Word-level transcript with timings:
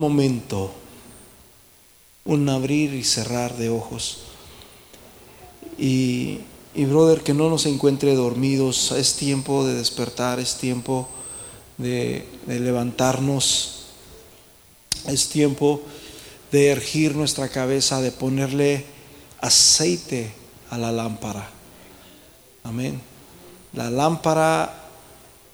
momento, 0.00 0.70
un 2.24 2.48
abrir 2.48 2.94
y 2.94 3.02
cerrar 3.02 3.56
de 3.56 3.68
ojos. 3.68 4.18
Y, 5.76 6.38
brother, 6.76 7.22
que 7.24 7.34
no 7.34 7.50
nos 7.50 7.66
encuentre 7.66 8.14
dormidos, 8.14 8.92
es 8.92 9.14
tiempo 9.14 9.66
de 9.66 9.74
despertar, 9.74 10.38
es 10.38 10.54
tiempo 10.54 11.08
de, 11.78 12.24
de 12.46 12.60
levantarnos, 12.60 13.86
es 15.08 15.30
tiempo 15.30 15.82
de 16.52 16.68
ergir 16.68 17.16
nuestra 17.16 17.48
cabeza, 17.48 18.00
de 18.00 18.12
ponerle 18.12 18.84
aceite 19.40 20.30
a 20.70 20.78
la 20.78 20.92
lámpara. 20.92 21.50
Amén. 22.62 23.00
La 23.72 23.90
lámpara 23.90 24.78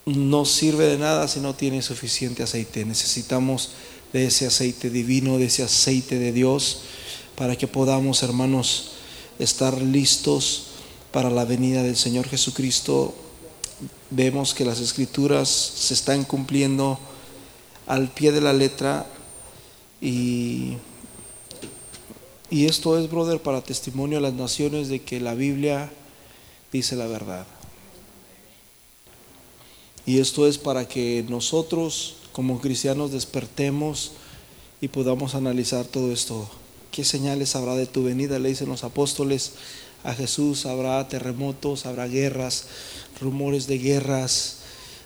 no 0.04 0.45
sirve 0.45 0.84
de 0.84 0.98
nada 0.98 1.29
si 1.29 1.40
no 1.40 1.54
tiene 1.54 1.80
suficiente 1.80 2.42
aceite. 2.42 2.84
Necesitamos 2.84 3.70
de 4.14 4.26
ese 4.26 4.46
aceite 4.46 4.90
divino, 4.90 5.38
de 5.38 5.46
ese 5.46 5.64
aceite 5.64 6.20
de 6.20 6.30
Dios, 6.30 6.82
para 7.34 7.58
que 7.58 7.66
podamos, 7.66 8.22
hermanos, 8.22 8.93
estar 9.40 9.82
listos 9.82 10.66
para 11.11 11.30
la 11.30 11.44
venida 11.44 11.82
del 11.82 11.96
Señor 11.96 12.29
Jesucristo. 12.29 13.12
Vemos 14.11 14.54
que 14.54 14.64
las 14.64 14.79
escrituras 14.79 15.48
se 15.48 15.94
están 15.94 16.22
cumpliendo 16.22 16.96
al 17.89 18.08
pie 18.08 18.30
de 18.30 18.40
la 18.40 18.53
letra 18.53 19.04
y, 20.00 20.75
y 22.50 22.67
esto 22.67 22.96
es, 22.96 23.11
brother, 23.11 23.40
para 23.40 23.62
testimonio 23.62 24.18
a 24.18 24.20
las 24.20 24.34
naciones 24.34 24.86
de 24.86 25.03
que 25.03 25.18
la 25.18 25.34
Biblia 25.34 25.92
dice 26.72 26.94
la 26.94 27.08
verdad. 27.08 27.48
Y 30.06 30.20
esto 30.20 30.46
es 30.46 30.56
para 30.56 30.86
que 30.86 31.25
nosotros 31.28 32.19
como 32.34 32.61
cristianos 32.61 33.12
despertemos 33.12 34.11
y 34.80 34.88
podamos 34.88 35.36
analizar 35.36 35.84
todo 35.84 36.12
esto. 36.12 36.50
¿Qué 36.91 37.05
señales 37.05 37.55
habrá 37.55 37.77
de 37.77 37.86
tu 37.86 38.02
venida? 38.02 38.41
Le 38.41 38.48
dicen 38.48 38.69
los 38.69 38.83
apóstoles 38.83 39.53
a 40.03 40.14
Jesús, 40.14 40.67
habrá 40.67 41.06
terremotos, 41.09 41.86
habrá 41.86 42.09
guerras, 42.09 42.67
rumores 43.20 43.69
de 43.69 43.78
guerras, 43.78 44.56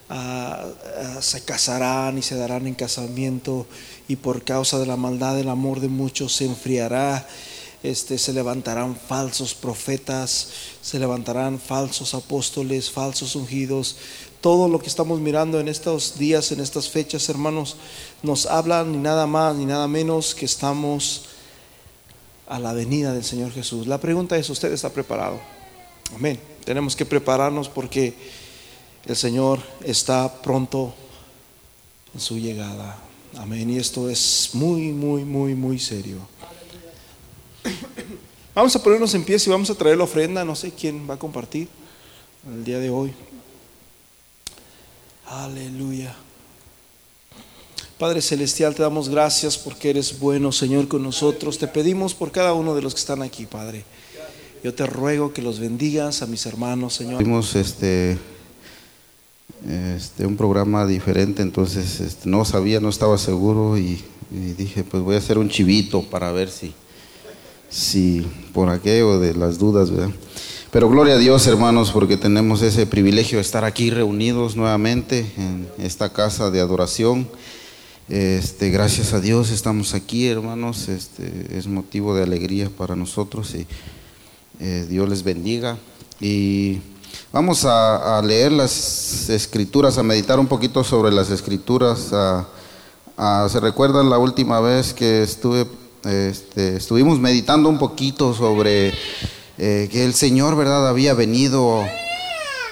ah, 0.08 0.69
ah, 1.03 1.19
se 1.20 1.44
casarán 1.44 2.16
y 2.16 2.22
se 2.22 2.34
darán 2.34 2.66
en 2.66 2.75
casamiento 2.75 3.66
y 4.08 4.16
por 4.16 4.42
causa 4.42 4.78
de 4.78 4.86
la 4.86 4.97
maldad 4.97 5.36
del 5.36 5.50
amor 5.50 5.81
de 5.81 5.88
muchos 5.88 6.34
se 6.34 6.47
enfriará. 6.47 7.28
Este, 7.81 8.19
se 8.19 8.33
levantarán 8.33 8.97
falsos 8.97 9.55
profetas, 9.55 10.48
se 10.83 10.98
levantarán 10.98 11.60
falsos 11.60 12.12
apóstoles, 12.14 12.91
falsos 12.91 13.36
ungidos, 13.36 13.94
todo 14.41 14.69
lo 14.69 14.78
que 14.78 14.86
estamos 14.86 15.20
mirando 15.20 15.58
en 15.58 15.69
estos 15.69 16.19
días, 16.19 16.53
en 16.53 16.61
estas 16.61 16.89
fechas, 16.89 17.28
hermanos, 17.28 17.77
nos 18.22 18.47
hablan 18.47 18.92
ni 18.92 18.98
nada 18.98 19.27
más 19.27 19.56
ni 19.56 19.64
nada 19.64 19.89
menos 19.89 20.34
que 20.34 20.44
estamos 20.44 21.25
a 22.47 22.59
la 22.59 22.72
venida 22.72 23.12
del 23.12 23.25
Señor 23.25 23.53
Jesús. 23.53 23.86
La 23.86 23.98
pregunta 23.98 24.36
es, 24.36 24.48
¿usted 24.48 24.72
está 24.72 24.91
preparado? 24.91 25.39
Amén. 26.14 26.41
Tenemos 26.64 26.97
que 26.97 27.05
prepararnos 27.05 27.69
porque 27.69 28.14
el 29.06 29.16
Señor 29.16 29.61
está 29.84 30.41
pronto 30.42 30.94
en 32.14 32.20
su 32.20 32.39
llegada. 32.39 32.98
Amén. 33.36 33.70
Y 33.70 33.77
esto 33.77 34.09
es 34.09 34.50
muy, 34.55 34.92
muy, 34.92 35.25
muy, 35.25 35.55
muy 35.55 35.78
serio. 35.78 36.19
Vamos 38.55 38.75
a 38.75 38.83
ponernos 38.83 39.14
en 39.14 39.25
pie 39.25 39.36
y 39.44 39.50
vamos 39.50 39.70
a 39.70 39.75
traer 39.75 39.98
la 39.98 40.05
ofrenda. 40.05 40.44
No 40.44 40.56
sé 40.56 40.72
quién 40.72 41.09
va 41.09 41.14
a 41.14 41.19
compartir 41.19 41.69
el 42.47 42.64
día 42.64 42.78
de 42.78 42.91
hoy. 42.91 43.12
Aleluya. 45.31 46.15
Padre 47.98 48.23
Celestial, 48.23 48.75
te 48.75 48.83
damos 48.83 49.09
gracias 49.09 49.59
porque 49.59 49.91
eres 49.91 50.19
bueno, 50.19 50.53
Señor, 50.53 50.89
con 50.89 51.03
nosotros. 51.03 51.59
Te 51.59 51.69
pedimos 51.69 52.15
por 52.15 52.31
cada 52.31 52.55
uno 52.55 52.75
de 52.75 52.81
los 52.81 52.95
que 52.95 53.01
están 53.01 53.23
aquí, 53.23 53.45
Padre. 53.45 53.84
Yo 54.65 54.73
te 54.75 54.87
ruego 54.87 55.33
que 55.33 55.43
los 55.43 55.59
bendigas 55.59 56.23
a 56.23 56.27
mis 56.27 56.47
hermanos, 56.47 56.95
Señor. 56.95 57.19
Tuvimos 57.19 57.55
este, 57.56 58.17
este, 59.69 60.27
un 60.27 60.37
programa 60.37 60.87
diferente, 60.87 61.43
entonces 61.43 62.00
este, 62.00 62.28
no 62.28 62.44
sabía, 62.44 62.81
no 62.81 62.88
estaba 62.88 63.19
seguro 63.19 63.77
y, 63.77 64.03
dije, 64.31 64.84
pues 64.84 65.03
voy 65.03 65.17
a 65.17 65.19
hacer 65.19 65.37
un 65.37 65.49
chivito 65.49 66.03
para 66.03 66.33
ver 66.33 66.50
si, 66.50 66.72
si 67.69 68.27
por 68.53 68.71
aquello 68.71 69.19
de 69.19 69.34
las 69.34 69.59
dudas, 69.59 69.91
¿verdad? 69.91 70.11
Pero 70.71 70.91
gloria 70.91 71.15
a 71.15 71.19
Dios, 71.19 71.47
hermanos, 71.47 71.93
porque 71.93 72.19
tenemos 72.19 72.61
ese 72.61 72.84
privilegio 72.84 73.39
de 73.39 73.43
estar 73.43 73.65
aquí 73.65 73.89
reunidos 73.89 74.55
nuevamente 74.55 75.33
en 75.39 75.67
esta 75.79 76.12
casa 76.12 76.51
de 76.51 76.61
adoración. 76.61 77.27
Este, 78.11 78.69
gracias 78.69 79.15
a 79.15 79.21
Dios 79.21 79.51
estamos 79.51 79.95
aquí, 79.95 80.27
hermanos. 80.27 80.91
Este, 80.91 81.56
es 81.56 81.67
motivo 81.69 82.15
de 82.15 82.23
alegría 82.23 82.69
para 82.69 82.97
nosotros 82.97 83.55
y 83.55 83.67
eh, 84.61 84.84
Dios 84.91 85.09
les 85.09 85.23
bendiga. 85.23 85.79
Y 86.21 86.81
vamos 87.33 87.65
a, 87.65 88.21
leer 88.23 88.53
las 88.53 89.31
escrituras, 89.31 89.97
a 89.97 90.03
meditar 90.03 90.39
un 90.39 90.49
poquito 90.49 90.85
sobre 90.85 91.11
las 91.12 91.31
escrituras. 91.31 92.12
¿Se 93.50 93.61
recuerdan 93.61 94.11
la 94.11 94.19
última 94.19 94.61
vez 94.61 94.93
que 94.93 95.23
estuve, 95.23 95.67
este, 96.05 96.77
estuvimos 96.77 97.19
meditando 97.19 97.71
un 97.71 97.79
poquito 97.79 98.35
sobre 98.35 98.93
eh, 99.58 99.88
que 99.91 100.04
el 100.04 100.14
Señor, 100.14 100.54
¿verdad?, 100.54 100.86
había 100.88 101.14
venido 101.14 101.84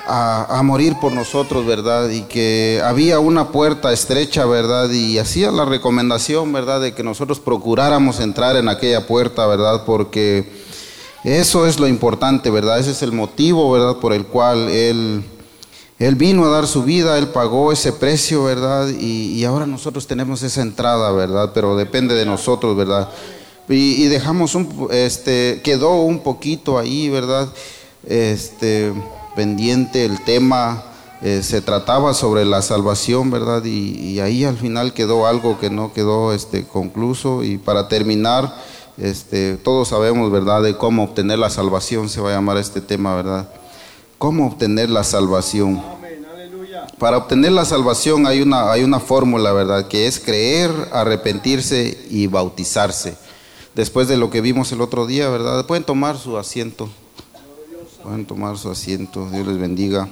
a, 0.07 0.63
morir 0.63 0.95
por 1.01 1.13
nosotros, 1.13 1.67
¿verdad? 1.67 2.09
Y 2.11 2.23
que 2.23 2.81
había 2.85 3.19
una 3.19 3.49
puerta 3.49 3.93
estrecha, 3.93 4.47
¿verdad? 4.47 4.89
Y 4.91 5.19
hacía 5.19 5.51
la 5.51 5.65
recomendación, 5.65 6.53
¿verdad?, 6.53 6.81
de 6.81 6.95
que 6.95 7.03
nosotros 7.03 7.41
procuráramos 7.41 8.21
entrar 8.21 8.55
en 8.55 8.69
aquella 8.69 9.07
puerta, 9.09 9.47
¿verdad? 9.47 9.83
Porque 9.85 10.49
eso 11.25 11.67
es 11.67 11.81
lo 11.81 11.89
importante, 11.89 12.51
¿verdad? 12.51 12.79
Ese 12.79 12.93
es 12.93 13.03
el 13.03 13.11
motivo, 13.11 13.73
¿verdad?, 13.73 13.97
por 13.97 14.13
el 14.13 14.25
cual 14.27 14.69
Él, 14.69 15.25
él 15.99 16.15
vino 16.15 16.45
a 16.45 16.51
dar 16.51 16.69
su 16.69 16.85
vida, 16.85 17.19
Él 17.19 17.29
pagó 17.29 17.73
ese 17.73 17.93
precio, 17.93 18.45
¿verdad? 18.45 18.89
Y, 18.89 19.33
y 19.33 19.45
ahora 19.45 19.67
nosotros 19.67 20.07
tenemos 20.07 20.41
esa 20.45 20.63
entrada, 20.63 21.11
¿verdad? 21.11 21.51
Pero 21.53 21.77
depende 21.77 22.15
de 22.15 22.27
nosotros, 22.27 22.77
¿verdad? 22.77 23.09
Y, 23.69 24.07
dejamos 24.07 24.55
un, 24.55 24.89
este, 24.93 25.61
quedó 25.65 26.03
un 26.03 26.21
poquito 26.21 26.79
ahí, 26.79 27.09
¿verdad? 27.09 27.49
Este, 28.07 28.93
pendiente 29.35 30.05
el 30.05 30.23
tema, 30.23 30.85
eh, 31.21 31.43
se 31.43 31.61
trataba 31.61 32.15
sobre 32.15 32.45
la 32.45 32.63
salvación, 32.63 33.31
¿verdad? 33.33 33.65
Y, 33.65 34.21
ahí 34.21 34.45
al 34.45 34.57
final 34.57 34.93
quedó 34.93 35.27
algo 35.27 35.59
que 35.59 35.71
no 35.71 35.93
quedó 35.93 36.33
este, 36.33 36.65
concluso. 36.65 37.43
Y 37.43 37.59
para 37.59 37.89
terminar, 37.89 38.55
este, 38.99 39.57
todos 39.57 39.89
sabemos, 39.89 40.31
¿verdad?, 40.31 40.63
de 40.63 40.77
cómo 40.77 41.03
obtener 41.03 41.41
la 41.41 41.51
salvación, 41.51 42.09
se 42.09 42.21
va 42.21 42.31
a 42.31 42.35
llamar 42.35 42.59
este 42.59 42.81
tema, 42.81 43.17
¿verdad? 43.17 43.49
¿Cómo 44.19 44.47
obtener 44.47 44.91
la 44.91 45.03
salvación? 45.03 45.83
Para 46.99 47.19
obtener 47.19 47.51
la 47.53 47.65
salvación 47.65 48.27
hay 48.27 48.41
una, 48.41 48.71
hay 48.71 48.85
una 48.85 49.01
fórmula, 49.01 49.53
¿verdad? 49.53 49.89
Que 49.89 50.07
es 50.07 50.21
creer, 50.21 50.71
arrepentirse 50.93 52.07
y 52.09 52.29
bautizarse 52.29 53.26
después 53.77 54.09
de 54.09 54.17
lo 54.17 54.31
que 54.31 54.41
vimos 54.41 54.73
el 54.73 54.81
otro 54.81 55.07
día, 55.07 55.29
¿verdad? 55.29 55.67
Pueden 55.67 55.85
tomar 55.85 56.19
su 56.19 56.39
asiento. 56.39 56.89
Pueden 58.03 58.25
tomar 58.25 58.57
su 58.57 58.71
asiento. 58.71 59.29
Dios 59.31 59.47
les 59.47 59.59
bendiga. 59.59 60.09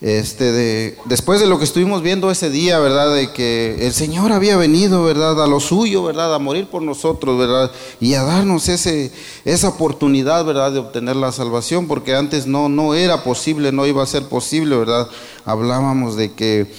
Este 0.00 0.50
de, 0.50 0.96
después 1.04 1.40
de 1.40 1.46
lo 1.46 1.58
que 1.58 1.64
estuvimos 1.64 2.00
viendo 2.00 2.30
ese 2.30 2.48
día, 2.48 2.78
¿verdad? 2.78 3.12
De 3.12 3.32
que 3.32 3.86
el 3.86 3.92
Señor 3.92 4.32
había 4.32 4.56
venido, 4.56 5.02
¿verdad? 5.02 5.42
A 5.42 5.46
lo 5.48 5.60
suyo, 5.60 6.04
¿verdad? 6.04 6.34
A 6.34 6.38
morir 6.38 6.68
por 6.68 6.80
nosotros, 6.80 7.36
¿verdad? 7.36 7.70
Y 8.00 8.14
a 8.14 8.22
darnos 8.22 8.68
ese, 8.68 9.12
esa 9.44 9.68
oportunidad, 9.68 10.44
¿verdad? 10.44 10.72
De 10.72 10.78
obtener 10.78 11.16
la 11.16 11.32
salvación, 11.32 11.86
porque 11.86 12.14
antes 12.14 12.46
no, 12.46 12.70
no 12.70 12.94
era 12.94 13.24
posible, 13.24 13.72
no 13.72 13.84
iba 13.84 14.02
a 14.02 14.06
ser 14.06 14.26
posible, 14.26 14.76
¿verdad? 14.76 15.08
Hablábamos 15.44 16.16
de 16.16 16.32
que 16.32 16.72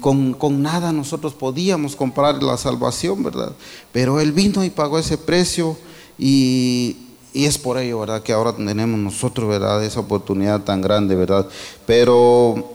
con, 0.00 0.62
nada 0.62 0.92
nosotros 0.92 1.32
podíamos 1.32 1.96
comprar 1.96 2.42
la 2.42 2.56
salvación, 2.56 3.22
¿verdad? 3.22 3.52
Pero 3.90 4.20
Él 4.20 4.32
vino 4.32 4.64
y 4.64 4.70
pagó 4.70 4.98
ese 4.98 5.16
precio 5.16 5.76
y, 6.18 6.96
es 7.32 7.56
por 7.56 7.78
ello, 7.78 8.00
¿verdad? 8.00 8.22
Que 8.22 8.34
ahora 8.34 8.54
tenemos 8.54 9.00
nosotros, 9.00 9.48
¿verdad? 9.48 9.82
Esa 9.82 10.00
oportunidad 10.00 10.60
tan 10.64 10.82
grande, 10.82 11.14
¿verdad? 11.14 11.48
Pero 11.86 12.70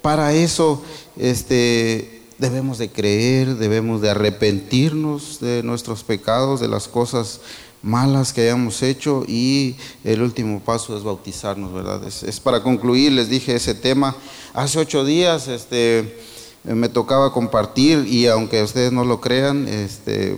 para 0.00 0.34
eso, 0.34 0.82
este, 1.16 2.22
debemos 2.38 2.78
de 2.78 2.90
creer, 2.90 3.54
debemos 3.56 4.00
de 4.00 4.10
arrepentirnos 4.10 5.38
de 5.38 5.62
nuestros 5.62 6.02
pecados, 6.02 6.60
de 6.60 6.66
las 6.66 6.88
cosas 6.88 7.40
malas 7.82 8.32
que 8.32 8.42
hayamos 8.42 8.82
hecho 8.82 9.24
y 9.28 9.76
el 10.02 10.22
último 10.22 10.60
paso 10.60 10.96
es 10.96 11.04
bautizarnos, 11.04 11.72
¿verdad? 11.72 12.02
Es, 12.04 12.24
es 12.24 12.40
para 12.40 12.64
concluir, 12.64 13.12
les 13.12 13.28
dije 13.28 13.54
ese 13.54 13.74
tema. 13.74 14.16
Hace 14.54 14.80
ocho 14.80 15.04
días, 15.04 15.46
este 15.46 16.31
me 16.64 16.88
tocaba 16.88 17.32
compartir 17.32 18.06
y 18.06 18.26
aunque 18.26 18.62
ustedes 18.62 18.92
no 18.92 19.04
lo 19.04 19.20
crean, 19.20 19.66
este, 19.68 20.36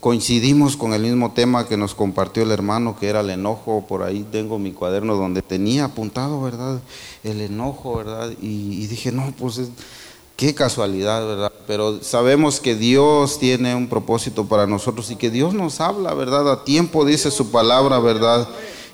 coincidimos 0.00 0.76
con 0.76 0.92
el 0.92 1.02
mismo 1.02 1.32
tema 1.32 1.66
que 1.66 1.76
nos 1.76 1.94
compartió 1.94 2.42
el 2.42 2.50
hermano, 2.50 2.96
que 2.98 3.08
era 3.08 3.20
el 3.20 3.30
enojo. 3.30 3.84
Por 3.88 4.02
ahí 4.02 4.26
tengo 4.30 4.58
mi 4.58 4.72
cuaderno 4.72 5.16
donde 5.16 5.42
tenía 5.42 5.86
apuntado, 5.86 6.42
¿verdad? 6.42 6.80
El 7.22 7.40
enojo, 7.40 7.96
¿verdad? 7.96 8.30
Y, 8.42 8.86
dije, 8.86 9.12
no, 9.12 9.32
pues 9.38 9.60
qué 10.36 10.54
casualidad, 10.54 11.26
¿verdad? 11.26 11.52
Pero 11.66 12.02
sabemos 12.02 12.60
que 12.60 12.74
Dios 12.74 13.38
tiene 13.38 13.74
un 13.74 13.88
propósito 13.88 14.46
para 14.46 14.66
nosotros 14.66 15.10
y 15.10 15.16
que 15.16 15.30
Dios 15.30 15.54
nos 15.54 15.80
habla, 15.80 16.12
¿verdad? 16.14 16.50
A 16.50 16.64
tiempo 16.64 17.04
dice 17.04 17.30
su 17.30 17.50
palabra, 17.50 17.98
¿verdad? 18.00 18.46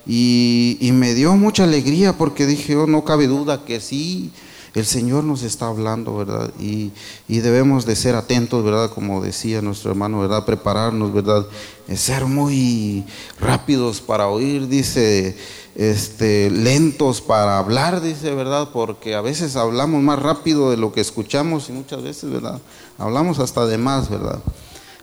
Y, 0.07 0.79
y 0.81 0.93
me 0.93 1.15
dio 1.15 1.35
mucha 1.35 1.65
alegría 1.65 2.17
porque 2.17 2.47
dije, 2.47 2.77
oh, 2.77 2.87
no 2.87 3.05
cabe 3.05 3.27
duda 3.27 3.65
que 3.65 3.81
sí, 3.81 4.31
el 4.75 4.87
Señor 4.87 5.25
nos 5.25 5.43
está 5.43 5.67
hablando, 5.67 6.17
¿verdad? 6.17 6.53
Y, 6.61 6.93
y, 7.29 7.41
debemos 7.41 7.87
de 7.87 7.97
ser 7.97 8.15
atentos, 8.15 8.65
¿verdad? 8.65 8.91
Como 8.91 9.21
decía 9.21 9.63
nuestro 9.63 9.91
hermano, 9.91 10.21
¿verdad? 10.21 10.45
Prepararnos, 10.45 11.13
¿verdad? 11.13 11.47
Ser 11.95 12.27
muy 12.27 13.05
rápidos 13.41 14.01
para 14.01 14.29
oír, 14.29 14.69
dice, 14.69 15.37
este, 15.75 16.51
lentos 16.51 17.21
para 17.21 17.59
hablar, 17.59 18.01
dice, 18.01 18.33
¿verdad? 18.35 18.69
Porque 18.73 19.17
a 19.17 19.21
veces 19.21 19.57
hablamos 19.57 20.03
más 20.03 20.21
rápido 20.21 20.71
de 20.71 20.77
lo 20.77 20.93
que 20.93 21.01
escuchamos 21.01 21.69
y 21.69 21.73
muchas 21.73 22.03
veces, 22.03 22.31
¿verdad? 22.31 22.61
Hablamos 22.97 23.41
hasta 23.41 23.67
de 23.67 23.77
más, 23.77 24.09
¿verdad? 24.09 24.39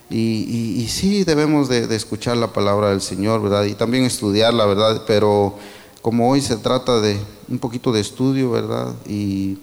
Y, 0.10 0.80
y, 0.82 0.88
sí 0.88 1.26
debemos 1.26 1.68
de, 1.68 1.86
de 1.86 1.96
escuchar 1.98 2.38
la 2.38 2.54
palabra 2.54 2.92
del 2.92 3.02
Señor, 3.02 3.42
¿verdad? 3.42 3.66
Y 3.66 3.74
también 3.74 4.06
estudiarla, 4.06 4.66
¿verdad? 4.66 5.04
Pero 5.06 5.56
como 6.02 6.30
hoy 6.30 6.42
se 6.42 6.58
trata 6.58 7.00
de 7.02 7.20
un 7.48 7.60
poquito 7.60 7.92
de 7.92 8.02
estudio, 8.02 8.52
¿verdad? 8.52 8.94
Y, 9.08 9.58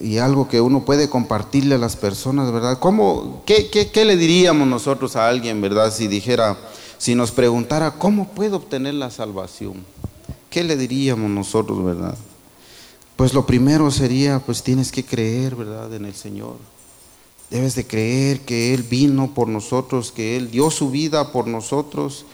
y 0.00 0.18
algo 0.18 0.48
que 0.48 0.60
uno 0.60 0.84
puede 0.84 1.08
compartirle 1.08 1.76
a 1.76 1.78
las 1.78 1.96
personas, 1.96 2.52
¿verdad? 2.52 2.78
¿Cómo, 2.78 3.42
qué, 3.46 3.70
qué, 3.70 3.90
qué, 3.90 4.04
le 4.04 4.16
diríamos 4.16 4.66
nosotros 4.66 5.16
a 5.16 5.28
alguien, 5.28 5.60
¿verdad? 5.60 5.92
Si 5.92 6.08
dijera, 6.08 6.58
si 6.98 7.14
nos 7.14 7.30
preguntara, 7.30 7.92
¿cómo 7.92 8.28
puedo 8.28 8.56
obtener 8.56 8.94
la 8.94 9.10
salvación? 9.10 9.84
¿Qué 10.50 10.62
le 10.64 10.76
diríamos 10.76 11.30
nosotros, 11.30 11.84
verdad? 11.84 12.16
Pues 13.16 13.32
lo 13.32 13.46
primero 13.46 13.90
sería, 13.90 14.40
pues 14.40 14.62
tienes 14.62 14.90
que 14.90 15.04
creer, 15.04 15.54
¿verdad? 15.54 15.92
En 15.94 16.04
el 16.04 16.14
Señor. 16.14 16.56
Debes 17.50 17.74
de 17.74 17.86
creer 17.86 18.40
que 18.40 18.74
Él 18.74 18.82
vino 18.82 19.32
por 19.34 19.48
nosotros, 19.48 20.10
que 20.10 20.36
Él 20.36 20.50
dio 20.50 20.70
su 20.70 20.90
vida 20.90 21.30
por 21.30 21.46
nosotros 21.46 22.24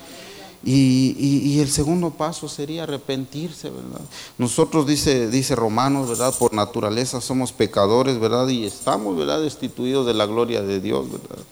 y, 0.62 1.16
y, 1.18 1.60
el 1.60 1.70
segundo 1.70 2.10
paso 2.10 2.46
sería 2.46 2.82
arrepentirse, 2.82 3.70
¿verdad? 3.70 4.02
Nosotros, 4.36 4.86
dice, 4.86 5.30
dice 5.30 5.56
Romanos, 5.56 6.06
¿verdad? 6.06 6.34
Por 6.38 6.52
naturaleza 6.52 7.22
somos 7.22 7.52
pecadores, 7.52 8.20
¿verdad? 8.20 8.46
Y 8.48 8.66
estamos, 8.66 9.16
¿verdad? 9.16 9.40
Destituidos 9.40 10.06
de 10.06 10.12
la 10.12 10.26
gloria 10.26 10.60
de 10.60 10.80
Dios, 10.80 11.10
¿verdad? 11.10 11.42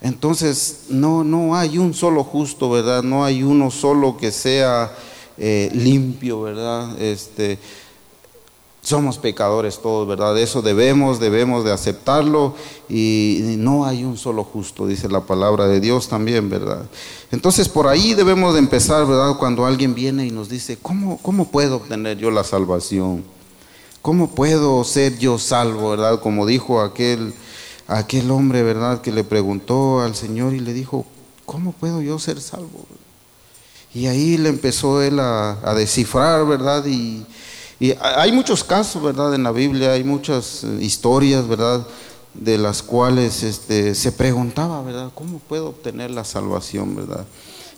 Entonces, 0.00 0.86
no, 0.88 1.22
no 1.22 1.54
hay 1.54 1.76
un 1.76 1.92
solo 1.92 2.24
justo, 2.24 2.70
¿verdad? 2.70 3.02
No 3.02 3.24
hay 3.24 3.42
uno 3.42 3.70
solo 3.70 4.16
que 4.16 4.32
sea 4.32 4.90
eh, 5.36 5.70
limpio, 5.74 6.40
¿verdad? 6.40 7.00
Este, 7.00 7.58
somos 8.82 9.18
pecadores 9.18 9.78
todos, 9.80 10.08
¿verdad? 10.08 10.36
Eso 10.36 10.60
debemos, 10.60 11.20
debemos 11.20 11.64
de 11.64 11.72
aceptarlo 11.72 12.56
y 12.88 13.54
no 13.58 13.86
hay 13.86 14.02
un 14.04 14.18
solo 14.18 14.42
justo, 14.42 14.88
dice 14.88 15.08
la 15.08 15.20
palabra 15.20 15.68
de 15.68 15.78
Dios 15.80 16.08
también, 16.08 16.50
¿verdad? 16.50 16.84
Entonces 17.30 17.68
por 17.68 17.86
ahí 17.86 18.14
debemos 18.14 18.54
de 18.54 18.58
empezar, 18.58 19.06
¿verdad? 19.06 19.36
Cuando 19.38 19.64
alguien 19.64 19.94
viene 19.94 20.26
y 20.26 20.32
nos 20.32 20.48
dice, 20.48 20.76
¿cómo, 20.82 21.18
cómo 21.22 21.48
puedo 21.48 21.76
obtener 21.76 22.18
yo 22.18 22.32
la 22.32 22.42
salvación? 22.42 23.22
¿Cómo 24.02 24.30
puedo 24.34 24.82
ser 24.82 25.16
yo 25.16 25.38
salvo, 25.38 25.90
verdad? 25.90 26.20
Como 26.20 26.44
dijo 26.44 26.80
aquel, 26.80 27.32
aquel 27.86 28.32
hombre, 28.32 28.64
¿verdad? 28.64 29.00
Que 29.00 29.12
le 29.12 29.22
preguntó 29.22 30.00
al 30.00 30.16
Señor 30.16 30.54
y 30.54 30.60
le 30.60 30.72
dijo, 30.72 31.06
¿cómo 31.46 31.70
puedo 31.70 32.02
yo 32.02 32.18
ser 32.18 32.40
salvo? 32.40 32.84
Y 33.94 34.06
ahí 34.06 34.38
le 34.38 34.48
empezó 34.48 35.00
él 35.02 35.20
a, 35.20 35.52
a 35.62 35.74
descifrar, 35.74 36.44
¿verdad? 36.46 36.84
Y 36.86 37.24
y 37.82 37.96
hay 38.00 38.30
muchos 38.30 38.62
casos, 38.62 39.02
¿verdad? 39.02 39.34
En 39.34 39.42
la 39.42 39.50
Biblia 39.50 39.90
hay 39.90 40.04
muchas 40.04 40.62
eh, 40.62 40.78
historias, 40.80 41.48
¿verdad? 41.48 41.84
De 42.32 42.56
las 42.56 42.80
cuales 42.80 43.42
este, 43.42 43.96
se 43.96 44.12
preguntaba, 44.12 44.80
¿verdad? 44.84 45.10
¿Cómo 45.16 45.40
puedo 45.40 45.70
obtener 45.70 46.12
la 46.12 46.22
salvación, 46.22 46.94
¿verdad? 46.94 47.26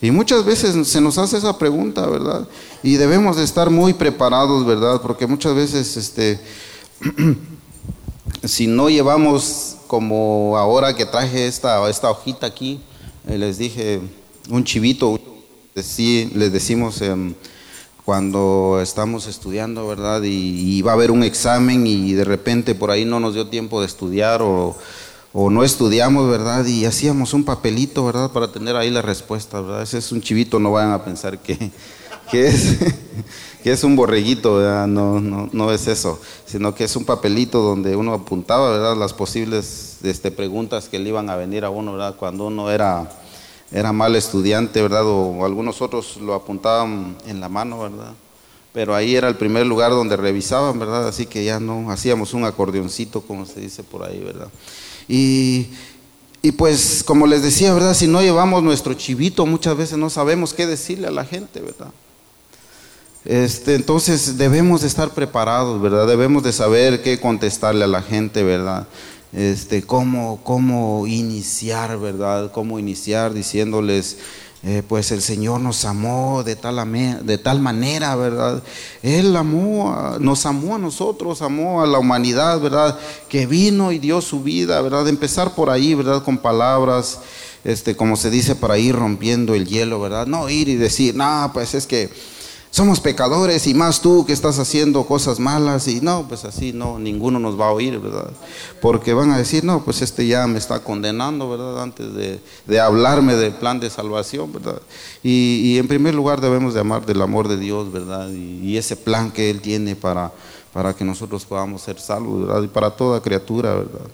Y 0.02 0.10
muchas 0.10 0.44
veces 0.44 0.86
se 0.86 1.00
nos 1.00 1.16
hace 1.16 1.38
esa 1.38 1.56
pregunta, 1.56 2.06
¿verdad? 2.06 2.46
Y 2.82 2.96
debemos 2.96 3.38
de 3.38 3.44
estar 3.44 3.70
muy 3.70 3.94
preparados, 3.94 4.66
¿verdad? 4.66 5.00
Porque 5.00 5.26
muchas 5.26 5.54
veces, 5.54 5.96
este, 5.96 6.38
si 8.44 8.66
no 8.66 8.90
llevamos 8.90 9.76
como 9.86 10.58
ahora 10.58 10.94
que 10.94 11.06
traje 11.06 11.46
esta, 11.46 11.88
esta 11.88 12.10
hojita 12.10 12.46
aquí, 12.46 12.78
eh, 13.26 13.38
les 13.38 13.56
dije, 13.56 14.02
un 14.50 14.64
chivito, 14.64 15.18
les 15.74 16.52
decimos... 16.52 17.00
Eh, 17.00 17.34
cuando 18.04 18.80
estamos 18.82 19.26
estudiando, 19.26 19.86
¿verdad? 19.88 20.22
Y, 20.24 20.82
va 20.82 20.92
a 20.92 20.94
haber 20.94 21.10
un 21.10 21.24
examen 21.24 21.86
y 21.86 22.12
de 22.12 22.24
repente 22.24 22.74
por 22.74 22.90
ahí 22.90 23.04
no 23.04 23.18
nos 23.18 23.34
dio 23.34 23.46
tiempo 23.46 23.80
de 23.80 23.86
estudiar 23.86 24.42
o, 24.42 24.76
no 25.32 25.64
estudiamos, 25.64 26.30
¿verdad? 26.30 26.64
Y 26.66 26.84
hacíamos 26.84 27.34
un 27.34 27.44
papelito, 27.44 28.04
¿verdad? 28.04 28.30
Para 28.30 28.52
tener 28.52 28.76
ahí 28.76 28.90
la 28.90 29.02
respuesta, 29.02 29.60
¿verdad? 29.60 29.82
Ese 29.82 29.98
es 29.98 30.12
un 30.12 30.20
chivito, 30.20 30.60
no 30.60 30.70
vayan 30.70 30.92
a 30.92 31.02
pensar 31.02 31.38
que, 31.38 31.56
que, 32.30 32.46
es, 32.46 32.76
que 33.62 33.72
es 33.72 33.82
un 33.82 33.96
borreguito, 33.96 34.56
¿verdad? 34.56 34.86
No, 34.86 35.18
no, 35.20 35.48
no 35.52 35.72
es 35.72 35.88
eso, 35.88 36.20
sino 36.44 36.74
que 36.74 36.84
es 36.84 36.94
un 36.94 37.04
papelito 37.04 37.62
donde 37.62 37.96
uno 37.96 38.12
apuntaba, 38.12 38.70
¿verdad? 38.70 38.96
Las 38.96 39.14
posibles 39.14 39.96
este, 40.02 40.30
preguntas 40.30 40.88
que 40.88 40.98
le 40.98 41.08
iban 41.08 41.30
a 41.30 41.36
venir 41.36 41.64
a 41.64 41.70
uno, 41.70 41.92
¿verdad? 41.92 42.16
Cuando 42.16 42.46
uno 42.46 42.70
era 42.70 43.10
era 43.72 43.92
mal 43.92 44.16
estudiante, 44.16 44.80
¿verdad? 44.82 45.06
O 45.06 45.44
algunos 45.44 45.82
otros 45.82 46.16
lo 46.18 46.34
apuntaban 46.34 47.16
en 47.26 47.40
la 47.40 47.48
mano, 47.48 47.80
¿verdad? 47.80 48.12
Pero 48.72 48.94
ahí 48.94 49.14
era 49.14 49.28
el 49.28 49.36
primer 49.36 49.66
lugar 49.66 49.90
donde 49.92 50.16
revisaban, 50.16 50.78
¿verdad? 50.78 51.06
Así 51.06 51.26
que 51.26 51.44
ya 51.44 51.60
no 51.60 51.90
hacíamos 51.90 52.34
un 52.34 52.44
acordeoncito, 52.44 53.20
como 53.20 53.46
se 53.46 53.60
dice 53.60 53.82
por 53.84 54.02
ahí, 54.02 54.18
¿verdad? 54.18 54.48
Y, 55.08 55.68
y 56.42 56.52
pues, 56.52 57.02
como 57.04 57.26
les 57.26 57.42
decía, 57.42 57.72
¿verdad? 57.72 57.94
Si 57.94 58.06
no 58.06 58.20
llevamos 58.20 58.62
nuestro 58.62 58.94
chivito, 58.94 59.46
muchas 59.46 59.76
veces 59.76 59.96
no 59.96 60.10
sabemos 60.10 60.54
qué 60.54 60.66
decirle 60.66 61.06
a 61.06 61.12
la 61.12 61.24
gente, 61.24 61.60
¿verdad? 61.60 61.92
Este, 63.24 63.74
entonces 63.74 64.36
debemos 64.36 64.82
de 64.82 64.88
estar 64.88 65.10
preparados, 65.10 65.80
¿verdad? 65.80 66.06
Debemos 66.06 66.42
de 66.42 66.52
saber 66.52 67.02
qué 67.02 67.18
contestarle 67.18 67.84
a 67.84 67.88
la 67.88 68.02
gente, 68.02 68.42
¿verdad? 68.42 68.86
Este, 69.34 69.82
cómo, 69.82 70.40
cómo 70.44 71.06
iniciar, 71.06 71.98
¿verdad? 71.98 72.52
Cómo 72.52 72.78
iniciar 72.78 73.34
diciéndoles, 73.34 74.18
eh, 74.62 74.82
pues 74.88 75.10
el 75.10 75.20
Señor 75.20 75.60
nos 75.60 75.84
amó 75.84 76.42
de 76.44 76.56
tal, 76.56 76.76
de 77.26 77.38
tal 77.38 77.60
manera, 77.60 78.14
¿verdad? 78.14 78.62
Él 79.02 79.36
amó, 79.36 80.16
nos 80.20 80.46
amó 80.46 80.76
a 80.76 80.78
nosotros, 80.78 81.42
amó 81.42 81.82
a 81.82 81.86
la 81.86 81.98
humanidad, 81.98 82.60
¿verdad? 82.60 82.98
Que 83.28 83.46
vino 83.46 83.90
y 83.92 83.98
dio 83.98 84.20
su 84.20 84.42
vida, 84.42 84.80
¿verdad? 84.80 85.08
Empezar 85.08 85.54
por 85.54 85.68
ahí, 85.68 85.94
¿verdad? 85.94 86.22
Con 86.22 86.38
palabras, 86.38 87.18
este, 87.64 87.96
como 87.96 88.16
se 88.16 88.30
dice, 88.30 88.54
para 88.54 88.78
ir 88.78 88.94
rompiendo 88.94 89.54
el 89.54 89.66
hielo, 89.66 90.00
¿verdad? 90.00 90.26
No 90.26 90.48
ir 90.48 90.68
y 90.68 90.76
decir, 90.76 91.16
no, 91.16 91.50
pues 91.52 91.74
es 91.74 91.86
que 91.86 92.08
somos 92.74 92.98
pecadores 92.98 93.68
y 93.68 93.72
más 93.72 94.00
tú 94.00 94.26
que 94.26 94.32
estás 94.32 94.58
haciendo 94.58 95.06
cosas 95.06 95.38
malas 95.38 95.86
y 95.86 96.00
no, 96.00 96.26
pues 96.26 96.44
así 96.44 96.72
no, 96.72 96.98
ninguno 96.98 97.38
nos 97.38 97.58
va 97.58 97.68
a 97.68 97.70
oír, 97.70 98.00
¿verdad? 98.00 98.32
Porque 98.82 99.14
van 99.14 99.30
a 99.30 99.38
decir, 99.38 99.62
no, 99.62 99.84
pues 99.84 100.02
este 100.02 100.26
ya 100.26 100.44
me 100.48 100.58
está 100.58 100.80
condenando, 100.80 101.48
¿verdad? 101.48 101.80
Antes 101.80 102.08
de, 102.12 102.80
hablarme 102.80 103.36
del 103.36 103.52
plan 103.52 103.78
de 103.78 103.90
salvación, 103.90 104.52
¿verdad? 104.52 104.82
Y, 105.22 105.78
en 105.78 105.86
primer 105.86 106.16
lugar 106.16 106.40
debemos 106.40 106.74
de 106.74 106.80
amar 106.80 107.06
del 107.06 107.22
amor 107.22 107.46
de 107.46 107.58
Dios, 107.58 107.92
¿verdad? 107.92 108.28
Y, 108.32 108.76
ese 108.76 108.96
plan 108.96 109.30
que 109.30 109.50
Él 109.50 109.60
tiene 109.60 109.94
para, 109.94 110.32
para 110.72 110.94
que 110.94 111.04
nosotros 111.04 111.44
podamos 111.44 111.80
ser 111.80 112.00
salvos, 112.00 112.44
¿verdad? 112.44 112.60
Y 112.64 112.66
para 112.66 112.90
toda 112.90 113.20
criatura, 113.20 113.72
¿verdad? 113.72 114.08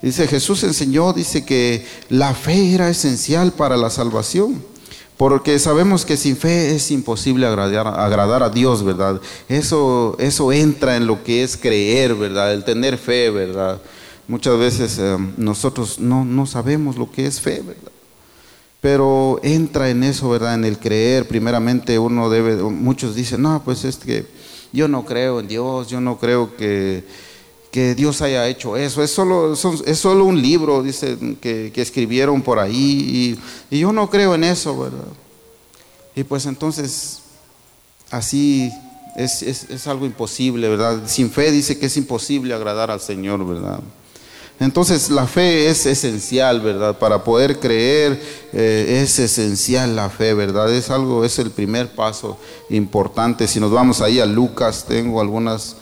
Dice, 0.00 0.26
Jesús 0.26 0.64
enseñó, 0.64 1.12
dice 1.12 1.44
que 1.44 1.84
la 2.08 2.32
fe 2.32 2.72
era 2.72 2.88
esencial 2.88 3.52
para 3.52 3.76
la 3.76 3.90
salvación. 3.90 4.71
Porque 5.22 5.60
sabemos 5.60 6.04
que 6.04 6.16
sin 6.16 6.36
fe 6.36 6.74
es 6.74 6.90
imposible 6.90 7.46
agradar, 7.46 7.86
agradar, 7.86 8.42
a 8.42 8.50
Dios, 8.50 8.82
¿verdad? 8.82 9.20
Eso, 9.48 10.16
eso 10.18 10.50
entra 10.50 10.96
en 10.96 11.06
lo 11.06 11.22
que 11.22 11.44
es 11.44 11.56
creer, 11.56 12.16
¿verdad? 12.16 12.52
El 12.52 12.64
tener 12.64 12.98
fe, 12.98 13.30
¿verdad? 13.30 13.80
Muchas 14.26 14.58
veces 14.58 14.98
eh, 14.98 15.16
nosotros 15.36 16.00
no, 16.00 16.24
no 16.24 16.44
sabemos 16.44 16.96
lo 16.96 17.08
que 17.08 17.24
es 17.24 17.40
fe, 17.40 17.62
¿verdad? 17.64 17.92
Pero 18.80 19.38
entra 19.44 19.90
en 19.90 20.02
eso, 20.02 20.28
¿verdad? 20.28 20.54
En 20.54 20.64
el 20.64 20.80
creer. 20.80 21.28
Primeramente 21.28 22.00
uno 22.00 22.28
debe, 22.28 22.56
muchos 22.56 23.14
dicen, 23.14 23.42
no, 23.42 23.62
pues 23.64 23.84
es 23.84 23.98
que 23.98 24.26
yo 24.72 24.88
no 24.88 25.04
creo 25.04 25.38
en 25.38 25.46
Dios, 25.46 25.86
yo 25.86 26.00
no 26.00 26.18
creo 26.18 26.56
que 26.56 27.04
que 27.72 27.94
Dios 27.94 28.20
haya 28.20 28.46
hecho 28.46 28.76
eso. 28.76 29.02
Es 29.02 29.10
solo, 29.10 29.54
es 29.54 29.98
solo 29.98 30.24
un 30.26 30.40
libro, 30.40 30.82
dice, 30.82 31.18
que, 31.40 31.72
escribieron 31.74 32.42
por 32.42 32.58
ahí. 32.58 33.38
Y, 33.70 33.78
yo 33.78 33.92
no 33.92 34.08
creo 34.10 34.34
en 34.34 34.44
eso, 34.44 34.78
¿verdad? 34.78 35.08
Y 36.14 36.22
pues 36.22 36.44
entonces, 36.44 37.20
así 38.10 38.70
es, 39.16 39.42
es, 39.42 39.86
algo 39.86 40.04
imposible, 40.04 40.68
¿verdad? 40.68 41.00
Sin 41.06 41.30
fe 41.30 41.50
dice 41.50 41.78
que 41.78 41.86
es 41.86 41.96
imposible 41.96 42.52
agradar 42.52 42.90
al 42.90 43.00
Señor, 43.00 43.44
¿verdad? 43.46 43.80
Entonces 44.60 45.10
la 45.10 45.26
fe 45.26 45.70
es 45.70 45.86
esencial, 45.86 46.60
¿verdad? 46.60 46.98
Para 46.98 47.24
poder 47.24 47.58
creer 47.58 48.22
eh, 48.52 49.00
es 49.02 49.18
esencial 49.18 49.96
la 49.96 50.10
fe, 50.10 50.34
¿verdad? 50.34 50.72
Es 50.72 50.90
algo, 50.90 51.24
es 51.24 51.38
el 51.38 51.50
primer 51.50 51.94
paso 51.94 52.36
importante. 52.68 53.48
Si 53.48 53.58
nos 53.58 53.72
vamos 53.72 54.02
ahí 54.02 54.20
a 54.20 54.26
Lucas, 54.26 54.84
tengo 54.86 55.22
algunas 55.22 55.76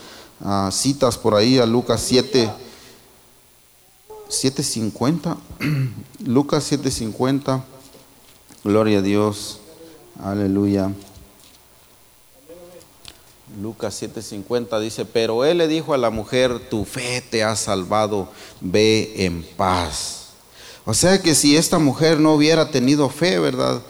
citas 0.70 1.18
por 1.18 1.34
ahí 1.34 1.58
a 1.58 1.66
Lucas 1.66 2.02
7, 2.02 2.50
7.50, 4.28 5.36
Lucas 6.24 6.72
7.50, 6.72 7.62
gloria 8.64 8.98
a 8.98 9.02
Dios, 9.02 9.60
aleluya. 10.22 10.90
Lucas 13.60 14.00
7:50 14.00 14.80
dice, 14.80 15.04
pero 15.04 15.44
él 15.44 15.58
le 15.58 15.68
dijo 15.68 15.92
a 15.92 15.98
la 15.98 16.10
mujer, 16.10 16.68
tu 16.70 16.84
fe 16.84 17.20
te 17.20 17.42
ha 17.42 17.56
salvado, 17.56 18.28
ve 18.60 19.12
en 19.16 19.42
paz. 19.42 20.28
O 20.84 20.94
sea 20.94 21.20
que 21.20 21.34
si 21.34 21.56
esta 21.56 21.78
mujer 21.78 22.20
no 22.20 22.34
hubiera 22.34 22.70
tenido 22.70 23.08
fe, 23.08 23.38
¿verdad? 23.38 23.82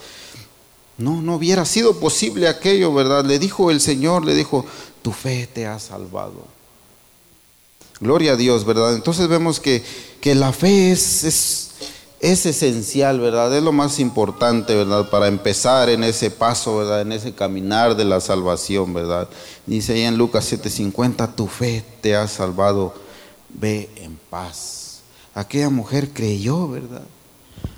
No, 0.96 1.22
no 1.22 1.36
hubiera 1.36 1.64
sido 1.64 1.98
posible 1.98 2.48
aquello, 2.48 2.92
¿verdad? 2.92 3.24
Le 3.24 3.38
dijo 3.38 3.70
el 3.70 3.80
Señor, 3.80 4.24
le 4.24 4.34
dijo, 4.34 4.66
tu 5.02 5.12
fe 5.12 5.48
te 5.52 5.66
ha 5.66 5.78
salvado. 5.78 6.44
Gloria 8.00 8.32
a 8.32 8.36
Dios, 8.36 8.64
¿verdad? 8.64 8.94
Entonces 8.94 9.28
vemos 9.28 9.60
que, 9.60 9.82
que 10.20 10.34
la 10.34 10.52
fe 10.52 10.90
es, 10.90 11.22
es, 11.24 11.70
es, 12.20 12.46
esencial, 12.46 13.20
¿verdad? 13.20 13.54
Es 13.54 13.62
lo 13.62 13.72
más 13.72 13.98
importante, 13.98 14.74
¿verdad? 14.74 15.10
Para 15.10 15.28
empezar 15.28 15.90
en 15.90 16.04
ese 16.04 16.30
paso, 16.30 16.78
¿verdad? 16.78 17.02
En 17.02 17.12
ese 17.12 17.34
caminar 17.34 17.96
de 17.96 18.06
la 18.06 18.20
salvación, 18.20 18.94
¿verdad? 18.94 19.28
Dice 19.66 19.92
ahí 19.92 20.02
en 20.02 20.16
Lucas 20.16 20.50
7:50, 20.50 21.34
tu 21.34 21.46
fe 21.46 21.84
te 22.00 22.16
ha 22.16 22.26
salvado, 22.26 22.94
ve 23.50 23.90
en 23.96 24.18
paz. 24.30 25.00
Aquella 25.34 25.68
mujer 25.68 26.08
creyó, 26.10 26.68
¿verdad? 26.68 27.04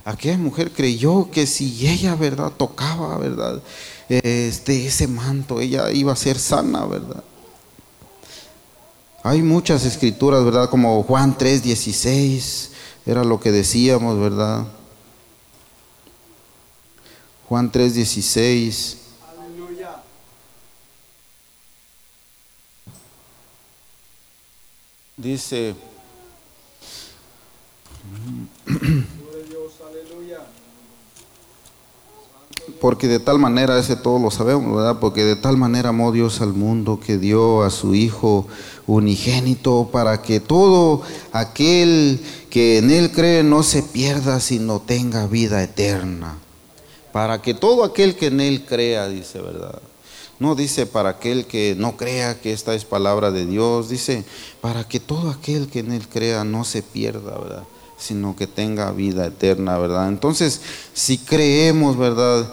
Aquella 0.05 0.39
mujer 0.39 0.71
creyó 0.71 1.31
que 1.31 1.47
si 1.47 1.89
ella, 1.89 2.15
¿verdad? 2.15 2.53
Tocaba, 2.57 3.19
¿verdad? 3.19 3.61
Este, 4.21 4.87
ese 4.87 5.09
manto, 5.09 5.59
ella 5.59 5.91
iba 5.91 6.13
a 6.13 6.17
ser 6.17 6.39
sana, 6.39 6.85
¿verdad? 6.85 7.25
Hay 9.23 9.41
muchas 9.41 9.87
escrituras, 9.87 10.45
¿verdad? 10.45 10.69
Como 10.69 11.03
Juan 11.03 11.39
3:16, 11.39 12.73
era 13.07 13.25
lo 13.25 13.41
que 13.41 13.51
decíamos, 13.51 14.21
¿verdad? 14.21 14.67
Juan 17.49 17.73
3:16. 17.73 18.99
Aleluya. 19.31 20.03
Dice, 25.17 25.75
porque 32.81 33.09
de 33.09 33.19
tal 33.19 33.39
manera, 33.39 33.79
ese 33.79 33.97
todos 33.97 34.21
lo 34.21 34.31
sabemos, 34.31 34.77
¿verdad? 34.77 34.99
Porque 35.01 35.25
de 35.25 35.37
tal 35.37 35.57
manera 35.57 35.91
amó 35.91 36.13
Dios 36.13 36.41
al 36.41 36.53
mundo 36.53 37.01
que 37.05 37.19
dio 37.19 37.63
a 37.63 37.71
su 37.71 37.95
Hijo 37.95 38.47
unigénito 38.87 39.89
para 39.93 40.23
que 40.23 40.41
todo 40.41 41.03
aquel 41.33 42.21
que 42.51 42.79
en 42.79 42.91
Él 42.91 43.11
cree 43.13 43.43
no 43.43 43.63
se 43.63 43.83
pierda, 43.83 44.41
sino 44.41 44.81
tenga 44.81 45.27
vida 45.27 45.63
eterna. 45.63 46.39
Para 47.13 47.43
que 47.43 47.55
todo 47.55 47.85
aquel 47.85 48.17
que 48.17 48.27
en 48.27 48.41
Él 48.41 48.65
crea, 48.65 49.09
dice, 49.09 49.41
¿verdad? 49.41 49.81
No 50.39 50.55
dice 50.55 50.87
para 50.87 51.11
aquel 51.11 51.47
que 51.47 51.77
no 51.79 51.97
crea 51.97 52.41
que 52.41 52.53
esta 52.53 52.75
es 52.75 52.85
palabra 52.85 53.31
de 53.31 53.47
Dios, 53.47 53.89
dice 53.89 54.25
para 54.61 54.85
que 54.85 54.99
todo 54.99 55.31
aquel 55.31 55.69
que 55.69 55.81
en 55.81 55.93
Él 55.93 56.09
crea 56.09 56.43
no 56.43 56.65
se 56.65 56.83
pierda, 56.83 57.39
¿verdad? 57.39 57.65
Sino 58.03 58.37
que 58.37 58.47
tenga 58.47 58.91
vida 58.93 59.27
eterna, 59.27 59.79
¿verdad? 59.79 60.09
Entonces, 60.09 60.61
si 60.93 61.19
creemos, 61.19 61.97
¿verdad? 61.97 62.47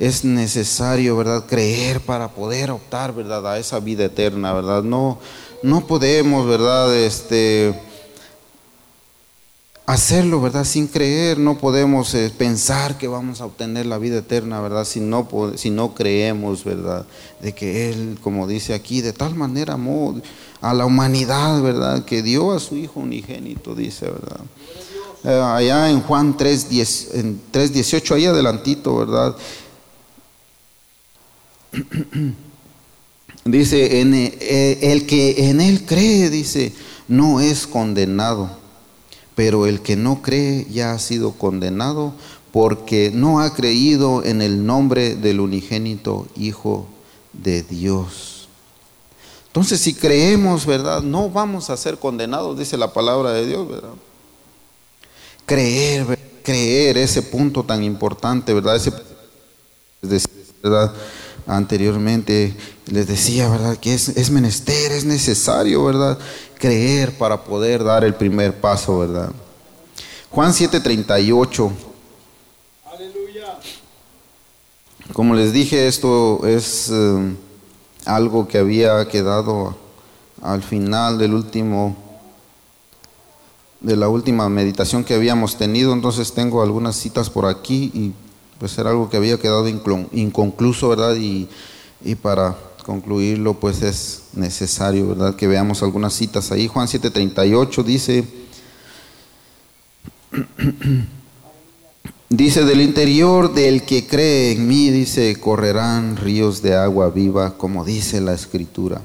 es 0.00 0.24
necesario, 0.24 1.14
¿verdad? 1.14 1.44
Creer 1.46 2.00
para 2.00 2.28
poder 2.28 2.70
optar, 2.70 3.14
¿verdad? 3.14 3.46
A 3.46 3.58
esa 3.58 3.80
vida 3.80 4.06
eterna, 4.06 4.54
¿verdad? 4.54 4.82
No, 4.82 5.18
no 5.62 5.86
podemos, 5.86 6.46
¿verdad? 6.46 6.96
Este, 6.96 7.74
hacerlo, 9.84 10.40
¿verdad? 10.40 10.64
Sin 10.64 10.86
creer, 10.86 11.38
no 11.38 11.58
podemos 11.58 12.14
eh, 12.14 12.32
pensar 12.36 12.96
que 12.96 13.08
vamos 13.08 13.42
a 13.42 13.44
obtener 13.44 13.84
la 13.84 13.98
vida 13.98 14.18
eterna, 14.18 14.60
¿verdad? 14.62 14.86
Si 14.86 15.00
no, 15.00 15.28
si 15.56 15.68
no 15.68 15.94
creemos, 15.94 16.64
¿verdad? 16.64 17.04
De 17.42 17.52
que 17.52 17.90
Él, 17.90 18.18
como 18.22 18.46
dice 18.46 18.72
aquí, 18.72 19.02
de 19.02 19.12
tal 19.12 19.34
manera 19.34 19.74
amó 19.74 20.18
a 20.62 20.72
la 20.72 20.86
humanidad, 20.86 21.60
¿verdad? 21.60 22.06
Que 22.06 22.22
dio 22.22 22.52
a 22.52 22.60
su 22.60 22.76
Hijo 22.76 23.00
unigénito, 23.00 23.74
dice, 23.74 24.06
¿verdad? 24.06 24.40
Eh, 25.22 25.28
allá 25.28 25.90
en 25.90 26.00
Juan 26.00 26.36
3, 26.36 26.68
en 27.12 27.40
3, 27.50 27.72
18, 27.74 28.14
ahí 28.14 28.24
adelantito, 28.26 28.96
¿verdad? 28.96 29.36
dice, 33.44 34.00
en, 34.00 34.14
eh, 34.14 34.78
el 34.80 35.06
que 35.06 35.50
en 35.50 35.60
él 35.60 35.84
cree, 35.84 36.30
dice, 36.30 36.72
no 37.06 37.40
es 37.40 37.66
condenado, 37.66 38.50
pero 39.34 39.66
el 39.66 39.80
que 39.80 39.96
no 39.96 40.22
cree 40.22 40.66
ya 40.70 40.92
ha 40.92 40.98
sido 40.98 41.32
condenado 41.32 42.14
porque 42.50 43.10
no 43.12 43.40
ha 43.40 43.54
creído 43.54 44.24
en 44.24 44.40
el 44.40 44.64
nombre 44.64 45.16
del 45.16 45.40
unigénito 45.40 46.26
Hijo 46.34 46.86
de 47.32 47.62
Dios. 47.62 48.48
Entonces, 49.48 49.80
si 49.80 49.94
creemos, 49.94 50.64
¿verdad? 50.64 51.02
No 51.02 51.28
vamos 51.28 51.68
a 51.70 51.76
ser 51.76 51.98
condenados, 51.98 52.58
dice 52.58 52.76
la 52.76 52.92
palabra 52.92 53.32
de 53.32 53.46
Dios, 53.46 53.68
¿verdad? 53.68 53.90
Creer, 55.50 56.16
creer 56.44 56.96
ese 56.96 57.22
punto 57.22 57.64
tan 57.64 57.82
importante, 57.82 58.54
¿verdad? 58.54 58.76
Ese, 58.76 58.92
¿verdad? 60.62 60.94
anteriormente 61.48 62.54
les 62.86 63.08
decía, 63.08 63.48
¿verdad? 63.48 63.76
Que 63.76 63.94
es, 63.94 64.10
es, 64.10 64.30
menester, 64.30 64.92
es 64.92 65.04
necesario, 65.04 65.84
¿verdad? 65.84 66.16
Creer 66.56 67.18
para 67.18 67.42
poder 67.42 67.82
dar 67.82 68.04
el 68.04 68.14
primer 68.14 68.60
paso, 68.60 69.00
¿verdad? 69.00 69.32
Juan 70.30 70.52
7:38. 70.52 71.72
Aleluya. 72.92 73.58
Como 75.12 75.34
les 75.34 75.52
dije, 75.52 75.88
esto 75.88 76.46
es 76.46 76.90
eh, 76.92 77.34
algo 78.04 78.46
que 78.46 78.58
había 78.58 79.08
quedado 79.08 79.76
al 80.42 80.62
final 80.62 81.18
del 81.18 81.34
último 81.34 82.09
de 83.80 83.96
la 83.96 84.08
última 84.08 84.48
meditación 84.48 85.04
que 85.04 85.14
habíamos 85.14 85.56
tenido, 85.56 85.92
entonces 85.92 86.32
tengo 86.32 86.62
algunas 86.62 86.96
citas 86.96 87.30
por 87.30 87.46
aquí 87.46 87.90
y 87.94 88.12
pues 88.58 88.76
era 88.76 88.90
algo 88.90 89.08
que 89.08 89.16
había 89.16 89.38
quedado 89.38 89.66
inconcluso, 89.68 90.90
¿verdad? 90.90 91.16
Y, 91.16 91.48
para 92.16 92.56
concluirlo, 92.84 93.54
pues 93.54 93.82
es 93.82 94.24
necesario, 94.34 95.08
¿verdad? 95.08 95.34
Que 95.34 95.46
veamos 95.46 95.82
algunas 95.82 96.12
citas 96.12 96.52
ahí. 96.52 96.68
Juan 96.68 96.86
7:38 96.86 97.82
dice, 97.84 98.24
dice, 102.28 102.64
del 102.66 102.82
interior 102.82 103.54
del 103.54 103.84
que 103.84 104.06
cree 104.06 104.52
en 104.52 104.68
mí, 104.68 104.90
dice, 104.90 105.40
correrán 105.40 106.18
ríos 106.18 106.60
de 106.60 106.74
agua 106.74 107.08
viva, 107.08 107.56
como 107.56 107.82
dice 107.84 108.20
la 108.20 108.34
escritura. 108.34 109.00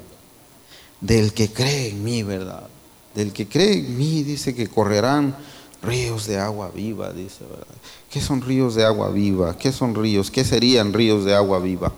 Del 1.00 1.34
que 1.34 1.52
cree 1.52 1.90
en 1.92 2.04
mí, 2.04 2.24
¿verdad? 2.24 2.68
Del 3.16 3.32
que 3.32 3.48
cree 3.48 3.80
en 3.80 3.98
mí, 3.98 4.24
dice 4.24 4.54
que 4.54 4.68
correrán 4.68 5.36
ríos 5.82 6.28
de 6.28 6.38
agua 6.38 6.70
viva, 6.70 7.14
dice, 7.14 7.46
¿verdad? 7.50 7.76
¿Qué 8.12 8.20
son 8.20 8.42
ríos 8.42 8.76
de 8.76 8.84
agua 8.84 9.10
viva? 9.10 9.58
¿Qué 9.58 9.72
son 9.72 9.96
ríos? 9.96 10.30
¿Qué 10.30 10.44
serían 10.44 10.92
ríos 10.92 11.24
de 11.24 11.34
agua 11.34 11.60
viva? 11.60 11.94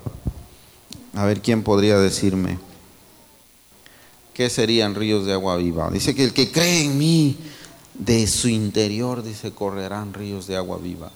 A 1.16 1.26
ver, 1.26 1.42
¿quién 1.42 1.64
podría 1.64 1.98
decirme? 1.98 2.60
¿Qué 4.36 4.52
serían 4.52 4.94
ríos 4.94 5.26
de 5.26 5.34
agua 5.34 5.58
viva? 5.58 5.90
Dice 5.90 6.14
que 6.14 6.24
el 6.24 6.34
que 6.34 6.52
cree 6.52 6.86
en 6.86 6.98
mí, 7.00 7.38
de 7.96 8.28
su 8.28 8.48
interior, 8.48 9.24
dice, 9.24 9.52
correrán 9.52 10.14
ríos 10.14 10.46
de 10.46 10.56
agua 10.56 10.78
viva. 10.78 11.12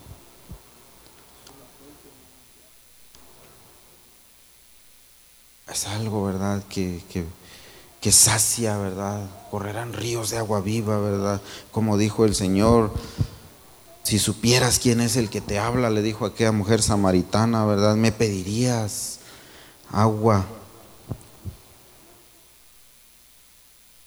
Es 5.71 5.85
algo, 5.85 6.25
¿verdad? 6.25 6.63
Que, 6.67 7.01
que, 7.11 7.23
que 8.01 8.11
sacia, 8.11 8.77
¿verdad? 8.77 9.29
Correrán 9.51 9.91
ríos 9.91 10.29
de 10.29 10.37
agua 10.37 10.61
viva, 10.61 10.97
¿verdad? 10.97 11.41
Como 11.71 11.97
dijo 11.97 12.23
el 12.23 12.35
Señor, 12.35 12.93
si 14.03 14.17
supieras 14.17 14.79
quién 14.79 15.01
es 15.01 15.17
el 15.17 15.29
que 15.29 15.41
te 15.41 15.59
habla, 15.59 15.89
le 15.89 16.01
dijo 16.01 16.25
aquella 16.25 16.53
mujer 16.53 16.81
samaritana, 16.81 17.65
¿verdad? 17.65 17.97
Me 17.97 18.13
pedirías 18.13 19.19
agua. 19.91 20.45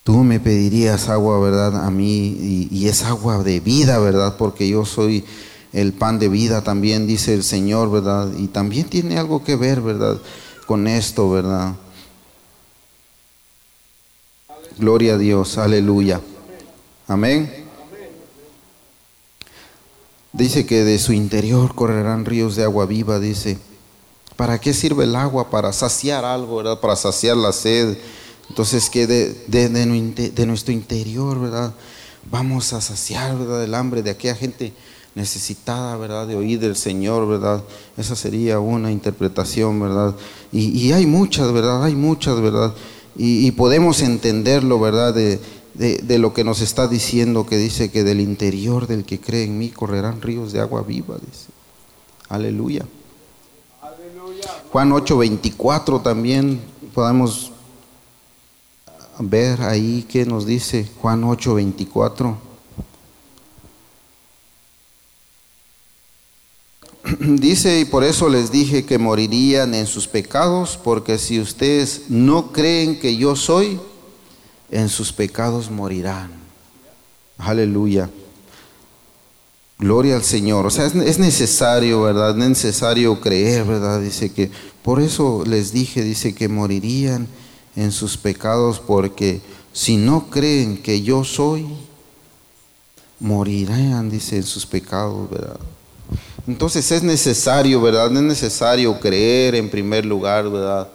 Tú 0.03 0.25
me 0.25 0.41
pedirías 0.41 1.11
agua, 1.11 1.39
¿verdad? 1.41 1.85
A 1.85 1.91
mí, 1.91 2.69
y, 2.71 2.89
es 2.89 3.05
agua 3.05 3.43
de 3.43 3.61
vida, 3.61 3.99
¿verdad? 3.99 4.39
Porque 4.39 4.67
yo 4.67 4.87
soy 4.87 5.27
el 5.75 5.93
pan 5.93 6.19
de 6.19 6.29
vida, 6.29 6.63
también 6.63 7.07
dice 7.07 7.35
el 7.35 7.45
Señor, 7.45 7.91
¿verdad? 7.91 8.31
Y 8.39 8.47
también 8.47 8.89
tiene 8.89 9.19
algo 9.19 9.45
que 9.45 9.57
ver, 9.57 9.83
¿verdad? 9.83 10.19
Con 10.67 10.87
esto, 10.89 11.29
¿verdad? 11.29 11.75
Gloria 14.79 15.15
a 15.15 15.19
Dios, 15.19 15.59
aleluya. 15.59 16.21
Amén. 17.07 17.65
Dice 20.33 20.67
que 20.67 20.85
de 20.85 20.99
su 20.99 21.13
interior 21.13 21.75
correrán 21.75 22.25
ríos 22.25 22.57
de 22.57 22.65
agua 22.65 22.87
viva, 22.87 23.21
dice. 23.21 23.59
¿Para 24.37 24.61
qué 24.61 24.75
sirve 24.75 25.05
el 25.05 25.15
agua? 25.15 25.51
Para 25.51 25.73
saciar 25.73 26.25
algo, 26.25 26.57
¿verdad? 26.57 26.81
Para 26.81 26.97
saciar 26.97 27.37
la 27.37 27.53
sed. 27.53 27.97
Entonces 28.49 28.91
que 28.91 29.07
de, 29.07 29.33
de, 29.47 30.47
nuestro 30.47 30.73
interior, 30.73 31.41
¿verdad? 31.41 31.73
vamos 32.31 32.73
a 32.73 32.81
saciar, 32.81 33.39
¿verdad? 33.39 33.63
El 33.65 33.75
hambre 33.75 34.03
de 34.03 34.11
aquella 34.11 34.35
gente 34.35 34.73
necesitada, 35.15 35.97
¿verdad? 35.97 36.27
De 36.27 36.37
oír 36.37 36.59
del 36.59 36.77
Señor, 36.77 37.29
¿verdad? 37.29 37.63
Esa 37.97 38.17
sería 38.17 38.59
una 38.59 38.91
interpretación, 38.91 39.81
¿verdad? 39.81 40.15
Y, 40.53 40.93
hay 40.93 41.07
muchas, 41.07 41.53
¿verdad? 41.53 41.85
Hay 41.85 41.95
muchas, 41.95 42.41
¿verdad? 42.41 42.75
Y, 43.17 43.51
podemos 43.53 44.03
entenderlo, 44.03 44.81
¿verdad? 44.81 45.15
De, 45.15 45.41
de, 45.75 46.19
lo 46.19 46.35
que 46.35 46.45
nos 46.45 46.61
está 46.61 46.89
diciendo, 46.89 47.47
que 47.47 47.57
dice 47.57 47.91
que 47.91 48.03
del 48.03 48.21
interior 48.21 48.87
del 48.87 49.05
que 49.05 49.21
cree 49.21 49.45
en 49.45 49.59
mí 49.59 49.71
correrán 49.71 50.21
ríos 50.21 50.53
de 50.53 50.61
agua 50.61 50.83
viva, 50.83 51.17
dice. 51.19 51.47
Aleluya. 52.29 52.87
Juan 54.73 54.91
8, 54.91 55.19
24 55.19 56.01
también 56.01 56.61
podemos 56.95 57.53
ver 59.21 59.63
ahí 59.63 60.05
que 60.09 60.27
nos 60.27 60.47
dice 60.47 60.89
Juan 61.01 61.23
8, 61.23 61.55
Dice, 67.21 67.81
y 67.81 67.85
por 67.85 68.03
eso 68.03 68.29
les 68.29 68.51
dije 68.51 68.85
que 68.85 68.99
morirían 68.99 69.75
en 69.75 69.87
sus 69.87 70.09
pecados, 70.09 70.79
porque 70.83 71.19
si 71.19 71.39
ustedes 71.39 72.05
no 72.09 72.51
creen 72.53 72.99
que 72.99 73.17
yo 73.17 73.37
soy, 73.37 73.79
en 74.71 74.89
sus 74.89 75.13
pecados 75.13 75.71
morirán. 75.71 76.31
Aleluya. 77.39 78.11
Gloria 79.79 80.17
al 80.17 80.25
Señor. 80.25 80.67
O 80.67 80.71
sea, 80.71 80.87
es, 80.87 81.19
necesario, 81.19 82.03
¿verdad? 82.03 82.31
Es 82.31 82.37
necesario 82.37 83.21
creer, 83.21 83.65
¿verdad? 83.65 84.01
Dice 84.01 84.33
que, 84.33 84.51
por 84.83 85.01
eso 85.01 85.45
les 85.47 85.73
dije, 85.73 86.03
dice 86.03 86.35
que 86.35 86.49
morirían 86.49 87.29
en 87.77 87.93
sus 87.93 88.17
pecados, 88.17 88.81
porque 88.81 89.43
si 89.73 89.97
no 89.97 90.31
creen 90.31 90.83
que 90.83 91.03
yo 91.03 91.23
soy, 91.23 91.67
morirán, 93.21 94.11
dice, 94.11 94.37
en 94.37 94.45
sus 94.45 94.65
pecados, 94.65 95.29
¿verdad? 95.31 95.61
Entonces 96.47 96.91
es 96.93 97.03
necesario, 97.03 97.81
¿verdad? 97.81 98.13
Es 98.13 98.23
necesario 98.23 98.99
creer 99.01 99.55
en 99.55 99.71
primer 99.71 100.05
lugar, 100.05 100.49
¿verdad? 100.51 100.89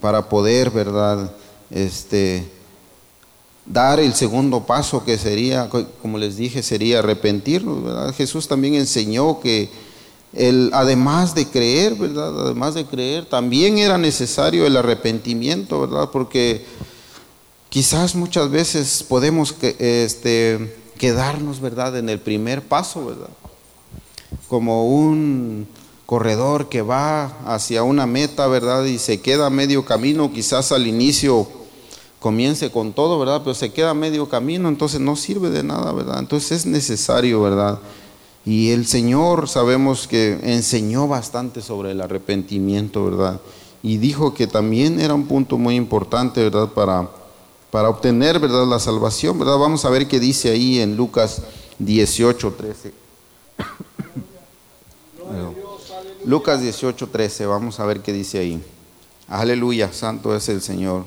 Para 0.00 0.28
poder, 0.28 0.70
¿verdad? 0.70 1.30
Este, 1.70 2.46
dar 3.64 4.00
el 4.00 4.14
segundo 4.14 4.64
paso 4.66 5.04
que 5.04 5.16
sería, 5.16 5.68
como 6.02 6.18
les 6.18 6.36
dije, 6.36 6.62
sería 6.62 6.98
arrepentirnos, 6.98 7.84
¿verdad? 7.84 8.14
Jesús 8.14 8.48
también 8.48 8.74
enseñó 8.74 9.38
que 9.40 9.70
el, 10.32 10.70
además 10.72 11.34
de 11.34 11.46
creer, 11.46 11.94
¿verdad? 11.94 12.40
Además 12.40 12.74
de 12.74 12.84
creer, 12.84 13.26
también 13.26 13.78
era 13.78 13.98
necesario 13.98 14.66
el 14.66 14.76
arrepentimiento, 14.76 15.80
¿verdad? 15.80 16.10
Porque 16.12 16.64
quizás 17.68 18.16
muchas 18.16 18.50
veces 18.50 19.04
podemos 19.08 19.54
este, 19.78 20.76
quedarnos, 20.98 21.60
¿verdad? 21.60 21.96
En 21.96 22.08
el 22.08 22.18
primer 22.18 22.62
paso, 22.62 23.06
¿verdad? 23.06 23.30
Como 24.48 24.86
un 24.88 25.66
corredor 26.06 26.68
que 26.68 26.82
va 26.82 27.26
hacia 27.46 27.82
una 27.82 28.06
meta, 28.06 28.46
¿verdad? 28.46 28.84
Y 28.84 28.98
se 28.98 29.20
queda 29.20 29.46
a 29.46 29.50
medio 29.50 29.84
camino, 29.84 30.32
quizás 30.32 30.72
al 30.72 30.86
inicio 30.86 31.48
comience 32.20 32.70
con 32.70 32.92
todo, 32.92 33.18
¿verdad? 33.18 33.42
Pero 33.42 33.54
se 33.54 33.72
queda 33.72 33.90
a 33.90 33.94
medio 33.94 34.28
camino, 34.28 34.68
entonces 34.68 35.00
no 35.00 35.16
sirve 35.16 35.50
de 35.50 35.62
nada, 35.62 35.92
¿verdad? 35.92 36.20
Entonces 36.20 36.60
es 36.60 36.66
necesario, 36.66 37.42
¿verdad? 37.42 37.78
Y 38.44 38.70
el 38.70 38.86
Señor 38.86 39.48
sabemos 39.48 40.06
que 40.06 40.38
enseñó 40.42 41.08
bastante 41.08 41.60
sobre 41.60 41.90
el 41.90 42.00
arrepentimiento, 42.00 43.04
¿verdad? 43.04 43.40
Y 43.82 43.98
dijo 43.98 44.34
que 44.34 44.46
también 44.46 45.00
era 45.00 45.14
un 45.14 45.26
punto 45.26 45.58
muy 45.58 45.74
importante, 45.74 46.42
¿verdad? 46.42 46.68
Para, 46.68 47.10
para 47.72 47.88
obtener, 47.88 48.38
¿verdad? 48.38 48.66
La 48.66 48.78
salvación, 48.78 49.38
¿verdad? 49.38 49.58
Vamos 49.58 49.84
a 49.84 49.90
ver 49.90 50.06
qué 50.06 50.20
dice 50.20 50.50
ahí 50.50 50.78
en 50.78 50.96
Lucas 50.96 51.42
18, 51.80 52.54
13. 52.56 52.92
Lucas 56.24 56.60
18, 56.60 57.08
13, 57.08 57.46
vamos 57.46 57.78
a 57.78 57.86
ver 57.86 58.00
qué 58.00 58.12
dice 58.12 58.38
ahí. 58.38 58.62
Aleluya, 59.28 59.92
santo 59.92 60.34
es 60.34 60.48
el 60.48 60.60
Señor. 60.60 61.04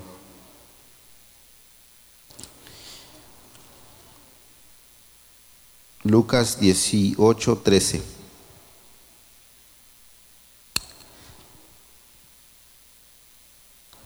Lucas 6.02 6.58
18, 6.58 7.58
13. 7.58 8.02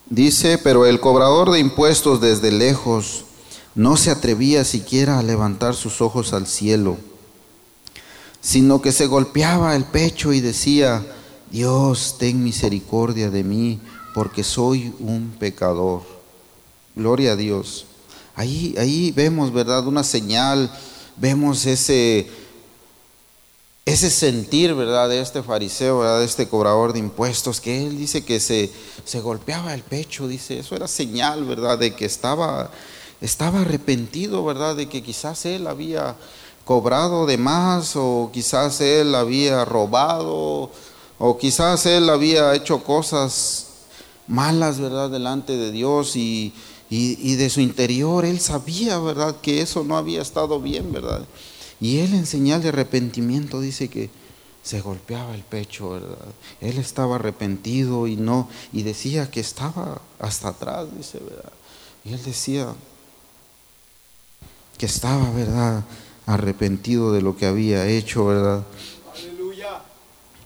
Dice, 0.07 0.59
pero 0.59 0.87
el 0.87 1.01
cobrador 1.01 1.51
de 1.51 1.61
impuestos 1.61 2.21
desde 2.21 2.53
lejos 2.53 3.25
no 3.75 3.97
se 3.97 4.11
atrevía 4.11 4.65
siquiera 4.65 5.19
a 5.19 5.23
levantar 5.23 5.75
sus 5.75 6.01
ojos 6.01 6.33
al 6.33 6.47
cielo 6.47 6.99
sino 8.45 8.83
que 8.83 8.93
se 8.93 9.07
golpeaba 9.07 9.75
el 9.75 9.85
pecho 9.85 10.35
y 10.35 10.43
decía, 10.43 11.03
Dios, 11.51 12.17
ten 12.19 12.45
misericordia 12.45 13.31
de 13.31 13.43
mí, 13.43 13.81
porque 14.13 14.45
soy 14.45 14.93
un 15.01 15.35
pecador. 15.39 16.03
Gloria 16.95 17.33
a 17.33 17.37
Dios. 17.37 17.87
Ahí, 18.37 18.75
ahí 18.77 19.13
vemos, 19.13 19.51
¿verdad? 19.51 19.87
Una 19.87 20.05
señal, 20.05 20.71
vemos 21.17 21.65
ese, 21.65 22.29
ese 23.87 24.11
sentir, 24.11 24.75
¿verdad? 24.75 25.09
De 25.09 25.23
este 25.23 25.43
fariseo, 25.43 26.01
¿verdad? 26.01 26.19
De 26.19 26.27
este 26.27 26.47
cobrador 26.47 26.93
de 26.93 26.99
impuestos, 26.99 27.63
que 27.63 27.87
él 27.87 27.97
dice 27.97 28.27
que 28.27 28.41
se, 28.41 28.71
se 29.07 29.21
golpeaba 29.21 29.73
el 29.73 29.83
pecho, 29.83 30.29
dice, 30.29 30.59
eso 30.59 30.77
era 30.77 30.87
señal, 30.87 31.45
¿verdad? 31.47 31.79
De 31.79 31.95
que 31.95 32.05
estaba, 32.05 32.71
estaba 33.23 33.63
arrepentido, 33.63 34.45
¿verdad? 34.45 34.77
De 34.77 34.87
que 34.87 35.03
quizás 35.03 35.47
él 35.47 35.67
había 35.67 36.15
cobrado 36.65 37.27
de 37.27 37.39
más 37.39 37.95
o 37.97 38.31
quizás 38.33 38.81
él 38.81 39.15
había 39.15 39.65
robado 39.65 40.71
o 41.19 41.39
quizás 41.39 41.87
él 41.87 42.09
había 42.11 42.55
hecho 42.55 42.83
cosas 42.83 43.67
malas, 44.27 44.81
¿verdad?, 44.81 45.11
delante 45.11 45.57
de 45.57 45.71
Dios 45.71 46.17
y, 46.17 46.53
de 46.91 47.51
su 47.51 47.61
interior 47.61 48.25
él 48.25 48.41
sabía, 48.41 48.99
¿verdad?, 48.99 49.37
que 49.41 49.61
eso 49.61 49.85
no 49.85 49.97
había 49.97 50.23
estado 50.23 50.61
bien, 50.61 50.93
¿verdad? 50.93 51.25
Y 51.81 51.99
él 51.99 52.15
en 52.15 52.27
señal 52.27 52.63
de 52.63 52.71
arrepentimiento 52.71 53.61
dice 53.61 53.89
que 53.89 54.11
se 54.63 54.81
golpeaba 54.81 55.35
el 55.35 55.43
pecho, 55.43 55.91
¿verdad? 55.91 56.17
Él 56.61 56.79
estaba 56.79 57.17
arrepentido 57.17 58.07
y 58.07 58.17
no, 58.17 58.49
y 58.73 58.83
decía 58.83 59.31
que 59.31 59.41
estaba 59.41 60.01
hasta 60.19 60.49
atrás, 60.49 60.87
dice, 60.97 61.19
¿verdad? 61.19 61.53
Y 62.05 62.15
él 62.15 62.23
decía 62.25 62.69
que 64.79 64.87
estaba, 64.87 65.31
¿verdad? 65.31 65.85
Arrepentido 66.27 67.13
de 67.13 67.23
lo 67.23 67.37
que 67.37 67.47
había 67.47 67.87
hecho, 67.87 68.27
¿verdad? 68.27 68.65
Aleluya. 69.15 69.83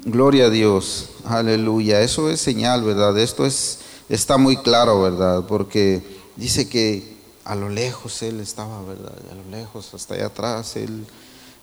Gloria 0.05 0.47
a 0.47 0.51
Dios, 0.51 1.11
aleluya. 1.25 2.01
Eso 2.03 2.31
es 2.31 2.41
señal, 2.41 2.83
¿verdad? 2.83 3.19
Esto 3.19 3.47
es, 3.47 3.81
está 4.09 4.39
muy 4.39 4.57
claro, 4.57 5.01
¿verdad? 5.01 5.45
Porque 5.47 6.03
dice 6.37 6.69
que 6.69 7.17
a 7.45 7.55
lo 7.55 7.69
lejos 7.69 8.23
él 8.23 8.41
estaba, 8.41 8.83
¿verdad? 8.83 9.15
A 9.31 9.35
lo 9.35 9.57
lejos, 9.57 9.95
hasta 9.95 10.15
allá 10.15 10.27
atrás, 10.27 10.77
él, 10.77 11.07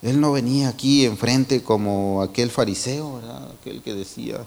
él 0.02 0.20
no 0.20 0.32
venía 0.32 0.70
aquí 0.70 1.06
enfrente 1.06 1.62
como 1.62 2.22
aquel 2.22 2.50
fariseo, 2.50 3.16
¿verdad? 3.18 3.52
Aquel 3.60 3.82
que 3.82 3.94
decía, 3.94 4.38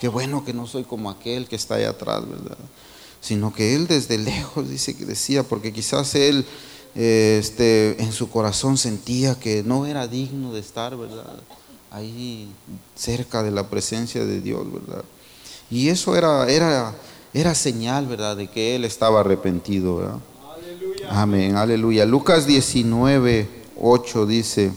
qué 0.00 0.08
bueno 0.08 0.44
que 0.44 0.52
no 0.52 0.66
soy 0.66 0.84
como 0.84 1.10
aquel 1.10 1.46
que 1.48 1.56
está 1.56 1.76
allá 1.76 1.90
atrás, 1.90 2.28
¿verdad? 2.28 2.58
Sino 3.20 3.52
que 3.52 3.74
él 3.74 3.86
desde 3.86 4.18
lejos 4.18 4.68
dice 4.68 4.96
que 4.96 5.04
decía, 5.04 5.42
porque 5.42 5.72
quizás 5.72 6.14
él 6.14 6.44
este, 6.94 8.02
en 8.02 8.12
su 8.12 8.30
corazón 8.30 8.76
sentía 8.76 9.34
que 9.38 9.62
no 9.62 9.86
era 9.86 10.06
digno 10.06 10.52
de 10.52 10.60
estar, 10.60 10.96
¿verdad? 10.96 11.38
Ahí 11.90 12.48
cerca 12.94 13.42
de 13.42 13.50
la 13.50 13.68
presencia 13.68 14.24
de 14.24 14.40
Dios, 14.40 14.66
¿verdad? 14.72 15.04
Y 15.70 15.88
eso 15.88 16.16
era, 16.16 16.48
era, 16.48 16.94
era 17.32 17.54
señal, 17.54 18.06
¿verdad? 18.06 18.36
De 18.36 18.48
que 18.48 18.76
él 18.76 18.84
estaba 18.84 19.20
arrepentido, 19.20 19.96
¿verdad? 19.96 20.18
Amén, 21.10 21.56
aleluya. 21.56 22.04
Lucas 22.04 22.46
19, 22.46 23.48
8 23.80 24.26
dice, 24.26 24.72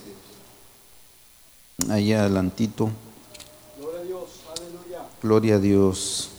ahí 1.89 2.13
adelantito. 2.13 2.89
Gloria 3.80 4.00
a 4.00 4.04
Dios, 4.04 4.21
aleluya. 4.56 5.10
Gloria 5.21 5.56
a 5.56 5.60
Dios. 5.60 6.30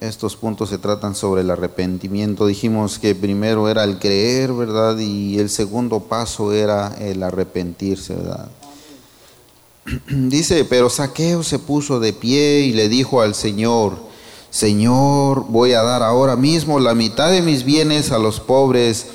Estos 0.00 0.36
puntos 0.36 0.68
se 0.68 0.78
tratan 0.78 1.16
sobre 1.16 1.40
el 1.40 1.50
arrepentimiento. 1.50 2.46
Dijimos 2.46 3.00
que 3.00 3.16
primero 3.16 3.68
era 3.68 3.82
el 3.82 3.98
creer, 3.98 4.52
¿verdad? 4.52 4.96
Y 4.98 5.40
el 5.40 5.50
segundo 5.50 5.98
paso 5.98 6.52
era 6.52 6.94
el 7.00 7.20
arrepentirse, 7.20 8.14
¿verdad? 8.14 8.48
Dice, 10.08 10.64
pero 10.64 10.88
Saqueo 10.88 11.42
se 11.42 11.58
puso 11.58 11.98
de 11.98 12.12
pie 12.12 12.60
y 12.60 12.72
le 12.74 12.88
dijo 12.88 13.22
al 13.22 13.34
Señor, 13.34 13.96
Señor, 14.50 15.46
voy 15.48 15.72
a 15.72 15.82
dar 15.82 16.04
ahora 16.04 16.36
mismo 16.36 16.78
la 16.78 16.94
mitad 16.94 17.32
de 17.32 17.42
mis 17.42 17.64
bienes 17.64 18.12
a 18.12 18.18
los 18.18 18.38
pobres 18.38 19.06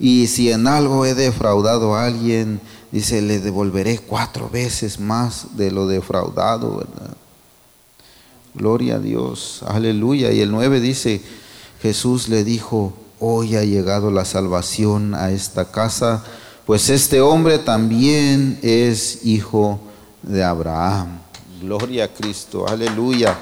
y 0.00 0.26
si 0.26 0.50
en 0.50 0.66
algo 0.66 1.06
he 1.06 1.14
defraudado 1.14 1.94
a 1.94 2.06
alguien, 2.06 2.60
dice, 2.90 3.22
le 3.22 3.38
devolveré 3.38 4.00
cuatro 4.00 4.50
veces 4.50 4.98
más 4.98 5.56
de 5.56 5.70
lo 5.70 5.86
defraudado, 5.86 6.78
¿verdad? 6.78 7.16
Gloria 8.54 8.96
a 8.96 8.98
Dios, 9.00 9.64
aleluya. 9.66 10.30
Y 10.32 10.40
el 10.40 10.52
9 10.52 10.80
dice, 10.80 11.20
Jesús 11.82 12.28
le 12.28 12.44
dijo, 12.44 12.92
hoy 13.18 13.56
ha 13.56 13.64
llegado 13.64 14.10
la 14.10 14.24
salvación 14.24 15.14
a 15.14 15.30
esta 15.32 15.70
casa, 15.70 16.24
pues 16.64 16.88
este 16.88 17.20
hombre 17.20 17.58
también 17.58 18.58
es 18.62 19.26
hijo 19.26 19.80
de 20.22 20.44
Abraham. 20.44 21.18
Gloria 21.60 22.04
a 22.04 22.08
Cristo, 22.08 22.66
aleluya. 22.68 23.38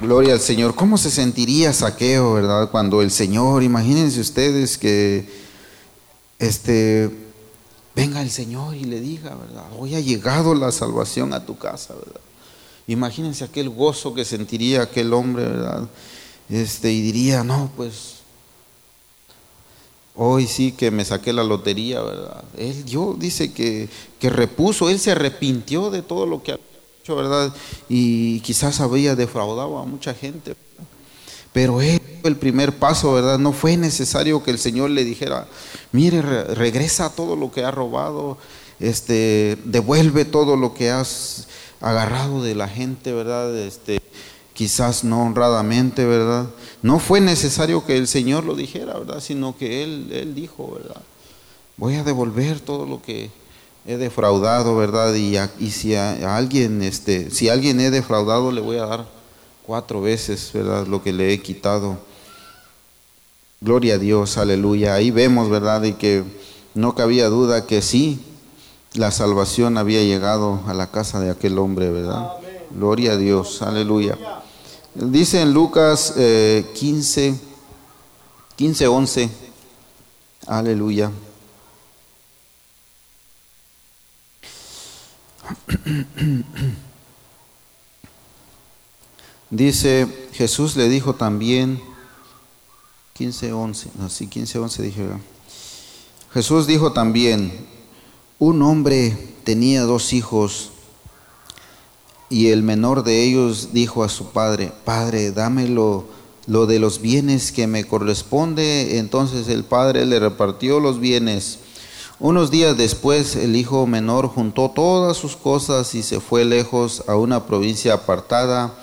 Gloria 0.00 0.34
al 0.34 0.40
Señor. 0.40 0.74
¿Cómo 0.74 0.98
se 0.98 1.10
sentiría 1.10 1.72
Saqueo, 1.72 2.34
verdad? 2.34 2.70
Cuando 2.70 3.00
el 3.00 3.10
Señor, 3.10 3.62
imagínense 3.62 4.20
ustedes 4.20 4.76
que 4.76 5.26
este 6.38 7.23
venga 7.94 8.20
el 8.22 8.30
Señor 8.30 8.74
y 8.74 8.84
le 8.84 9.00
diga, 9.00 9.34
¿verdad? 9.34 9.64
Hoy 9.78 9.94
ha 9.94 10.00
llegado 10.00 10.54
la 10.54 10.72
salvación 10.72 11.32
a 11.32 11.44
tu 11.44 11.56
casa, 11.56 11.94
¿verdad? 11.94 12.20
Imagínense 12.86 13.44
aquel 13.44 13.70
gozo 13.70 14.14
que 14.14 14.24
sentiría 14.24 14.82
aquel 14.82 15.12
hombre, 15.12 15.44
¿verdad? 15.44 15.88
Este, 16.50 16.92
y 16.92 17.00
diría, 17.00 17.42
no, 17.42 17.70
pues 17.76 18.16
hoy 20.14 20.46
sí 20.46 20.72
que 20.72 20.90
me 20.90 21.04
saqué 21.04 21.32
la 21.32 21.44
lotería, 21.44 22.02
¿verdad? 22.02 22.44
Él, 22.56 22.84
yo 22.84 23.14
dice 23.18 23.52
que, 23.52 23.88
que 24.18 24.30
repuso, 24.30 24.90
él 24.90 24.98
se 24.98 25.12
arrepintió 25.12 25.90
de 25.90 26.02
todo 26.02 26.26
lo 26.26 26.42
que 26.42 26.52
ha 26.52 26.58
hecho, 27.02 27.16
¿verdad? 27.16 27.54
Y 27.88 28.40
quizás 28.40 28.80
había 28.80 29.16
defraudado 29.16 29.78
a 29.78 29.86
mucha 29.86 30.12
gente. 30.14 30.56
Pero 31.52 31.80
él 31.80 32.02
el 32.28 32.36
primer 32.36 32.72
paso, 32.78 33.12
¿verdad? 33.12 33.38
No 33.38 33.52
fue 33.52 33.76
necesario 33.76 34.42
que 34.42 34.50
el 34.50 34.58
Señor 34.58 34.90
le 34.90 35.04
dijera, 35.04 35.46
mire, 35.92 36.22
regresa 36.22 37.10
todo 37.10 37.36
lo 37.36 37.52
que 37.52 37.64
ha 37.64 37.70
robado, 37.70 38.38
este, 38.80 39.58
devuelve 39.64 40.24
todo 40.24 40.56
lo 40.56 40.74
que 40.74 40.90
has 40.90 41.48
agarrado 41.80 42.42
de 42.42 42.54
la 42.54 42.68
gente, 42.68 43.12
¿verdad? 43.12 43.56
Este, 43.56 44.00
quizás 44.54 45.04
no 45.04 45.22
honradamente, 45.22 46.04
¿verdad? 46.04 46.46
No 46.82 46.98
fue 46.98 47.20
necesario 47.20 47.84
que 47.84 47.96
el 47.96 48.08
Señor 48.08 48.44
lo 48.44 48.54
dijera, 48.54 48.98
¿verdad? 48.98 49.20
Sino 49.20 49.56
que 49.56 49.82
Él, 49.82 50.08
él 50.12 50.34
dijo, 50.34 50.72
¿verdad? 50.72 51.02
Voy 51.76 51.96
a 51.96 52.04
devolver 52.04 52.60
todo 52.60 52.86
lo 52.86 53.02
que 53.02 53.30
he 53.86 53.96
defraudado, 53.96 54.76
¿verdad? 54.76 55.14
Y, 55.14 55.36
y 55.58 55.70
si 55.70 55.94
a, 55.94 56.36
alguien, 56.36 56.82
este, 56.82 57.30
si 57.30 57.48
a 57.48 57.52
alguien 57.52 57.80
he 57.80 57.90
defraudado, 57.90 58.50
le 58.50 58.60
voy 58.60 58.78
a 58.78 58.86
dar 58.86 59.06
cuatro 59.66 60.00
veces, 60.00 60.50
¿verdad? 60.52 60.86
Lo 60.86 61.02
que 61.02 61.12
le 61.12 61.32
he 61.32 61.42
quitado. 61.42 61.98
Gloria 63.64 63.94
a 63.94 63.98
Dios, 63.98 64.36
aleluya. 64.36 64.92
Ahí 64.92 65.10
vemos, 65.10 65.48
¿verdad? 65.48 65.82
Y 65.84 65.94
que 65.94 66.22
no 66.74 66.94
cabía 66.94 67.30
duda 67.30 67.66
que 67.66 67.80
sí, 67.80 68.20
la 68.92 69.10
salvación 69.10 69.78
había 69.78 70.02
llegado 70.02 70.60
a 70.66 70.74
la 70.74 70.90
casa 70.90 71.18
de 71.18 71.30
aquel 71.30 71.58
hombre, 71.58 71.90
¿verdad? 71.90 72.30
Gloria 72.72 73.12
a 73.12 73.16
Dios, 73.16 73.62
aleluya. 73.62 74.18
Dice 74.94 75.40
en 75.40 75.54
Lucas 75.54 76.12
15, 76.14 77.40
15, 78.56 78.86
11, 78.86 79.30
aleluya. 80.46 81.10
Dice, 89.48 90.06
Jesús 90.34 90.76
le 90.76 90.90
dijo 90.90 91.14
también, 91.14 91.93
15, 93.14 93.52
11, 93.52 93.90
no, 93.96 94.10
sí, 94.10 94.26
15, 94.26 94.58
11 94.58 94.82
dije. 94.82 95.06
Jesús 96.32 96.66
dijo 96.66 96.92
también, 96.92 97.52
un 98.40 98.60
hombre 98.60 99.16
tenía 99.44 99.82
dos 99.82 100.12
hijos 100.12 100.70
y 102.28 102.48
el 102.48 102.64
menor 102.64 103.04
de 103.04 103.22
ellos 103.22 103.68
dijo 103.72 104.02
a 104.02 104.08
su 104.08 104.32
padre, 104.32 104.72
Padre, 104.84 105.30
dámelo 105.30 106.06
lo 106.48 106.66
de 106.66 106.80
los 106.80 107.00
bienes 107.00 107.52
que 107.52 107.68
me 107.68 107.84
corresponde. 107.84 108.98
Entonces 108.98 109.46
el 109.46 109.62
padre 109.62 110.06
le 110.06 110.18
repartió 110.18 110.80
los 110.80 110.98
bienes. 110.98 111.60
Unos 112.18 112.50
días 112.50 112.76
después 112.76 113.36
el 113.36 113.54
hijo 113.54 113.86
menor 113.86 114.26
juntó 114.26 114.72
todas 114.74 115.16
sus 115.16 115.36
cosas 115.36 115.94
y 115.94 116.02
se 116.02 116.18
fue 116.18 116.44
lejos 116.44 117.04
a 117.06 117.14
una 117.14 117.46
provincia 117.46 117.94
apartada 117.94 118.74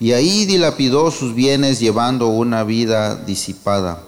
y 0.00 0.12
ahí 0.12 0.46
dilapidó 0.46 1.10
sus 1.10 1.34
bienes 1.34 1.78
llevando 1.78 2.28
una 2.28 2.64
vida 2.64 3.16
disipada. 3.16 4.02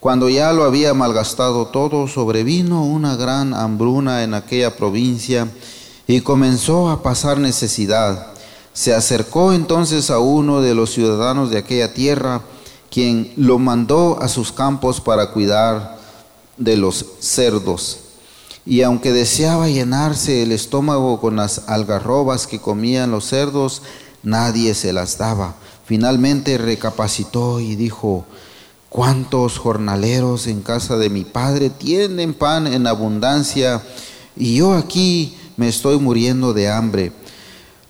Cuando 0.00 0.28
ya 0.28 0.52
lo 0.52 0.64
había 0.64 0.92
malgastado 0.92 1.68
todo, 1.68 2.08
sobrevino 2.08 2.84
una 2.84 3.16
gran 3.16 3.54
hambruna 3.54 4.24
en 4.24 4.34
aquella 4.34 4.76
provincia 4.76 5.48
y 6.06 6.20
comenzó 6.20 6.90
a 6.90 7.02
pasar 7.02 7.38
necesidad. 7.38 8.26
Se 8.74 8.92
acercó 8.92 9.52
entonces 9.52 10.10
a 10.10 10.18
uno 10.18 10.60
de 10.60 10.74
los 10.74 10.90
ciudadanos 10.90 11.48
de 11.48 11.58
aquella 11.58 11.94
tierra, 11.94 12.42
quien 12.90 13.32
lo 13.36 13.58
mandó 13.58 14.18
a 14.20 14.28
sus 14.28 14.52
campos 14.52 15.00
para 15.00 15.30
cuidar 15.30 15.96
de 16.56 16.76
los 16.76 17.06
cerdos. 17.20 18.00
Y 18.66 18.82
aunque 18.82 19.12
deseaba 19.12 19.68
llenarse 19.68 20.42
el 20.42 20.52
estómago 20.52 21.20
con 21.20 21.36
las 21.36 21.62
algarrobas 21.68 22.46
que 22.46 22.60
comían 22.60 23.10
los 23.10 23.26
cerdos, 23.26 23.82
nadie 24.24 24.74
se 24.74 24.92
las 24.92 25.18
daba. 25.18 25.54
Finalmente 25.84 26.58
recapacitó 26.58 27.60
y 27.60 27.76
dijo, 27.76 28.24
¿cuántos 28.88 29.58
jornaleros 29.58 30.46
en 30.46 30.62
casa 30.62 30.96
de 30.96 31.10
mi 31.10 31.24
padre 31.24 31.70
tienen 31.70 32.34
pan 32.34 32.66
en 32.66 32.86
abundancia 32.86 33.82
y 34.36 34.56
yo 34.56 34.72
aquí 34.72 35.36
me 35.56 35.68
estoy 35.68 35.98
muriendo 35.98 36.52
de 36.52 36.68
hambre? 36.68 37.12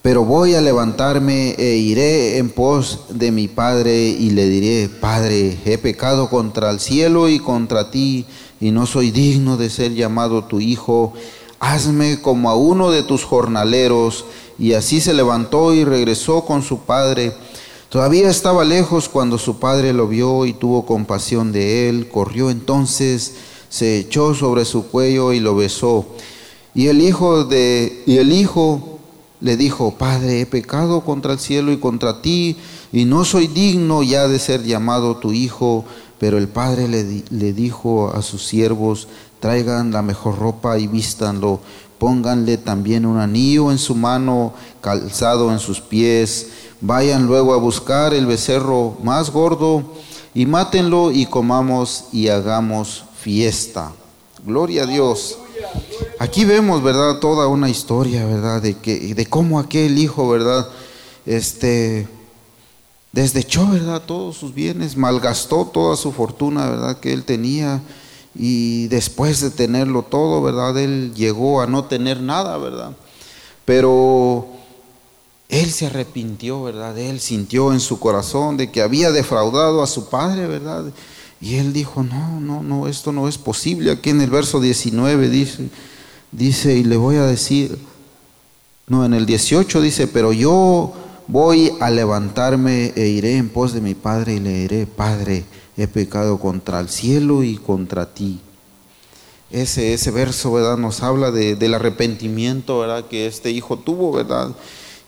Pero 0.05 0.23
voy 0.23 0.55
a 0.55 0.61
levantarme 0.61 1.55
e 1.57 1.77
iré 1.77 2.37
en 2.37 2.51
pos 2.51 3.07
de 3.09 3.33
mi 3.33 3.49
padre 3.49 4.09
y 4.09 4.31
le 4.31 4.51
diré, 4.51 4.91
Padre, 4.91 5.57
he 5.65 5.79
pecado 5.79 6.29
contra 6.29 6.71
el 6.71 6.79
cielo 6.79 7.31
y 7.31 7.39
contra 7.39 7.91
ti 7.91 8.27
y 8.61 8.71
no 8.71 8.85
soy 8.85 9.11
digno 9.11 9.57
de 9.57 9.71
ser 9.71 9.95
llamado 9.95 10.45
tu 10.45 10.61
hijo. 10.61 11.15
Hazme 11.59 12.21
como 12.21 12.51
a 12.51 12.55
uno 12.55 12.91
de 12.91 13.03
tus 13.03 13.25
jornaleros 13.25 14.27
y 14.59 14.75
así 14.75 15.01
se 15.01 15.15
levantó 15.15 15.75
y 15.75 15.85
regresó 15.85 16.45
con 16.45 16.63
su 16.63 16.81
padre. 16.81 17.33
Todavía 17.89 18.29
estaba 18.29 18.65
lejos 18.65 19.09
cuando 19.09 19.39
su 19.39 19.59
padre 19.59 19.93
lo 19.93 20.09
vio 20.09 20.47
y 20.47 20.53
tuvo 20.53 20.85
compasión 20.85 21.53
de 21.53 21.89
él. 21.89 22.09
Corrió 22.09 22.51
entonces, 22.51 23.35
se 23.69 23.99
echó 23.99 24.35
sobre 24.35 24.65
su 24.65 24.89
cuello 24.89 25.33
y 25.33 25.41
lo 25.41 25.55
besó. 25.55 26.07
Y 26.75 26.89
el 26.89 27.01
hijo 27.01 27.45
de 27.45 28.03
y 28.07 28.17
el 28.17 28.33
hijo 28.33 28.99
le 29.41 29.57
dijo, 29.57 29.93
"Padre, 29.97 30.41
he 30.41 30.47
pecado 30.47 31.03
contra 31.03 31.35
el 31.35 31.39
cielo 31.39 31.71
y 31.71 31.79
contra 31.79 32.21
ti, 32.21 32.57
y 32.93 33.05
no 33.05 33.25
soy 33.25 33.47
digno 33.47 34.03
ya 34.03 34.27
de 34.27 34.39
ser 34.39 34.65
llamado 34.65 35.17
tu 35.19 35.33
hijo." 35.33 35.85
Pero 36.19 36.39
el 36.39 36.49
padre 36.49 36.89
le, 36.89 37.23
le 37.31 37.53
dijo 37.53 38.11
a 38.13 38.23
sus 38.23 38.45
siervos, 38.47 39.07
"Traigan 39.39 39.93
la 39.93 40.03
mejor 40.03 40.39
ropa 40.39 40.79
y 40.79 40.87
vístanlo." 40.87 41.61
Pónganle 41.99 42.57
también 42.57 43.07
un 43.07 43.19
anillo 43.19 43.71
en 43.71 43.79
su 43.79 43.95
mano, 43.95 44.53
calzado 44.81 45.53
en 45.53 45.59
sus 45.59 45.81
pies, 45.81 46.49
vayan 46.81 47.27
luego 47.27 47.55
a 47.55 47.59
buscar 47.59 48.13
el 48.15 48.27
becerro 48.27 48.97
más 49.03 49.31
gordo 49.31 49.83
y 50.35 50.47
mátenlo 50.47 51.11
y 51.13 51.27
comamos 51.27 52.07
y 52.13 52.29
hagamos 52.29 53.05
fiesta. 53.19 53.93
Gloria 54.45 54.83
a 54.83 54.87
Dios. 54.87 55.39
Aquí 56.19 56.45
vemos, 56.45 56.83
¿verdad? 56.83 57.19
Toda 57.21 57.49
una 57.49 57.71
historia, 57.71 58.27
¿verdad? 58.27 58.61
De 58.61 58.75
que 58.75 59.15
de 59.15 59.27
cómo 59.27 59.59
aquel 59.59 59.99
hijo, 59.99 60.29
¿verdad? 60.29 60.69
Este 61.25 62.07
desdechó, 63.13 63.67
¿verdad? 63.69 64.03
Todos 64.05 64.37
sus 64.37 64.53
bienes, 64.53 64.97
malgastó 64.97 65.65
toda 65.65 65.97
su 65.97 66.13
fortuna, 66.13 66.69
¿verdad? 66.69 66.99
Que 66.99 67.13
él 67.13 67.25
tenía 67.25 67.81
y 68.35 68.89
después 68.89 69.41
de 69.41 69.51
tenerlo 69.51 70.03
todo, 70.03 70.43
¿verdad? 70.43 70.77
Él 70.79 71.13
llegó 71.15 71.61
a 71.61 71.67
no 71.67 71.85
tener 71.85 72.21
nada, 72.21 72.59
¿verdad? 72.59 72.97
Pero 73.65 74.49
él 75.49 75.71
se 75.71 75.87
arrepintió, 75.87 76.63
¿verdad? 76.63 76.99
Él 76.99 77.21
sintió 77.21 77.73
en 77.73 77.81
su 77.81 78.01
corazón 78.01 78.57
de 78.57 78.71
que 78.71 78.83
había 78.83 79.13
defraudado 79.13 79.83
a 79.83 79.87
su 79.87 80.09
padre, 80.09 80.47
¿verdad? 80.47 80.85
Y 81.41 81.57
él 81.57 81.73
dijo, 81.73 82.03
no, 82.03 82.41
no, 82.41 82.63
no, 82.63 82.89
esto 82.89 83.13
no 83.13 83.29
es 83.29 83.39
posible. 83.39 83.91
Aquí 83.91 84.11
en 84.11 84.21
el 84.21 84.31
verso 84.31 84.61
19 84.61 85.29
dice, 85.29 85.69
dice, 86.33 86.75
y 86.75 86.85
le 86.85 86.97
voy 86.97 87.17
a 87.17 87.27
decir, 87.27 87.79
no, 88.87 89.05
en 89.05 89.15
el 89.15 89.27
18 89.27 89.81
dice, 89.81 90.07
pero 90.07 90.33
yo 90.33 90.93
voy 91.27 91.73
a 91.81 91.91
levantarme 91.91 92.93
e 92.97 93.09
iré 93.09 93.37
en 93.37 93.49
pos 93.49 93.73
de 93.73 93.81
mi 93.81 93.95
padre 93.95 94.35
y 94.35 94.41
le 94.41 94.53
diré, 94.53 94.87
Padre, 94.87 95.45
he 95.77 95.87
pecado 95.89 96.39
contra 96.39 96.81
el 96.81 96.89
cielo 96.89 97.43
y 97.43 97.57
contra 97.57 98.15
ti. 98.15 98.41
Ese, 99.51 99.95
ese 99.95 100.11
verso, 100.11 100.53
¿verdad? 100.53 100.77
Nos 100.77 101.03
habla 101.03 101.31
de, 101.31 101.57
del 101.57 101.75
arrepentimiento, 101.75 102.81
¿verdad? 102.81 103.07
Que 103.07 103.27
este 103.27 103.51
hijo 103.51 103.79
tuvo, 103.79 104.13
¿verdad? 104.13 104.51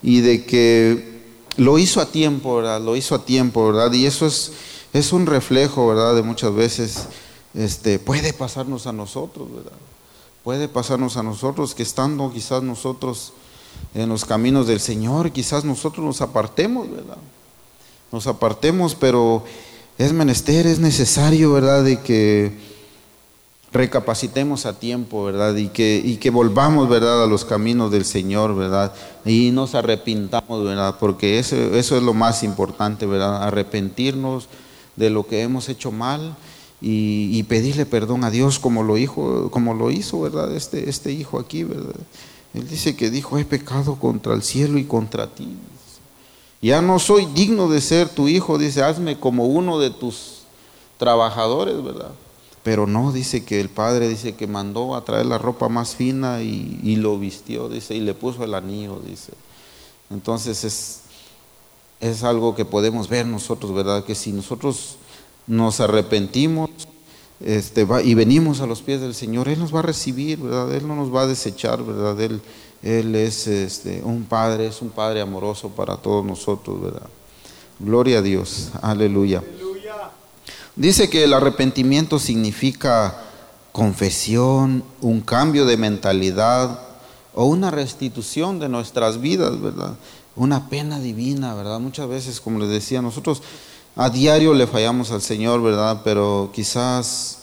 Y 0.02 0.20
de 0.20 0.44
que 0.44 1.22
lo 1.57 1.79
hizo 1.79 2.00
a 2.00 2.07
tiempo, 2.07 2.57
¿verdad? 2.57 2.81
Lo 2.81 2.96
hizo 2.96 3.14
a 3.14 3.24
tiempo, 3.24 3.66
¿verdad? 3.66 3.92
Y 3.92 4.07
eso 4.07 4.26
es, 4.26 4.52
es 4.92 5.12
un 5.12 5.26
reflejo, 5.26 5.88
¿verdad? 5.88 6.14
De 6.14 6.22
muchas 6.22 6.55
veces, 6.55 7.09
este, 7.55 7.98
puede 7.98 8.33
pasarnos 8.33 8.87
a 8.87 8.92
nosotros, 8.92 9.48
¿verdad? 9.52 9.79
Puede 10.44 10.68
pasarnos 10.68 11.16
a 11.16 11.22
nosotros 11.22 11.74
que 11.74 11.83
estando 11.83 12.33
quizás 12.33 12.62
nosotros 12.62 13.33
en 13.94 14.09
los 14.09 14.24
caminos 14.24 14.66
del 14.66 14.81
Señor, 14.81 15.33
quizás 15.33 15.64
nosotros 15.64 16.05
nos 16.07 16.20
apartemos, 16.20 16.88
¿verdad? 16.90 17.18
nos 18.12 18.26
apartemos, 18.26 18.94
pero 18.94 19.44
es 19.99 20.13
menester, 20.13 20.67
es 20.67 20.79
necesario, 20.79 21.53
¿verdad? 21.53 21.85
De 21.85 22.01
que 22.01 22.53
recapacitemos 23.73 24.67
a 24.67 24.79
tiempo, 24.79 25.25
¿verdad? 25.25 25.55
Y 25.57 25.69
que, 25.69 26.01
y 26.03 26.17
que 26.17 26.31
volvamos, 26.31 26.89
¿verdad? 26.89 27.25
A 27.25 27.27
los 27.27 27.45
caminos 27.45 27.91
del 27.91 28.05
Señor, 28.05 28.55
¿verdad? 28.55 28.95
Y 29.25 29.51
nos 29.53 29.75
arrepintamos, 29.75 30.65
¿verdad? 30.65 30.97
Porque 30.99 31.39
eso, 31.39 31.57
eso 31.57 31.97
es 31.97 32.03
lo 32.03 32.15
más 32.15 32.43
importante, 32.43 33.07
¿verdad? 33.07 33.43
Arrepentirnos 33.43 34.49
de 34.97 35.11
lo 35.11 35.27
que 35.27 35.43
hemos 35.43 35.69
hecho 35.69 35.93
mal 35.93 36.37
y, 36.81 37.43
pedirle 37.45 37.87
perdón 37.87 38.25
a 38.25 38.31
Dios 38.31 38.59
como 38.59 38.83
lo, 38.83 38.99
hizo, 38.99 39.51
como 39.51 39.75
lo 39.75 39.91
hizo, 39.91 40.21
¿verdad? 40.21 40.55
Este, 40.55 40.89
este 40.89 41.13
hijo 41.13 41.39
aquí, 41.39 41.65
¿verdad? 41.65 41.95
Él 42.55 42.69
dice 42.69 42.97
que 42.97 43.11
dijo, 43.11 43.39
he 43.39 43.45
pecado 43.45 43.97
contra 43.97 44.35
el 44.35 44.43
cielo 44.43 44.79
y 44.79 44.85
contra 44.85 45.27
ti. 45.27 45.49
Ya 46.62 46.83
no 46.83 46.99
soy 46.99 47.27
digno 47.27 47.69
de 47.69 47.81
ser 47.81 48.09
tu 48.09 48.29
hijo, 48.29 48.59
dice, 48.59 48.83
hazme 48.83 49.19
como 49.19 49.47
uno 49.47 49.79
de 49.79 49.90
tus 49.90 50.42
trabajadores, 50.99 51.83
¿verdad? 51.83 52.12
Pero 52.62 52.87
no, 52.87 53.12
dice 53.12 53.45
que 53.45 53.61
el 53.61 53.69
padre 53.69 54.09
dice 54.09 54.35
que 54.35 54.47
mandó 54.47 54.97
a 54.97 55.05
traer 55.05 55.27
la 55.27 55.38
ropa 55.38 55.69
más 55.69 55.95
fina 55.95 56.42
y, 56.42 56.97
lo 56.97 57.19
vistió, 57.19 57.69
dice, 57.69 57.95
y 57.95 58.01
le 58.01 58.14
puso 58.14 58.42
el 58.42 58.55
anillo, 58.55 59.01
dice. 59.07 59.33
Entonces 60.11 60.64
es, 60.64 61.03
es 62.01 62.25
algo 62.25 62.55
que 62.55 62.64
podemos 62.64 63.09
ver 63.09 63.27
nosotros, 63.27 63.73
¿verdad? 63.73 64.05
Que 64.05 64.14
si 64.14 64.33
nosotros 64.33 64.97
nos 65.47 65.79
arrepentimos 65.81 66.71
este, 67.40 67.87
y 68.03 68.14
venimos 68.14 68.61
a 68.61 68.66
los 68.66 68.83
pies 68.83 69.01
del 69.01 69.14
Señor, 69.14 69.49
Él 69.49 69.59
nos 69.59 69.75
va 69.75 69.81
a 69.81 69.83
recibir, 69.83 70.38
¿verdad? 70.38 70.75
Él 70.75 70.88
no 70.88 70.97
nos 70.97 71.14
va 71.14 71.23
a 71.23 71.27
desechar, 71.27 71.85
¿verdad? 71.85 72.21
Él, 72.21 72.40
él 72.83 73.15
es 73.15 73.47
este, 73.47 74.03
un 74.05 74.25
Padre, 74.25 74.67
es 74.67 74.83
un 74.83 74.91
Padre 74.91 75.21
amoroso 75.21 75.71
para 75.71 75.97
todos 75.97 76.25
nosotros, 76.25 76.81
¿verdad? 76.81 77.09
Gloria 77.79 78.19
a 78.19 78.23
Dios, 78.23 78.71
aleluya. 78.83 79.43
Dice 80.77 81.09
que 81.09 81.25
el 81.25 81.33
arrepentimiento 81.33 82.19
significa 82.19 83.23
confesión, 83.73 84.85
un 85.01 85.21
cambio 85.21 85.67
de 85.67 85.77
mentalidad 85.77 86.81
o 87.35 87.47
una 87.47 87.71
restitución 87.71 88.59
de 88.59 88.69
nuestras 88.69 89.21
vidas, 89.21 89.61
¿verdad? 89.61 89.95
Una 90.35 90.69
pena 90.69 91.01
divina, 91.01 91.55
¿verdad? 91.55 91.81
Muchas 91.81 92.09
veces, 92.09 92.41
como 92.41 92.59
les 92.59 92.69
decía, 92.69 93.01
nosotros 93.01 93.43
a 93.95 94.11
diario 94.11 94.53
le 94.53 94.67
fallamos 94.67 95.11
al 95.11 95.23
Señor, 95.23 95.62
¿verdad? 95.62 96.03
Pero 96.05 96.51
quizás 96.55 97.39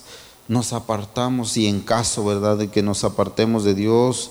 nos 0.48 0.74
apartamos 0.74 1.58
y 1.58 1.67
en 1.67 1.82
caso, 1.82 2.26
¿verdad? 2.26 2.58
De 2.58 2.69
que 2.69 2.84
nos 2.84 3.04
apartemos 3.04 3.63
de 3.63 3.74
Dios, 3.74 4.30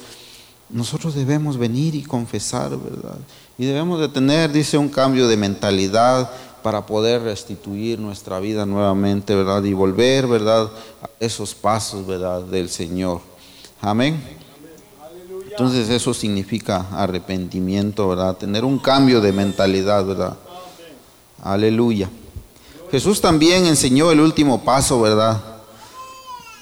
nosotros 0.72 1.14
debemos 1.14 1.58
venir 1.58 1.94
y 1.94 2.02
confesar, 2.02 2.70
¿verdad? 2.70 3.18
Y 3.58 3.66
debemos 3.66 4.00
de 4.00 4.08
tener, 4.08 4.50
dice, 4.50 4.78
un 4.78 4.88
cambio 4.88 5.28
de 5.28 5.36
mentalidad 5.36 6.30
para 6.62 6.86
poder 6.86 7.22
restituir 7.22 7.98
nuestra 7.98 8.40
vida 8.40 8.64
nuevamente, 8.64 9.34
¿verdad? 9.34 9.62
Y 9.64 9.74
volver, 9.74 10.26
¿verdad? 10.26 10.70
A 11.02 11.10
esos 11.20 11.54
pasos, 11.54 12.06
¿verdad? 12.06 12.42
Del 12.42 12.68
Señor. 12.68 13.20
Amén. 13.80 14.20
Entonces 15.50 15.90
eso 15.90 16.14
significa 16.14 16.86
arrepentimiento, 16.92 18.08
¿verdad? 18.08 18.36
Tener 18.36 18.64
un 18.64 18.78
cambio 18.78 19.20
de 19.20 19.32
mentalidad, 19.32 20.04
¿verdad? 20.06 20.36
Aleluya. 21.42 22.08
Jesús 22.90 23.20
también 23.20 23.66
enseñó 23.66 24.10
el 24.10 24.20
último 24.20 24.64
paso, 24.64 25.00
¿verdad? 25.00 25.51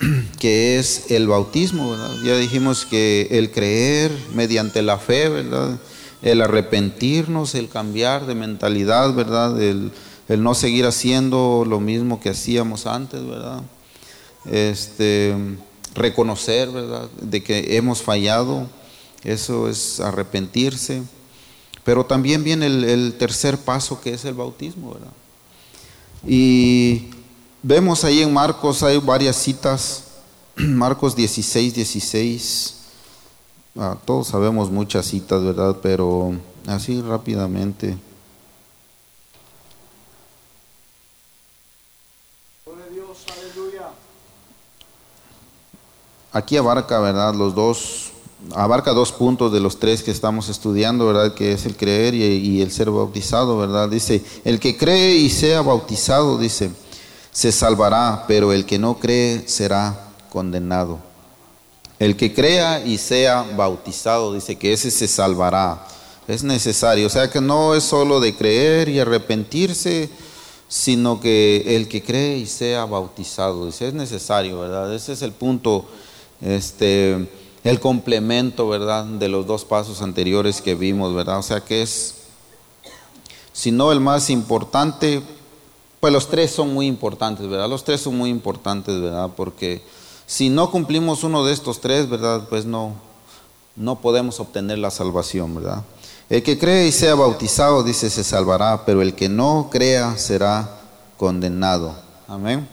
Que 0.38 0.78
es 0.78 1.10
el 1.10 1.28
bautismo, 1.28 1.90
¿verdad? 1.90 2.16
Ya 2.24 2.36
dijimos 2.36 2.86
que 2.86 3.28
el 3.30 3.50
creer 3.50 4.10
mediante 4.34 4.82
la 4.82 4.98
fe, 4.98 5.28
¿verdad? 5.28 5.78
El 6.22 6.42
arrepentirnos, 6.42 7.54
el 7.54 7.68
cambiar 7.68 8.26
de 8.26 8.34
mentalidad, 8.34 9.14
¿verdad? 9.14 9.60
El, 9.60 9.92
el 10.28 10.42
no 10.42 10.54
seguir 10.54 10.86
haciendo 10.86 11.64
lo 11.66 11.80
mismo 11.80 12.20
que 12.20 12.30
hacíamos 12.30 12.86
antes, 12.86 13.26
¿verdad? 13.26 13.62
Este, 14.46 15.34
reconocer, 15.94 16.70
¿verdad? 16.70 17.08
De 17.20 17.42
que 17.42 17.76
hemos 17.76 18.02
fallado, 18.02 18.68
eso 19.24 19.68
es 19.68 20.00
arrepentirse. 20.00 21.02
Pero 21.84 22.06
también 22.06 22.44
viene 22.44 22.66
el, 22.66 23.14
tercer 23.18 23.58
paso 23.58 24.00
que 24.00 24.14
es 24.14 24.24
el 24.24 24.34
bautismo, 24.34 24.94
¿verdad? 24.94 25.12
Y 26.26 27.06
vemos 27.62 28.04
ahí 28.04 28.22
en 28.22 28.32
Marcos, 28.32 28.82
hay 28.82 28.98
varias 28.98 29.36
citas, 29.36 30.04
Marcos 30.56 31.14
16, 31.16 31.74
16. 31.74 32.76
Ah, 33.76 33.96
todos 34.04 34.28
sabemos 34.28 34.70
muchas 34.70 35.06
citas, 35.06 35.42
¿verdad? 35.42 35.76
Pero 35.82 36.32
así 36.66 37.00
rápidamente. 37.00 37.96
Aquí 46.32 46.56
abarca, 46.56 47.00
¿verdad? 47.00 47.34
Los 47.34 47.54
dos 47.56 48.12
abarca 48.54 48.92
dos 48.92 49.12
puntos 49.12 49.52
de 49.52 49.60
los 49.60 49.78
tres 49.78 50.02
que 50.02 50.10
estamos 50.10 50.48
estudiando, 50.48 51.06
¿verdad? 51.06 51.34
Que 51.34 51.52
es 51.52 51.66
el 51.66 51.76
creer 51.76 52.14
y, 52.14 52.62
el 52.62 52.70
ser 52.70 52.90
bautizado, 52.90 53.58
¿verdad? 53.58 53.88
Dice, 53.88 54.24
el 54.44 54.60
que 54.60 54.76
cree 54.76 55.16
y 55.16 55.28
sea 55.28 55.62
bautizado, 55.62 56.38
dice, 56.38 56.70
se 57.32 57.52
salvará, 57.52 58.24
pero 58.26 58.52
el 58.52 58.66
que 58.66 58.78
no 58.78 58.98
cree 58.98 59.46
será 59.46 60.08
condenado. 60.30 60.98
El 61.98 62.16
que 62.16 62.32
crea 62.32 62.84
y 62.84 62.98
sea 62.98 63.42
bautizado, 63.56 64.32
dice 64.34 64.56
que 64.56 64.72
ese 64.72 64.90
se 64.90 65.06
salvará. 65.06 65.86
Es 66.26 66.42
necesario, 66.42 67.06
o 67.06 67.10
sea 67.10 67.30
que 67.30 67.40
no 67.40 67.74
es 67.74 67.84
solo 67.84 68.20
de 68.20 68.34
creer 68.34 68.88
y 68.88 69.00
arrepentirse, 69.00 70.08
sino 70.68 71.20
que 71.20 71.76
el 71.76 71.88
que 71.88 72.02
cree 72.02 72.38
y 72.38 72.46
sea 72.46 72.84
bautizado, 72.84 73.66
dice, 73.66 73.88
es 73.88 73.94
necesario, 73.94 74.60
¿verdad? 74.60 74.94
Ese 74.94 75.12
es 75.12 75.22
el 75.22 75.32
punto, 75.32 75.86
este 76.40 77.28
el 77.62 77.78
complemento, 77.78 78.68
¿verdad?, 78.68 79.04
de 79.04 79.28
los 79.28 79.46
dos 79.46 79.64
pasos 79.64 80.00
anteriores 80.00 80.62
que 80.62 80.74
vimos, 80.74 81.14
¿verdad? 81.14 81.38
O 81.38 81.42
sea 81.42 81.60
que 81.60 81.82
es, 81.82 82.14
si 83.52 83.70
no 83.70 83.92
el 83.92 84.00
más 84.00 84.30
importante, 84.30 85.22
pues 86.00 86.12
los 86.12 86.28
tres 86.28 86.50
son 86.50 86.72
muy 86.72 86.86
importantes, 86.86 87.46
¿verdad? 87.46 87.68
Los 87.68 87.84
tres 87.84 88.00
son 88.00 88.16
muy 88.16 88.30
importantes, 88.30 89.00
¿verdad? 89.00 89.30
Porque 89.36 89.82
si 90.26 90.48
no 90.48 90.70
cumplimos 90.70 91.24
uno 91.24 91.44
de 91.44 91.52
estos 91.52 91.80
tres, 91.80 92.08
¿verdad? 92.08 92.46
Pues 92.48 92.64
no, 92.64 92.94
no 93.76 94.00
podemos 94.00 94.40
obtener 94.40 94.78
la 94.78 94.90
salvación, 94.90 95.54
¿verdad? 95.54 95.84
El 96.30 96.42
que 96.42 96.58
cree 96.58 96.86
y 96.86 96.92
sea 96.92 97.14
bautizado, 97.14 97.82
dice, 97.82 98.08
se 98.08 98.24
salvará, 98.24 98.84
pero 98.86 99.02
el 99.02 99.14
que 99.14 99.28
no 99.28 99.68
crea 99.70 100.16
será 100.16 100.80
condenado. 101.16 101.94
Amén. 102.28 102.66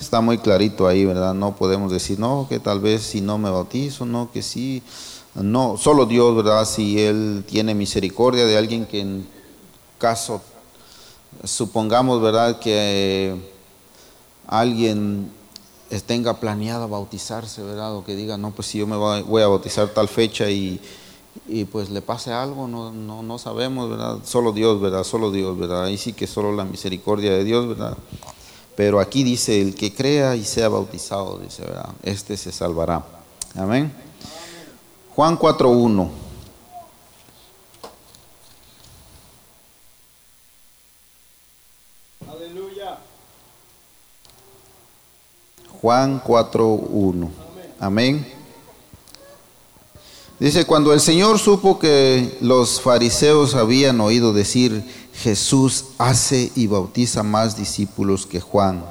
Está 0.00 0.20
muy 0.20 0.38
clarito 0.38 0.86
ahí, 0.86 1.04
¿verdad? 1.04 1.34
No 1.34 1.56
podemos 1.56 1.90
decir, 1.90 2.18
no, 2.18 2.46
que 2.48 2.60
tal 2.60 2.80
vez 2.80 3.02
si 3.02 3.20
no 3.20 3.38
me 3.38 3.50
bautizo, 3.50 4.06
no, 4.06 4.30
que 4.30 4.42
sí. 4.42 4.82
No, 5.34 5.76
solo 5.76 6.06
Dios, 6.06 6.36
¿verdad? 6.36 6.64
Si 6.64 7.00
Él 7.00 7.44
tiene 7.46 7.74
misericordia 7.74 8.46
de 8.46 8.56
alguien 8.56 8.86
que 8.86 9.00
en 9.00 9.26
caso, 9.98 10.40
supongamos, 11.44 12.20
¿verdad? 12.22 12.58
Que 12.58 13.34
alguien 14.46 15.30
tenga 16.06 16.34
planeado 16.40 16.88
bautizarse, 16.88 17.62
¿verdad? 17.62 17.94
O 17.96 18.04
que 18.04 18.16
diga, 18.16 18.36
no, 18.36 18.50
pues 18.50 18.68
si 18.68 18.78
yo 18.78 18.86
me 18.86 18.96
voy 18.96 19.42
a 19.42 19.46
bautizar 19.46 19.88
tal 19.88 20.08
fecha 20.08 20.50
y, 20.50 20.80
y 21.46 21.64
pues 21.64 21.90
le 21.90 22.02
pase 22.02 22.32
algo, 22.32 22.66
no, 22.68 22.92
no, 22.92 23.22
no 23.22 23.38
sabemos, 23.38 23.88
¿verdad? 23.88 24.18
Solo 24.24 24.52
Dios, 24.52 24.80
¿verdad? 24.80 25.04
Solo 25.04 25.30
Dios, 25.30 25.58
¿verdad? 25.58 25.84
Ahí 25.84 25.98
sí 25.98 26.12
que 26.12 26.26
solo 26.26 26.52
la 26.52 26.64
misericordia 26.64 27.32
de 27.32 27.44
Dios, 27.44 27.68
¿verdad? 27.68 27.96
Pero 28.74 29.00
aquí 29.00 29.24
dice, 29.24 29.60
el 29.60 29.74
que 29.74 29.94
crea 29.94 30.36
y 30.36 30.44
sea 30.44 30.68
bautizado, 30.68 31.38
dice, 31.38 31.62
¿verdad? 31.62 31.90
Este 32.02 32.36
se 32.36 32.52
salvará. 32.52 33.04
Amén. 33.54 33.92
Juan 35.14 35.38
4.1. 35.38 36.25
Juan 45.80 46.22
4.1. 46.22 47.28
Amén. 47.78 48.26
Dice, 50.38 50.66
cuando 50.66 50.92
el 50.92 51.00
Señor 51.00 51.38
supo 51.38 51.78
que 51.78 52.36
los 52.40 52.80
fariseos 52.80 53.54
habían 53.54 54.00
oído 54.00 54.32
decir, 54.32 54.84
Jesús 55.14 55.86
hace 55.98 56.52
y 56.54 56.66
bautiza 56.66 57.22
más 57.22 57.56
discípulos 57.56 58.26
que 58.26 58.40
Juan. 58.40 58.84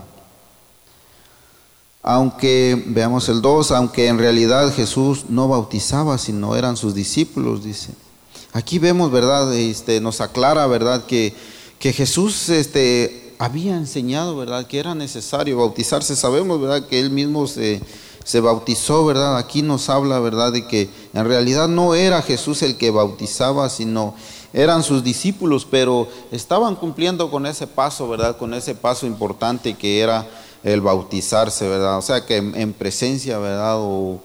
Aunque, 2.02 2.84
veamos 2.88 3.30
el 3.30 3.42
2, 3.42 3.72
aunque 3.72 4.08
en 4.08 4.18
realidad 4.18 4.74
Jesús 4.74 5.26
no 5.30 5.48
bautizaba, 5.48 6.18
sino 6.18 6.56
eran 6.56 6.78
sus 6.78 6.94
discípulos, 6.94 7.64
dice. 7.64 7.94
Aquí 8.54 8.80
vemos, 8.80 9.12
¿verdad? 9.12 9.54
Este, 9.54 10.00
nos 10.02 10.22
aclara, 10.22 10.66
¿verdad? 10.68 11.06
Que, 11.06 11.36
que 11.78 11.94
Jesús 11.94 12.50
este, 12.50 13.25
había 13.38 13.76
enseñado, 13.76 14.36
¿verdad? 14.36 14.68
Que 14.68 14.80
era 14.80 14.96
necesario 14.96 15.58
bautizarse. 15.58 16.16
Sabemos, 16.16 16.60
¿verdad? 16.62 16.88
Que 16.88 17.00
él 17.00 17.10
mismo 17.10 17.48
se, 17.48 17.82
se 18.24 18.40
bautizó, 18.40 19.06
¿verdad? 19.06 19.38
Aquí 19.38 19.62
nos 19.62 19.90
habla, 19.90 20.20
¿verdad? 20.20 20.52
De 20.52 20.68
que 20.68 20.90
en 21.14 21.26
realidad 21.26 21.68
no 21.68 21.96
era 21.96 22.22
Jesús 22.22 22.62
el 22.64 22.78
que 22.78 22.92
bautizaba, 22.92 23.70
sino 23.70 24.16
eran 24.56 24.84
sus 24.84 25.04
discípulos, 25.04 25.68
pero 25.70 26.08
estaban 26.32 26.76
cumpliendo 26.76 27.30
con 27.30 27.46
ese 27.46 27.68
paso, 27.68 28.08
¿verdad? 28.08 28.38
Con 28.38 28.54
ese 28.54 28.74
paso 28.74 29.06
importante 29.06 29.74
que 29.74 30.00
era 30.00 30.26
el 30.64 30.82
bautizarse, 30.82 31.68
¿verdad? 31.68 31.98
O 31.98 32.02
sea 32.02 32.26
que 32.26 32.38
en, 32.38 32.74
presencia, 32.74 33.38
¿verdad? 33.38 33.76
O 33.78 34.22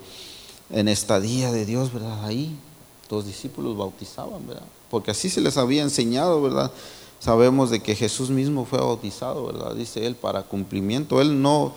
en 0.70 0.88
estadía 0.88 1.51
de 1.53 1.66
Dios, 1.66 1.92
¿verdad? 1.92 2.25
Ahí 2.25 2.57
los 3.11 3.27
discípulos 3.27 3.77
bautizaban, 3.77 4.46
¿verdad? 4.46 4.62
Porque 4.88 5.11
así 5.11 5.29
se 5.29 5.40
les 5.40 5.57
había 5.57 5.83
enseñado, 5.83 6.40
¿verdad? 6.40 6.70
Sabemos 7.20 7.68
de 7.70 7.80
que 7.80 7.94
Jesús 7.94 8.30
mismo 8.30 8.64
fue 8.64 8.78
bautizado, 8.78 9.46
¿verdad? 9.46 9.74
Dice 9.74 10.06
él, 10.06 10.16
para 10.16 10.42
cumplimiento. 10.42 11.20
Él 11.20 11.42
no 11.42 11.74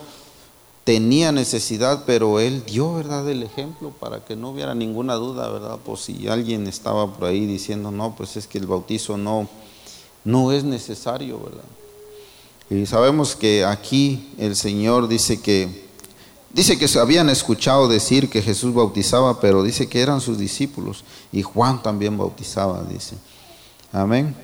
tenía 0.86 1.34
necesidad, 1.34 2.04
pero 2.06 2.40
él 2.40 2.64
dio, 2.66 2.96
¿verdad?, 2.96 3.28
el 3.30 3.44
ejemplo 3.44 3.92
para 3.92 4.24
que 4.24 4.38
no 4.38 4.52
hubiera 4.52 4.74
ninguna 4.74 5.16
duda, 5.16 5.50
¿verdad? 5.50 5.78
Por 5.78 5.98
si 5.98 6.30
alguien 6.30 6.66
estaba 6.68 7.14
por 7.14 7.28
ahí 7.28 7.46
diciendo, 7.46 7.92
no, 7.92 8.16
pues 8.16 8.38
es 8.38 8.48
que 8.48 8.58
el 8.58 8.68
bautizo 8.68 9.18
no, 9.18 9.50
no 10.24 10.54
es 10.54 10.64
necesario, 10.64 11.40
¿verdad? 11.40 11.64
Y 12.70 12.86
sabemos 12.86 13.36
que 13.36 13.66
aquí 13.66 14.30
el 14.38 14.56
Señor 14.56 15.10
dice 15.10 15.42
que, 15.42 15.88
dice 16.54 16.80
que 16.80 16.88
se 16.88 17.00
habían 17.00 17.30
escuchado 17.30 17.90
decir 17.90 18.30
que 18.30 18.42
Jesús 18.42 18.74
bautizaba, 18.74 19.42
pero 19.42 19.62
dice 19.62 19.90
que 19.90 20.02
eran 20.02 20.22
sus 20.22 20.38
discípulos 20.38 21.04
y 21.34 21.42
Juan 21.42 21.84
también 21.84 22.18
bautizaba, 22.18 22.82
dice. 22.84 23.16
Amén. 23.92 24.36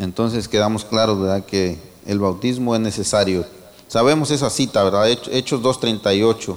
Entonces 0.00 0.48
quedamos 0.48 0.84
claros, 0.84 1.20
¿verdad?, 1.20 1.44
que 1.44 1.78
el 2.06 2.18
bautismo 2.18 2.74
es 2.74 2.80
necesario 2.80 3.44
Sabemos 3.90 4.30
esa 4.30 4.48
cita, 4.50 4.84
¿verdad? 4.84 5.08
Hechos 5.08 5.60
2.38. 5.62 6.56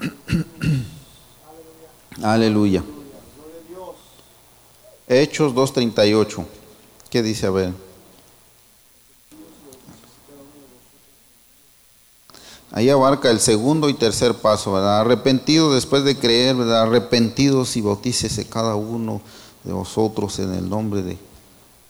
Aleluya. 2.22 2.82
Hechos 5.06 5.52
2.38. 5.52 6.46
¿Qué 7.10 7.22
dice? 7.22 7.44
A 7.44 7.50
ver. 7.50 7.74
Ahí 12.70 12.88
abarca 12.88 13.30
el 13.30 13.40
segundo 13.40 13.90
y 13.90 13.94
tercer 13.94 14.36
paso, 14.36 14.72
¿verdad? 14.72 15.02
Arrepentido 15.02 15.74
después 15.74 16.04
de 16.04 16.16
creer, 16.16 16.56
¿verdad? 16.56 16.84
Arrepentidos 16.84 17.76
y 17.76 17.82
bautícese 17.82 18.48
cada 18.48 18.76
uno 18.76 19.20
de 19.64 19.72
vosotros 19.72 20.38
en 20.38 20.52
el 20.54 20.68
nombre 20.68 21.02
de... 21.02 21.18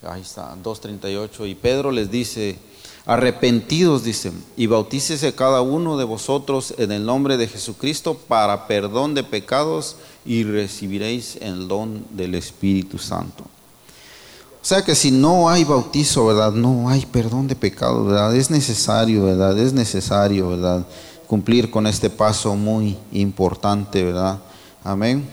Ahí 0.03 0.23
está, 0.23 0.55
2.38. 0.63 1.49
Y 1.49 1.55
Pedro 1.55 1.91
les 1.91 2.11
dice, 2.11 2.59
Arrepentidos, 3.05 4.05
dice, 4.05 4.31
y 4.57 4.69
bautícese 4.69 5.35
cada 5.35 5.61
uno 5.61 5.97
de 5.97 6.05
vosotros 6.05 6.73
en 6.79 6.93
el 6.93 7.05
nombre 7.05 7.37
de 7.37 7.49
Jesucristo 7.49 8.15
para 8.15 8.69
perdón 8.69 9.15
de 9.15 9.25
pecados 9.25 9.97
y 10.25 10.45
recibiréis 10.45 11.37
el 11.41 11.67
don 11.67 12.05
del 12.11 12.37
Espíritu 12.37 12.99
Santo. 12.99 13.43
O 13.43 14.65
sea 14.65 14.85
que 14.85 14.95
si 14.95 15.11
no 15.11 15.51
hay 15.51 15.65
bautizo, 15.65 16.27
¿verdad? 16.27 16.53
No 16.53 16.89
hay 16.89 17.05
perdón 17.05 17.49
de 17.49 17.57
pecados, 17.57 18.07
¿verdad? 18.07 18.37
Es 18.37 18.51
necesario, 18.51 19.25
¿verdad? 19.25 19.59
Es 19.59 19.73
necesario, 19.73 20.51
¿verdad? 20.51 20.87
Cumplir 21.27 21.73
con 21.73 21.89
este 21.89 22.09
paso 22.09 22.55
muy 22.55 22.97
importante, 23.11 24.05
¿verdad? 24.05 24.39
Amén. 24.85 25.29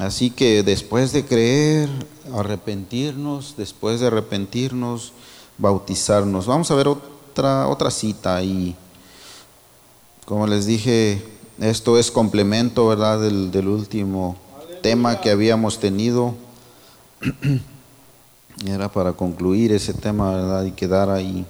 Así 0.00 0.30
que 0.30 0.62
después 0.62 1.12
de 1.12 1.26
creer, 1.26 1.90
arrepentirnos, 2.34 3.54
después 3.58 4.00
de 4.00 4.06
arrepentirnos, 4.06 5.12
bautizarnos. 5.58 6.46
Vamos 6.46 6.70
a 6.70 6.74
ver 6.74 6.88
otra, 6.88 7.68
otra 7.68 7.90
cita 7.90 8.42
y 8.42 8.74
como 10.24 10.46
les 10.46 10.64
dije, 10.64 11.22
esto 11.60 11.98
es 11.98 12.10
complemento, 12.10 12.88
¿verdad?, 12.88 13.20
del, 13.20 13.68
último 13.68 14.38
tema 14.80 15.20
que 15.20 15.28
habíamos 15.28 15.78
tenido. 15.78 16.34
Era 18.66 18.90
para 18.90 19.12
concluir 19.12 19.70
ese 19.70 19.92
tema, 19.92 20.34
¿verdad?, 20.34 20.64
y 20.64 20.70
quedar 20.70 21.10
ahí. 21.10 21.44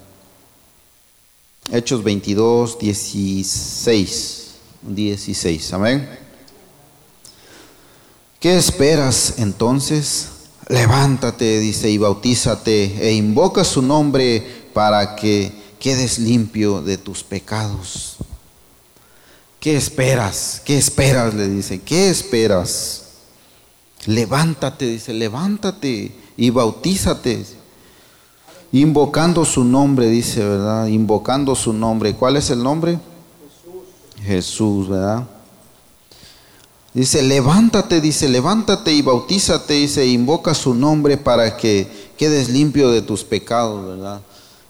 Hechos 1.70 2.02
22, 2.02 2.80
16. 2.80 4.54
16, 4.82 5.72
amén. 5.72 6.29
¿Qué 8.40 8.56
esperas 8.56 9.34
entonces? 9.38 10.30
levántate, 10.70 11.58
dice, 11.58 11.90
y 11.90 11.98
bautízate 11.98 13.08
e 13.08 13.12
invoca 13.12 13.64
su 13.64 13.82
nombre 13.82 14.68
para 14.72 15.16
que 15.16 15.52
quedes 15.80 16.20
limpio 16.20 16.80
de 16.80 16.96
tus 16.96 17.24
pecados. 17.24 18.16
¿Qué 19.58 19.76
esperas? 19.76 20.62
¿Qué 20.64 20.78
esperas? 20.78 21.34
Le 21.34 21.48
dice, 21.48 21.80
¿qué 21.80 22.08
esperas? 22.08 23.02
Levántate, 24.06 24.86
dice, 24.86 25.12
levántate 25.12 26.14
y 26.36 26.50
bautízate. 26.50 27.44
Invocando 28.72 29.44
su 29.44 29.64
nombre, 29.64 30.06
dice, 30.06 30.44
¿verdad? 30.44 30.86
Invocando 30.86 31.56
su 31.56 31.72
nombre. 31.72 32.14
¿Cuál 32.14 32.36
es 32.36 32.48
el 32.50 32.62
nombre? 32.62 32.92
Jesús, 34.22 34.24
Jesús 34.24 34.88
¿verdad? 34.88 35.26
Dice, 36.92 37.22
levántate, 37.22 38.00
dice, 38.00 38.28
levántate 38.28 38.92
y 38.92 39.02
bautízate, 39.02 39.74
dice, 39.74 40.06
invoca 40.06 40.54
su 40.54 40.74
nombre 40.74 41.16
para 41.16 41.56
que 41.56 41.86
quedes 42.18 42.48
limpio 42.48 42.90
de 42.90 43.00
tus 43.00 43.22
pecados, 43.22 43.86
¿verdad? 43.86 44.20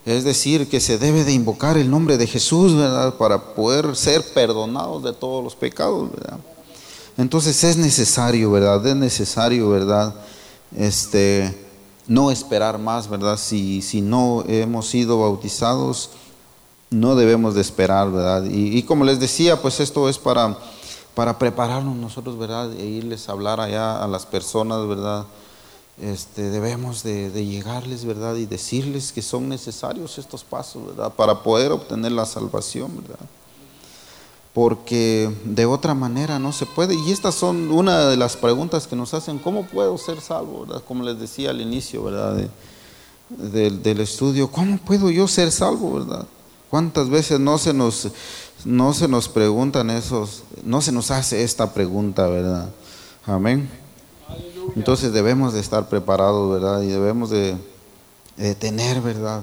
Es 0.04 0.24
decir, 0.24 0.68
que 0.68 0.80
se 0.80 0.98
debe 0.98 1.24
de 1.24 1.32
invocar 1.32 1.78
el 1.78 1.90
nombre 1.90 2.18
de 2.18 2.26
Jesús, 2.26 2.74
¿verdad? 2.74 3.14
Para 3.14 3.54
poder 3.54 3.96
ser 3.96 4.22
perdonados 4.34 5.02
de 5.02 5.14
todos 5.14 5.42
los 5.42 5.54
pecados, 5.54 6.10
¿verdad? 6.12 6.38
Entonces 7.16 7.64
es 7.64 7.78
necesario, 7.78 8.50
¿verdad? 8.50 8.86
Es 8.86 8.96
necesario, 8.96 9.70
¿verdad? 9.70 10.14
Este, 10.76 11.54
no 12.06 12.30
esperar 12.30 12.78
más, 12.78 13.08
¿verdad? 13.08 13.38
Si, 13.38 13.80
si 13.80 14.02
no 14.02 14.44
hemos 14.46 14.88
sido 14.88 15.20
bautizados, 15.20 16.10
no 16.90 17.14
debemos 17.14 17.54
de 17.54 17.62
esperar, 17.62 18.10
¿verdad? 18.10 18.44
Y, 18.44 18.76
y 18.76 18.82
como 18.82 19.04
les 19.04 19.20
decía, 19.20 19.62
pues 19.62 19.80
esto 19.80 20.08
es 20.08 20.18
para 20.18 20.58
para 21.20 21.38
prepararnos 21.38 21.96
nosotros, 21.96 22.38
¿verdad? 22.38 22.72
E 22.72 22.86
irles 22.86 23.28
a 23.28 23.32
hablar 23.32 23.60
allá 23.60 24.02
a 24.02 24.08
las 24.08 24.24
personas, 24.24 24.88
¿verdad? 24.88 25.26
Este, 26.00 26.48
debemos 26.48 27.02
de, 27.02 27.30
llegarles, 27.44 28.06
¿verdad? 28.06 28.36
Y 28.36 28.46
decirles 28.46 29.12
que 29.12 29.20
son 29.20 29.46
necesarios 29.46 30.16
estos 30.16 30.44
pasos, 30.44 30.86
¿verdad? 30.86 31.12
Para 31.12 31.42
poder 31.42 31.72
obtener 31.72 32.12
la 32.12 32.24
salvación, 32.24 33.02
¿verdad? 33.02 33.26
Porque 34.54 35.30
de 35.44 35.66
otra 35.66 35.92
manera 35.92 36.38
no 36.38 36.54
se 36.54 36.64
puede. 36.64 36.94
Y 36.94 37.12
estas 37.12 37.34
son 37.34 37.70
una 37.70 38.06
de 38.06 38.16
las 38.16 38.38
preguntas 38.38 38.86
que 38.86 38.96
nos 38.96 39.12
hacen, 39.12 39.38
¿cómo 39.38 39.66
puedo 39.66 39.98
ser 39.98 40.22
salvo? 40.22 40.64
¿verdad? 40.64 40.82
Como 40.88 41.04
les 41.04 41.20
decía 41.20 41.50
al 41.50 41.60
inicio, 41.60 42.02
¿verdad? 42.02 42.48
del 43.28 44.00
estudio, 44.00 44.50
¿cómo 44.50 44.78
puedo 44.78 45.10
yo 45.10 45.28
ser 45.28 45.52
salvo, 45.52 45.98
¿verdad? 45.98 46.26
¿Cuántas 46.70 47.10
veces 47.10 47.38
no 47.40 47.58
se 47.58 47.74
nos 47.74 48.08
no 48.64 48.92
se 48.92 49.08
nos 49.08 49.28
preguntan 49.28 49.90
esos, 49.90 50.42
no 50.64 50.80
se 50.80 50.92
nos 50.92 51.10
hace 51.10 51.42
esta 51.42 51.72
pregunta, 51.72 52.26
¿verdad? 52.26 52.70
Amén. 53.26 53.70
Entonces 54.76 55.12
debemos 55.12 55.52
de 55.52 55.60
estar 55.60 55.88
preparados, 55.88 56.50
¿verdad? 56.52 56.82
Y 56.82 56.88
debemos 56.88 57.30
de, 57.30 57.56
tener, 58.58 59.00
¿verdad? 59.00 59.42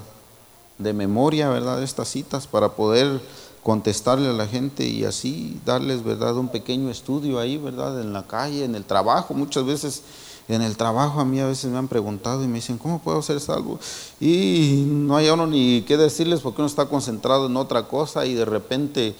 De 0.78 0.92
memoria, 0.92 1.48
¿verdad? 1.48 1.82
Estas 1.82 2.08
citas 2.08 2.46
para 2.46 2.70
poder 2.70 3.20
contestarle 3.62 4.28
a 4.28 4.32
la 4.32 4.46
gente 4.46 4.86
y 4.86 5.04
así 5.04 5.60
darles, 5.64 6.02
¿verdad? 6.02 6.36
Un 6.36 6.48
pequeño 6.48 6.90
estudio 6.90 7.38
ahí, 7.38 7.58
¿verdad? 7.58 8.00
En 8.00 8.12
la 8.12 8.26
calle, 8.26 8.64
en 8.64 8.74
el 8.74 8.84
trabajo. 8.84 9.34
Muchas 9.34 9.64
veces 9.64 10.02
en 10.48 10.62
el 10.62 10.76
trabajo 10.76 11.20
a 11.20 11.24
mí 11.24 11.40
a 11.40 11.46
veces 11.46 11.70
me 11.70 11.78
han 11.78 11.88
preguntado 11.88 12.42
y 12.42 12.48
me 12.48 12.54
dicen, 12.54 12.78
¿cómo 12.78 13.00
puedo 13.00 13.20
ser 13.20 13.40
salvo? 13.40 13.78
Y 14.18 14.84
no 14.86 15.16
hay 15.16 15.28
uno 15.28 15.46
ni 15.46 15.82
qué 15.82 15.96
decirles 15.96 16.40
porque 16.40 16.62
uno 16.62 16.66
está 16.66 16.86
concentrado 16.86 17.46
en 17.46 17.56
otra 17.56 17.86
cosa 17.86 18.24
y 18.24 18.34
de 18.34 18.44
repente 18.44 19.14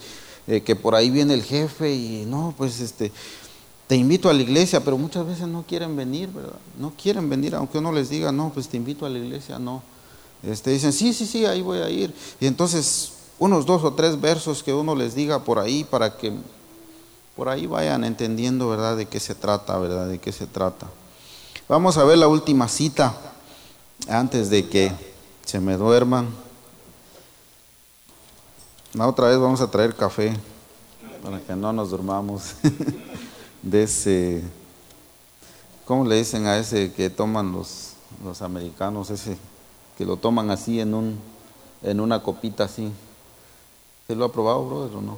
eh, 0.47 0.61
que 0.61 0.75
por 0.75 0.95
ahí 0.95 1.11
viene 1.11 1.35
el 1.35 1.43
jefe 1.43 1.93
y 1.93 2.25
no, 2.25 2.55
pues 2.57 2.79
este, 2.79 3.11
te 3.85 3.95
invito 3.95 4.29
a 4.29 4.33
la 4.33 4.41
iglesia, 4.41 4.83
pero 4.83 4.97
muchas 4.97 5.25
veces 5.27 5.47
no 5.47 5.63
quieren 5.63 5.95
venir, 5.95 6.29
¿verdad? 6.29 6.59
No 6.79 6.93
quieren 6.99 7.29
venir, 7.29 7.53
aunque 7.53 7.77
uno 7.77 7.91
les 7.91 8.09
diga, 8.09 8.31
no, 8.31 8.51
pues 8.51 8.67
te 8.67 8.77
invito 8.77 9.05
a 9.05 9.09
la 9.09 9.19
iglesia, 9.19 9.59
no. 9.59 9.83
Este, 10.41 10.71
dicen, 10.71 10.93
sí, 10.93 11.13
sí, 11.13 11.27
sí, 11.27 11.45
ahí 11.45 11.61
voy 11.61 11.79
a 11.79 11.89
ir. 11.89 12.13
Y 12.39 12.47
entonces 12.47 13.13
unos 13.37 13.65
dos 13.65 13.83
o 13.83 13.93
tres 13.93 14.19
versos 14.19 14.63
que 14.63 14.73
uno 14.73 14.95
les 14.95 15.15
diga 15.15 15.43
por 15.43 15.59
ahí 15.59 15.83
para 15.83 16.17
que 16.17 16.33
por 17.35 17.47
ahí 17.47 17.67
vayan 17.67 18.03
entendiendo, 18.03 18.67
¿verdad? 18.67 18.97
De 18.97 19.05
qué 19.05 19.19
se 19.19 19.33
trata, 19.33 19.77
¿verdad? 19.77 20.07
De 20.07 20.19
qué 20.19 20.31
se 20.31 20.45
trata. 20.45 20.87
Vamos 21.69 21.97
a 21.97 22.03
ver 22.03 22.17
la 22.17 22.27
última 22.27 22.67
cita 22.67 23.15
antes 24.07 24.49
de 24.49 24.67
que 24.67 24.91
se 25.45 25.59
me 25.59 25.77
duerman. 25.77 26.27
La 28.95 29.07
otra 29.07 29.27
vez 29.27 29.37
vamos 29.37 29.61
a 29.61 29.69
traer 29.69 29.95
café 29.95 30.35
para 31.21 31.39
que 31.39 31.55
no 31.55 31.71
nos 31.71 31.91
durmamos 31.91 32.55
de 33.61 33.83
ese, 33.83 34.41
¿cómo 35.85 36.05
le 36.05 36.15
dicen 36.15 36.47
a 36.47 36.57
ese 36.57 36.91
que 36.91 37.11
toman 37.11 37.51
los, 37.51 37.91
los 38.23 38.41
americanos? 38.41 39.11
Ese 39.11 39.37
que 39.95 40.05
lo 40.05 40.17
toman 40.17 40.49
así 40.49 40.79
en, 40.79 40.95
un, 40.95 41.19
en 41.83 41.99
una 41.99 42.23
copita 42.23 42.63
así. 42.63 42.91
¿Se 44.07 44.15
lo 44.15 44.25
ha 44.25 44.31
probado, 44.31 44.65
brother, 44.65 44.97
o 44.97 45.01
no? 45.01 45.17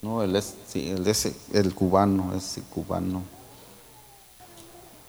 No, 0.00 0.22
el, 0.22 0.42
sí, 0.42 0.88
el, 0.88 1.06
ese, 1.06 1.36
el 1.52 1.74
cubano, 1.74 2.34
ese 2.34 2.62
cubano. 2.62 3.35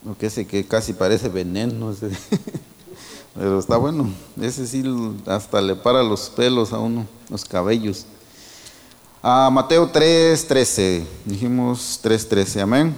Lo 0.04 0.18
que 0.18 0.28
ese 0.28 0.46
que 0.48 0.66
casi 0.66 0.94
parece 0.94 1.30
veneno. 1.30 1.94
Pero 3.36 3.60
está 3.60 3.78
bueno, 3.78 4.10
ese 4.42 4.66
sí 4.66 4.84
hasta 5.28 5.62
le 5.62 5.76
para 5.76 6.02
los 6.02 6.30
pelos 6.30 6.74
a 6.74 6.80
uno, 6.80 7.06
los 7.30 7.46
cabellos. 7.46 8.06
A 9.22 9.50
Mateo 9.52 9.92
3:13, 9.92 11.06
dijimos 11.26 12.00
3:13, 12.04 12.62
amén. 12.62 12.96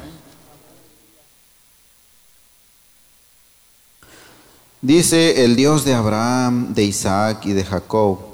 Dice 4.82 5.44
el 5.44 5.58
Dios 5.58 5.84
de 5.84 5.94
Abraham, 5.94 6.74
de 6.74 6.84
Isaac 6.84 7.46
y 7.46 7.52
de 7.52 7.66
Jacob 7.66 8.29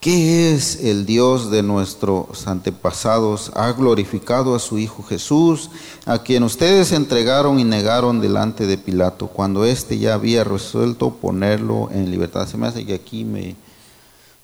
¿Qué 0.00 0.54
es 0.54 0.82
el 0.82 1.04
Dios 1.04 1.50
de 1.50 1.62
nuestros 1.62 2.46
antepasados? 2.46 3.52
Ha 3.54 3.70
glorificado 3.72 4.54
a 4.54 4.58
su 4.58 4.78
Hijo 4.78 5.02
Jesús, 5.02 5.68
a 6.06 6.22
quien 6.22 6.42
ustedes 6.42 6.92
entregaron 6.92 7.60
y 7.60 7.64
negaron 7.64 8.18
delante 8.18 8.66
de 8.66 8.78
Pilato, 8.78 9.26
cuando 9.26 9.66
éste 9.66 9.98
ya 9.98 10.14
había 10.14 10.42
resuelto 10.42 11.10
ponerlo 11.10 11.90
en 11.92 12.10
libertad. 12.10 12.48
Se 12.48 12.56
me 12.56 12.66
hace 12.66 12.86
que 12.86 12.94
aquí 12.94 13.26
me... 13.26 13.56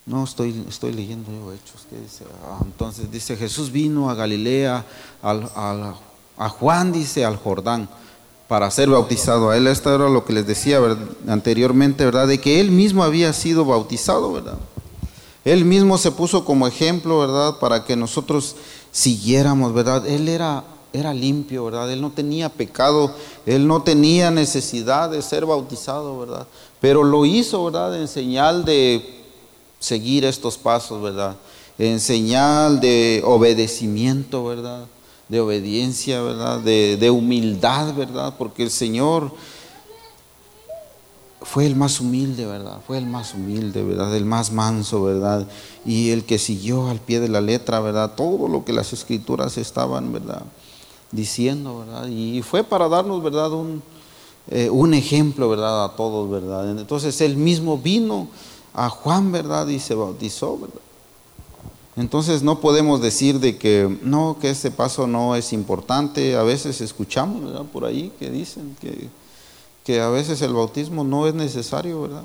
No, 0.05 0.25
estoy, 0.25 0.63
estoy 0.69 0.93
leyendo 0.93 1.31
yo 1.33 1.51
hechos. 1.51 1.87
¿Qué 1.89 1.99
dice? 2.01 2.25
Ah, 2.45 2.59
entonces 2.63 3.11
dice, 3.11 3.35
Jesús 3.35 3.73
vino 3.73 4.11
a 4.11 4.15
Galilea, 4.15 4.85
a 5.23 6.49
Juan 6.51 6.93
dice, 6.93 7.25
al 7.25 7.37
Jordán, 7.37 7.89
para 8.47 8.71
ser 8.71 8.91
bautizado. 8.91 9.49
A 9.49 9.57
él 9.57 9.69
esto 9.69 9.95
era 9.95 10.11
lo 10.11 10.27
que 10.27 10.35
les 10.35 10.47
decía 10.47 10.81
anteriormente, 11.27 12.05
¿verdad? 12.05 12.29
De 12.29 12.39
que 12.43 12.61
él 12.61 12.71
mismo 12.71 13.03
había 13.03 13.33
sido 13.33 13.65
bautizado, 13.65 14.35
¿verdad? 14.35 14.59
Él 15.47 15.65
mismo 15.65 15.97
se 15.97 16.11
puso 16.11 16.45
como 16.45 16.67
ejemplo, 16.67 17.21
¿verdad? 17.21 17.61
Para 17.61 17.85
que 17.85 17.95
nosotros 17.95 18.57
siguiéramos, 18.91 19.73
¿verdad? 19.73 20.05
Él 20.05 20.29
era, 20.29 20.65
era 20.93 21.15
limpio, 21.15 21.67
¿verdad? 21.67 21.89
Él 21.93 22.01
no 22.01 22.11
tenía 22.11 22.49
pecado, 22.49 23.15
él 23.47 23.69
no 23.69 23.81
tenía 23.81 24.33
necesidad 24.33 25.09
de 25.09 25.23
ser 25.23 25.47
bautizado, 25.47 26.19
¿verdad? 26.19 26.49
Pero 26.81 27.05
lo 27.05 27.25
hizo, 27.25 27.65
¿verdad? 27.65 27.97
En 27.97 28.09
señal 28.09 28.65
de 28.65 29.23
seguir 29.79 30.25
estos 30.25 30.59
pasos, 30.59 31.01
¿verdad? 31.01 31.37
En 31.79 32.01
señal 32.01 32.81
de 32.81 33.23
obedecimiento, 33.25 34.47
¿verdad? 34.47 34.87
De 35.29 35.39
obediencia, 35.39 36.23
¿verdad? 36.23 36.59
De, 36.59 36.97
de 36.97 37.09
humildad, 37.09 37.95
¿verdad? 37.95 38.35
Porque 38.37 38.65
el 38.65 38.71
Señor 38.73 39.31
fue 41.47 41.65
el 41.65 41.77
más 41.77 42.01
humilde, 42.01 42.45
¿verdad? 42.45 42.81
Fue 42.85 42.99
el 42.99 43.07
más 43.07 43.33
humilde, 43.33 43.83
¿verdad? 43.85 44.15
El 44.17 44.25
más 44.25 44.51
manso, 44.51 45.05
¿verdad? 45.05 45.47
Y 45.85 46.11
el 46.11 46.25
que 46.25 46.39
siguió 46.39 46.89
al 46.89 46.99
pie 46.99 47.21
de 47.21 47.29
la 47.29 47.41
letra, 47.41 47.79
¿verdad? 47.79 48.15
Todo 48.17 48.49
lo 48.49 48.65
que 48.65 48.73
las 48.73 48.93
escrituras 48.93 49.57
estaban, 49.57 50.13
¿verdad? 50.13 50.43
Diciendo, 51.13 51.79
¿verdad? 51.79 52.09
Y 52.09 52.43
fue 52.43 52.65
para 52.65 52.89
darnos, 52.89 53.23
¿verdad? 53.23 53.53
Un, 53.53 53.81
eh, 54.51 54.71
ejemplo, 54.95 55.49
¿verdad? 55.49 55.85
A 55.85 55.97
todos, 55.97 56.29
¿verdad? 56.29 56.79
Entonces 56.79 57.21
él 57.21 57.37
mismo 57.37 57.79
vino 57.79 58.27
a 58.75 58.91
Juan, 58.91 59.31
¿verdad? 59.31 59.69
Y 59.69 59.79
se 59.79 59.95
bautizó, 59.95 60.59
¿verdad? 60.59 60.81
Entonces 61.95 62.43
no 62.43 62.61
podemos 62.61 63.01
decir 63.01 63.39
de 63.39 63.57
que 63.57 63.99
no, 64.03 64.37
que 64.41 64.51
este 64.51 64.73
paso 64.73 65.07
no 65.07 65.37
es 65.37 65.53
importante. 65.53 66.37
A 66.37 66.43
veces 66.43 66.81
escuchamos, 66.81 67.45
¿verdad? 67.45 67.65
Por 67.73 67.85
ahí 67.85 68.13
que 68.19 68.31
dicen 68.31 68.77
que 68.81 69.09
que 69.87 70.01
a 70.01 70.09
veces 70.09 70.43
el 70.43 70.53
bautismo 70.53 71.05
no 71.05 71.29
es 71.29 71.35
necesario, 71.35 72.03
¿verdad? 72.03 72.25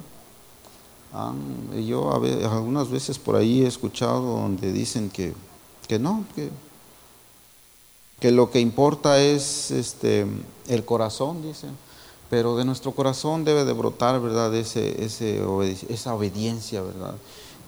yo 1.86 2.12
algunas 2.12 2.90
veces 2.90 3.20
por 3.20 3.36
ahí 3.36 3.62
he 3.62 3.68
escuchado 3.68 4.22
donde 4.22 4.72
dicen 4.72 5.12
que, 5.12 5.34
que 5.88 6.00
no, 6.00 6.24
que, 6.34 6.50
que 8.20 8.32
lo 8.32 8.50
que 8.50 8.60
importa 8.60 9.22
es 9.22 9.70
este, 9.70 10.26
el 10.70 10.86
corazón, 10.86 11.44
dicen, 11.44 11.78
pero 12.32 12.56
de 12.56 12.66
nuestro 12.66 12.94
corazón 12.94 13.44
debe 13.44 13.64
de 13.64 13.74
brotar, 13.74 14.20
¿verdad? 14.20 14.56
Ese, 14.56 15.04
esa 15.04 16.16
obediencia, 16.16 16.82
¿verdad? 16.82 17.14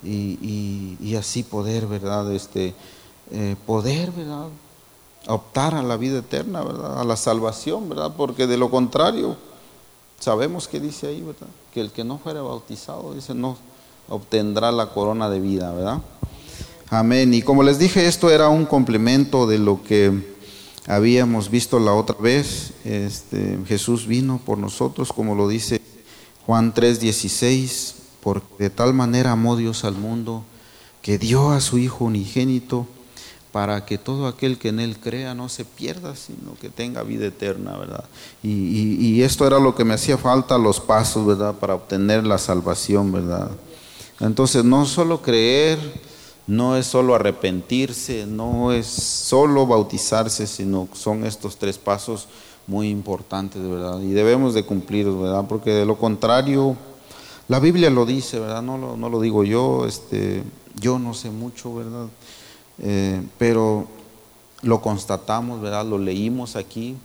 Y, 0.04 0.98
y, 1.00 1.16
así 1.16 1.44
poder, 1.44 1.86
¿verdad? 1.86 2.34
Este, 2.34 2.74
eh, 3.30 3.56
poder, 3.68 4.12
¿verdad? 4.12 4.48
Optar 5.28 5.76
a 5.76 5.84
la 5.84 5.98
vida 5.98 6.20
eterna, 6.20 6.64
¿verdad? 6.64 7.00
A 7.00 7.04
la 7.04 7.16
salvación, 7.16 7.89
¿verdad? 7.89 8.14
Porque 8.18 8.48
de 8.48 8.58
lo 8.58 8.72
contrario, 8.72 9.38
Sabemos 10.24 10.69
que 10.69 10.80
dice 10.80 11.07
ahí, 11.07 11.19
¿verdad? 11.19 11.49
Que 11.74 11.82
el 11.82 11.91
que 11.91 12.05
no 12.05 12.17
fuera 12.17 12.41
bautizado, 12.41 13.13
dice, 13.13 13.34
no 13.34 13.57
obtendrá 14.07 14.71
la 14.71 14.86
corona 14.86 15.30
de 15.30 15.41
vida, 15.41 15.74
¿verdad? 15.74 16.01
Amén. 16.89 17.34
Y 17.34 17.41
como 17.41 17.61
les 17.61 17.78
dije, 17.78 18.07
esto 18.07 18.30
era 18.30 18.47
un 18.47 18.65
complemento 18.65 19.47
de 19.47 19.57
lo 19.57 19.84
que 19.84 20.34
habíamos 20.88 21.49
visto 21.49 21.78
la 21.78 21.93
otra 21.93 22.15
vez. 22.17 22.71
Este, 22.86 23.59
Jesús 23.67 24.07
vino 24.07 24.39
por 24.45 24.57
nosotros, 24.57 25.11
como 25.11 25.36
lo 25.36 25.49
dice 25.49 25.82
Juan 26.45 26.74
3:16, 26.74 27.95
porque 28.21 28.47
de 28.59 28.69
tal 28.69 28.93
manera 28.93 29.34
amó 29.34 29.57
Dios 29.57 29.84
al 29.84 29.95
mundo 29.95 30.45
que 31.01 31.17
dio 31.17 31.51
a 31.51 31.59
su 31.59 31.80
Hijo 31.80 32.05
unigénito 32.05 32.88
para 33.54 33.86
que 33.86 33.99
todo 33.99 34.26
aquel 34.26 34.58
que 34.58 34.70
en 34.70 34.80
Él 34.80 34.97
crea 34.99 35.36
no 35.36 35.47
se 35.47 35.64
pierda, 35.64 36.16
sino 36.16 36.56
que 36.60 36.70
tenga 36.70 37.04
vida 37.04 37.28
eterna, 37.28 37.78
¿verdad? 37.78 38.04
Y, 38.41 39.22
esto 39.22 39.45
era 39.45 39.60
lo 39.60 39.76
que 39.76 39.86
me 39.86 39.93
hacía 39.93 40.18
falta, 40.18 40.58
los 40.58 40.80
pasos, 40.80 41.24
¿verdad? 41.24 41.54
Para 41.54 41.76
obtener 41.76 42.26
la 42.26 42.39
salvación, 42.39 43.12
¿verdad? 43.12 43.51
Entonces, 44.20 44.66
no 44.66 44.88
solo 44.88 45.22
creer, 45.22 45.78
no 46.47 46.76
es 46.76 46.88
solo 46.88 47.14
arrepentirse, 47.14 48.26
no 48.26 48.72
es 48.72 48.88
solo 48.88 49.68
bautizarse, 49.68 50.47
sino 50.47 50.88
son 50.93 51.24
estos 51.24 51.58
tres 51.58 51.78
pasos 51.78 52.28
muy 52.66 52.89
importantes, 52.89 53.62
¿verdad? 53.62 54.01
Y 54.01 54.14
debemos 54.14 54.56
de 54.56 54.66
cumplirlos, 54.66 55.22
¿verdad? 55.22 55.45
Porque 55.47 55.70
de 55.70 55.86
lo 55.86 55.99
contrario, 55.99 56.76
la 57.47 57.60
Biblia 57.60 57.91
lo 57.91 58.08
dice, 58.08 58.39
¿verdad? 58.39 58.64
No 58.64 58.80
lo, 58.80 58.97
no 58.97 59.10
lo 59.10 59.22
digo 59.22 59.43
yo, 59.43 59.86
este, 59.86 60.41
yo 60.82 60.97
no 60.97 61.14
sé 61.14 61.30
mucho, 61.30 61.76
¿verdad? 61.76 62.08
Eh, 62.80 63.21
pero 63.38 63.88
lo 64.61 64.82
constatamos, 64.82 65.61
¿verdad? 65.61 65.86
Lo 65.86 65.97
leímos 65.97 66.55
aquí 66.55 66.95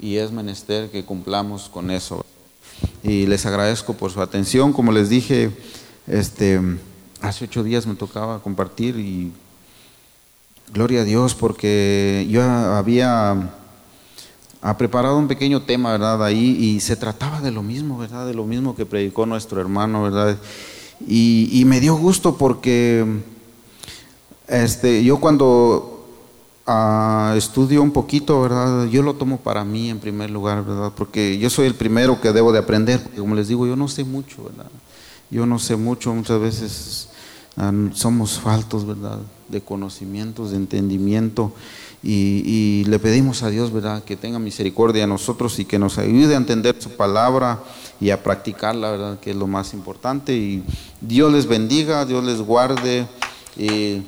y 0.00 0.16
es 0.16 0.32
menester 0.32 0.90
que 0.90 1.04
cumplamos 1.04 1.68
con 1.68 1.90
eso. 1.90 2.24
Y 3.02 3.26
les 3.26 3.46
agradezco 3.46 3.94
por 3.94 4.10
su 4.10 4.20
atención. 4.20 4.72
Como 4.72 4.92
les 4.92 5.08
dije, 5.08 5.50
este, 6.06 6.60
hace 7.20 7.44
ocho 7.44 7.62
días 7.62 7.86
me 7.86 7.94
tocaba 7.94 8.40
compartir 8.40 8.96
y 8.98 9.32
gloria 10.72 11.02
a 11.02 11.04
Dios 11.04 11.34
porque 11.34 12.26
yo 12.28 12.42
había 12.42 13.52
ha 14.62 14.76
preparado 14.76 15.16
un 15.16 15.28
pequeño 15.28 15.62
tema, 15.62 15.92
¿verdad? 15.92 16.24
Ahí 16.24 16.56
y 16.58 16.80
se 16.80 16.96
trataba 16.96 17.40
de 17.40 17.52
lo 17.52 17.62
mismo, 17.62 17.98
¿verdad? 17.98 18.26
De 18.26 18.34
lo 18.34 18.44
mismo 18.44 18.74
que 18.74 18.84
predicó 18.84 19.24
nuestro 19.24 19.60
hermano, 19.60 20.02
¿verdad? 20.02 20.36
Y, 21.06 21.48
y 21.52 21.64
me 21.66 21.78
dio 21.78 21.94
gusto 21.94 22.36
porque 22.36 23.04
este, 24.48 25.02
yo 25.04 25.18
cuando 25.18 26.06
ah, 26.66 27.34
estudio 27.36 27.82
un 27.82 27.90
poquito, 27.90 28.42
¿verdad? 28.42 28.86
Yo 28.86 29.02
lo 29.02 29.14
tomo 29.14 29.38
para 29.38 29.64
mí 29.64 29.90
en 29.90 29.98
primer 29.98 30.30
lugar, 30.30 30.64
¿verdad? 30.64 30.92
Porque 30.96 31.38
yo 31.38 31.50
soy 31.50 31.66
el 31.66 31.74
primero 31.74 32.20
que 32.20 32.32
debo 32.32 32.52
de 32.52 32.58
aprender, 32.58 33.02
porque 33.02 33.18
como 33.18 33.34
les 33.34 33.48
digo, 33.48 33.66
yo 33.66 33.76
no 33.76 33.88
sé 33.88 34.04
mucho, 34.04 34.44
¿verdad? 34.44 34.70
Yo 35.30 35.46
no 35.46 35.58
sé 35.58 35.76
mucho, 35.76 36.14
muchas 36.14 36.40
veces 36.40 37.08
ah, 37.56 37.72
somos 37.92 38.38
faltos, 38.38 38.86
¿verdad? 38.86 39.18
De 39.48 39.60
conocimientos, 39.60 40.50
de 40.50 40.56
entendimiento. 40.56 41.52
Y, 42.02 42.84
le 42.84 43.00
pedimos 43.00 43.42
a 43.42 43.50
Dios, 43.50 43.72
¿verdad? 43.72 44.04
Que 44.04 44.16
tenga 44.16 44.38
misericordia 44.38 45.04
a 45.04 45.06
nosotros 45.08 45.58
y 45.58 45.64
que 45.64 45.78
nos 45.78 45.98
ayude 45.98 46.34
a 46.34 46.36
entender 46.36 46.76
su 46.78 46.90
palabra 46.90 47.60
y 48.00 48.10
a 48.10 48.22
practicarla, 48.22 48.92
¿verdad? 48.92 49.18
Que 49.18 49.30
es 49.30 49.36
lo 49.36 49.48
más 49.48 49.74
importante. 49.74 50.36
Y 50.36 50.62
Dios 51.00 51.32
les 51.32 51.48
bendiga, 51.48 52.04
Dios 52.04 52.22
les 52.22 52.40
guarde. 52.40 53.08
Y 53.56 54.02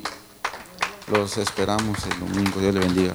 los 1.11 1.39
esperamos 1.39 1.99
el 2.05 2.21
domingo. 2.21 2.61
Dios 2.61 2.75
le 2.75 2.81
bendiga. 2.81 3.15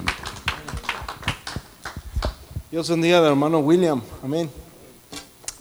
Dios 2.70 2.88
bendiga 2.88 3.18
al 3.18 3.26
hermano 3.26 3.60
William. 3.60 4.02
Amén. 4.22 4.50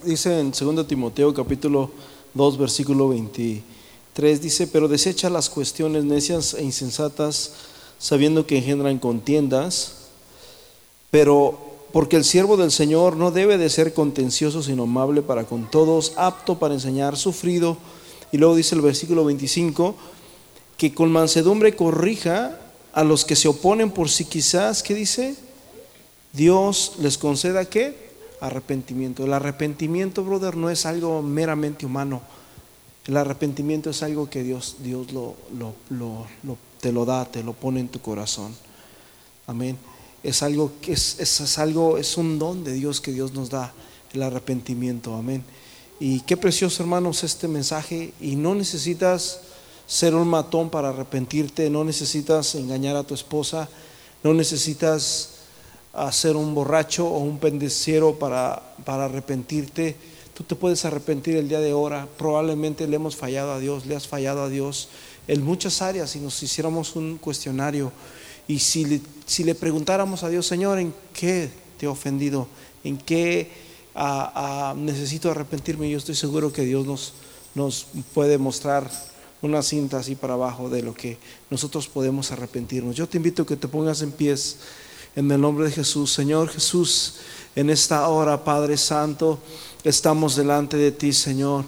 Dice 0.04 0.40
en 0.40 0.52
2 0.52 0.88
Timoteo 0.88 1.34
capítulo 1.34 1.92
2 2.34 2.58
versículo 2.58 3.10
23, 3.10 4.42
dice, 4.42 4.68
pero 4.68 4.88
desecha 4.88 5.30
las 5.30 5.50
cuestiones 5.50 6.04
necias 6.04 6.56
e 6.56 6.64
insensatas, 6.64 7.54
sabiendo 8.00 8.48
que 8.48 8.58
engendran 8.58 8.98
contiendas, 8.98 9.94
pero 11.12 11.60
porque 11.92 12.18
el 12.18 12.24
siervo 12.24 12.58
del 12.58 12.72
Señor 12.72 13.16
no 13.16 13.30
debe 13.30 13.60
de 13.60 13.70
ser 13.70 13.94
contencioso, 13.94 14.64
sino 14.64 14.84
amable 14.84 15.22
para 15.22 15.44
con 15.44 15.70
todos, 15.70 16.14
apto 16.16 16.58
para 16.58 16.74
enseñar, 16.74 17.16
sufrido. 17.16 17.78
Y 18.32 18.38
luego 18.40 18.56
dice 18.56 18.74
el 18.74 18.82
versículo 18.82 19.24
25, 19.24 19.96
que 20.84 20.94
con 20.94 21.14
mansedumbre 21.14 21.78
corrija 21.78 22.60
a 22.92 23.06
los 23.06 23.24
que 23.24 23.38
se 23.38 23.48
oponen 23.48 23.90
por 23.90 24.10
si 24.10 24.26
quizás, 24.26 24.84
¿qué 24.84 24.94
dice? 24.94 25.34
Dios 26.34 26.96
les 27.00 27.18
conceda 27.18 27.64
qué? 27.64 28.12
Arrepentimiento. 28.42 29.24
El 29.24 29.32
arrepentimiento, 29.32 30.26
brother, 30.26 30.58
no 30.58 30.70
es 30.70 30.86
algo 30.86 31.22
meramente 31.22 31.86
humano. 31.86 32.22
El 33.06 33.16
arrepentimiento 33.16 33.92
es 33.92 34.04
algo 34.04 34.30
que 34.30 34.44
Dios, 34.44 34.76
Dios 34.84 35.08
lo, 35.14 35.38
te 36.82 36.92
lo 36.92 37.06
da, 37.06 37.32
te 37.32 37.44
lo 37.44 37.54
pone 37.54 37.80
en 37.80 37.88
tu 37.88 38.02
corazón. 38.02 38.54
Amén. 39.48 39.78
es 40.22 40.44
algo 40.44 40.74
que 40.82 40.92
es, 40.92 41.18
es, 41.18 41.60
algo, 41.60 41.98
es 41.98 42.18
un 42.18 42.38
don 42.40 42.66
de 42.66 42.74
Dios 42.74 43.00
que 43.00 43.14
Dios 43.14 43.32
nos 43.32 43.50
da, 43.50 43.72
el 44.12 44.22
arrepentimiento, 44.22 45.16
amén. 45.16 45.46
Y 46.02 46.20
qué 46.20 46.36
precioso, 46.36 46.84
hermanos, 46.84 47.24
este 47.24 47.48
mensaje. 47.48 48.14
Y 48.20 48.36
no 48.36 48.54
necesitas 48.54 49.40
ser 49.86 50.16
un 50.16 50.28
matón 50.28 50.70
para 50.70 50.90
arrepentirte, 50.90 51.70
no 51.70 51.84
necesitas 51.84 52.56
engañar 52.56 52.96
a 52.96 53.04
tu 53.04 53.14
esposa, 53.14 53.70
no 54.24 54.34
necesitas 54.34 55.30
ser 56.12 56.36
un 56.36 56.56
borracho 56.56 57.08
o 57.08 57.20
un 57.20 57.38
pendeciero 57.38 58.18
para, 58.18 58.62
para 58.86 59.06
arrepentirte. 59.06 59.96
Tú 60.34 60.44
te 60.44 60.56
puedes 60.56 60.84
arrepentir 60.86 61.36
el 61.36 61.48
día 61.48 61.60
de 61.60 61.72
ahora. 61.72 62.08
Probablemente 62.18 62.88
le 62.88 62.96
hemos 62.96 63.16
fallado 63.16 63.52
a 63.52 63.60
Dios, 63.60 63.86
le 63.86 63.96
has 63.96 64.08
fallado 64.08 64.44
a 64.44 64.50
Dios 64.50 64.90
en 65.28 65.44
muchas 65.44 65.82
áreas. 65.82 66.10
Si 66.12 66.20
nos 66.20 66.42
hiciéramos 66.42 66.96
un 66.96 67.18
cuestionario 67.18 67.92
y 68.48 68.60
si 68.60 68.86
le, 68.86 69.02
si 69.26 69.44
le 69.44 69.54
preguntáramos 69.54 70.24
a 70.24 70.30
Dios, 70.30 70.48
Señor, 70.48 70.80
¿en 70.80 70.94
qué 71.14 71.52
te 71.78 71.86
he 71.86 71.90
ofendido? 71.90 72.48
¿En 72.84 72.98
qué 72.98 73.52
ah, 73.94 74.32
ah, 74.36 74.76
necesito 74.76 75.30
arrepentirme? 75.30 75.90
Yo 75.90 76.00
estoy 76.00 76.16
seguro 76.16 76.52
que 76.52 76.64
Dios 76.64 76.88
nos, 76.88 77.14
nos 77.54 77.86
puede 78.16 78.40
mostrar 78.40 78.90
una 79.44 79.62
cinta 79.62 80.00
así 80.00 80.16
para 80.16 80.34
abajo 80.34 80.70
de 80.70 80.82
lo 80.82 80.94
que 80.94 81.18
nosotros 81.50 81.88
podemos 81.88 82.32
arrepentirnos. 82.32 82.96
Yo 82.96 83.08
te 83.08 83.18
invito 83.18 83.44
a 83.44 83.46
que 83.46 83.58
te 83.58 83.68
pongas 83.68 84.02
en 84.02 84.12
pies 84.12 84.58
en 85.16 85.30
el 85.30 85.40
nombre 85.40 85.66
de 85.66 85.72
Jesús. 85.72 86.14
Señor 86.14 86.50
Jesús, 86.50 87.16
en 87.56 87.70
esta 87.70 88.08
hora, 88.08 88.44
Padre 88.46 88.78
Santo, 88.78 89.40
estamos 89.84 90.38
delante 90.38 90.78
de 90.78 90.92
ti, 90.92 91.12
Señor, 91.12 91.66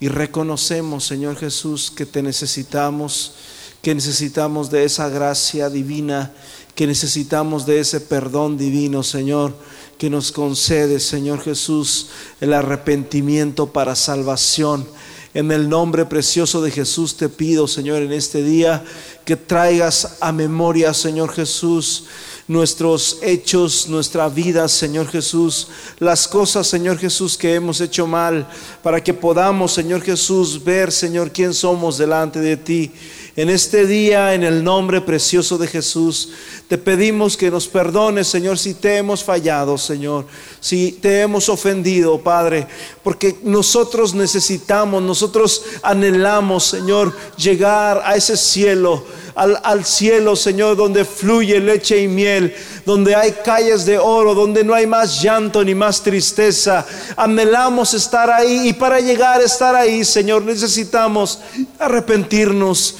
y 0.00 0.08
reconocemos, 0.08 1.04
Señor 1.04 1.36
Jesús, 1.36 1.92
que 1.92 2.06
te 2.06 2.22
necesitamos, 2.22 3.34
que 3.82 3.94
necesitamos 3.94 4.70
de 4.70 4.84
esa 4.84 5.08
gracia 5.08 5.70
divina, 5.70 6.32
que 6.74 6.88
necesitamos 6.88 7.66
de 7.66 7.78
ese 7.78 8.00
perdón 8.00 8.58
divino, 8.58 9.04
Señor, 9.04 9.54
que 9.96 10.10
nos 10.10 10.32
concede, 10.32 10.98
Señor 10.98 11.40
Jesús, 11.40 12.08
el 12.40 12.52
arrepentimiento 12.52 13.68
para 13.72 13.94
salvación. 13.94 14.88
En 15.34 15.50
el 15.50 15.68
nombre 15.68 16.04
precioso 16.04 16.60
de 16.60 16.70
Jesús 16.70 17.16
te 17.16 17.30
pido, 17.30 17.66
Señor, 17.66 18.02
en 18.02 18.12
este 18.12 18.42
día 18.42 18.84
que 19.24 19.36
traigas 19.36 20.18
a 20.20 20.30
memoria, 20.30 20.92
Señor 20.92 21.32
Jesús, 21.32 22.04
nuestros 22.48 23.18
hechos, 23.22 23.88
nuestra 23.88 24.28
vida, 24.28 24.68
Señor 24.68 25.08
Jesús, 25.08 25.68
las 25.98 26.26
cosas, 26.26 26.66
Señor 26.66 26.98
Jesús, 26.98 27.38
que 27.38 27.54
hemos 27.54 27.80
hecho 27.80 28.06
mal, 28.06 28.48
para 28.82 29.02
que 29.02 29.14
podamos, 29.14 29.72
Señor 29.72 30.02
Jesús, 30.02 30.62
ver, 30.62 30.90
Señor, 30.90 31.30
quién 31.30 31.54
somos 31.54 31.98
delante 31.98 32.40
de 32.40 32.56
ti. 32.56 32.90
En 33.34 33.48
este 33.48 33.86
día, 33.86 34.34
en 34.34 34.42
el 34.42 34.62
nombre 34.62 35.00
precioso 35.00 35.56
de 35.56 35.66
Jesús, 35.66 36.30
te 36.68 36.76
pedimos 36.76 37.36
que 37.36 37.50
nos 37.50 37.66
perdones, 37.66 38.28
Señor, 38.28 38.58
si 38.58 38.74
te 38.74 38.98
hemos 38.98 39.24
fallado, 39.24 39.78
Señor, 39.78 40.26
si 40.60 40.92
te 40.92 41.22
hemos 41.22 41.48
ofendido, 41.48 42.20
Padre, 42.20 42.66
porque 43.02 43.38
nosotros 43.42 44.12
necesitamos, 44.12 45.02
nosotros 45.02 45.62
anhelamos, 45.82 46.64
Señor, 46.64 47.16
llegar 47.38 48.02
a 48.04 48.16
ese 48.16 48.36
cielo 48.36 49.02
al, 49.34 49.84
cielo, 49.84 50.36
Señor, 50.36 50.76
donde 50.76 51.04
fluye 51.04 51.58
leche 51.60 52.02
y 52.02 52.08
miel, 52.08 52.54
donde 52.84 53.14
hay 53.14 53.32
calles 53.44 53.84
de 53.84 53.98
oro, 53.98 54.34
donde 54.34 54.64
no 54.64 54.74
hay 54.74 54.86
más 54.86 55.22
llanto 55.22 55.64
ni 55.64 55.74
más 55.74 56.02
tristeza. 56.02 56.86
Anhelamos 57.16 57.94
estar 57.94 58.30
ahí 58.30 58.68
y 58.68 58.72
para 58.72 59.00
llegar 59.00 59.40
a 59.40 59.44
estar 59.44 59.74
ahí, 59.74 60.04
Señor, 60.04 60.42
necesitamos 60.42 61.38
arrepentirnos. 61.78 62.96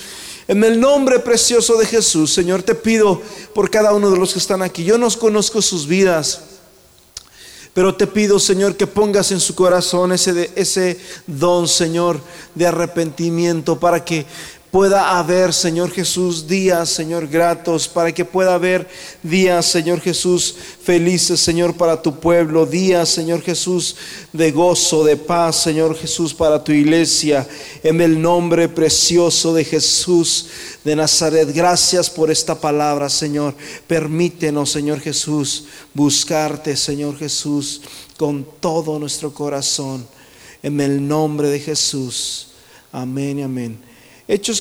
En 0.49 0.65
el 0.65 0.81
nombre 0.81 1.19
precioso 1.19 1.77
de 1.77 1.87
Jesús, 1.87 2.33
Señor, 2.33 2.63
te 2.63 2.75
pido 2.75 3.23
por 3.55 3.71
cada 3.71 3.95
uno 3.95 4.11
de 4.11 4.19
los 4.19 4.33
que 4.33 4.39
están 4.39 4.63
aquí. 4.63 4.85
Yo 4.85 4.99
no 4.99 5.09
conozco 5.11 5.63
sus 5.63 5.87
vidas. 5.87 6.41
Pero 7.75 7.95
te 7.95 8.07
pido, 8.07 8.39
Señor, 8.39 8.77
que 8.77 8.87
pongas 8.87 9.33
en 9.33 9.41
su 9.41 9.55
corazón 9.55 10.13
ese, 10.13 10.51
ese 10.57 11.01
don, 11.27 11.67
Señor, 11.67 12.21
de 12.55 12.67
arrepentimiento 12.67 13.81
para 13.81 14.05
que 14.05 14.27
pueda 14.73 15.19
haber, 15.19 15.53
Señor 15.53 15.91
Jesús, 15.91 16.49
días, 16.49 16.89
Señor, 16.89 17.29
gratos, 17.29 17.87
para 17.87 18.11
que 18.11 18.25
pueda 18.25 18.55
haber 18.55 18.89
días, 19.23 19.67
Señor 19.67 20.01
Jesús, 20.01 20.57
felices, 20.83 21.41
Señor, 21.41 21.75
para 21.75 22.01
tu 22.01 22.19
pueblo, 22.19 22.65
días, 22.65 23.11
Señor 23.11 23.43
Jesús, 23.43 23.95
de 24.33 24.51
gozo, 24.51 25.05
de 25.05 25.19
paz, 25.19 25.63
Señor 25.63 25.95
Jesús, 25.95 26.33
para 26.33 26.65
tu 26.65 26.73
iglesia, 26.73 27.47
en 27.83 28.01
el 28.01 28.21
nombre 28.21 28.67
precioso 28.67 29.53
de 29.53 29.63
Jesús 29.63 30.47
de 30.83 30.97
Nazaret. 30.97 31.53
Gracias 31.53 32.09
por 32.09 32.31
esta 32.31 32.59
palabra, 32.59 33.11
Señor. 33.11 33.55
Permítenos, 33.87 34.71
Señor 34.71 35.01
Jesús, 35.01 35.67
buscarte, 35.93 36.79
Señor 36.79 37.19
Jesús, 37.19 37.83
con 38.17 38.47
todo 38.59 38.99
nuestro 38.99 39.35
corazón, 39.35 40.07
en 40.63 40.81
el 40.81 41.07
nombre 41.07 41.49
de 41.49 41.61
Jesús. 41.61 42.49
Amén 42.91 43.39
y 43.39 43.43
amén. 43.43 43.93
Hechos 44.29 44.61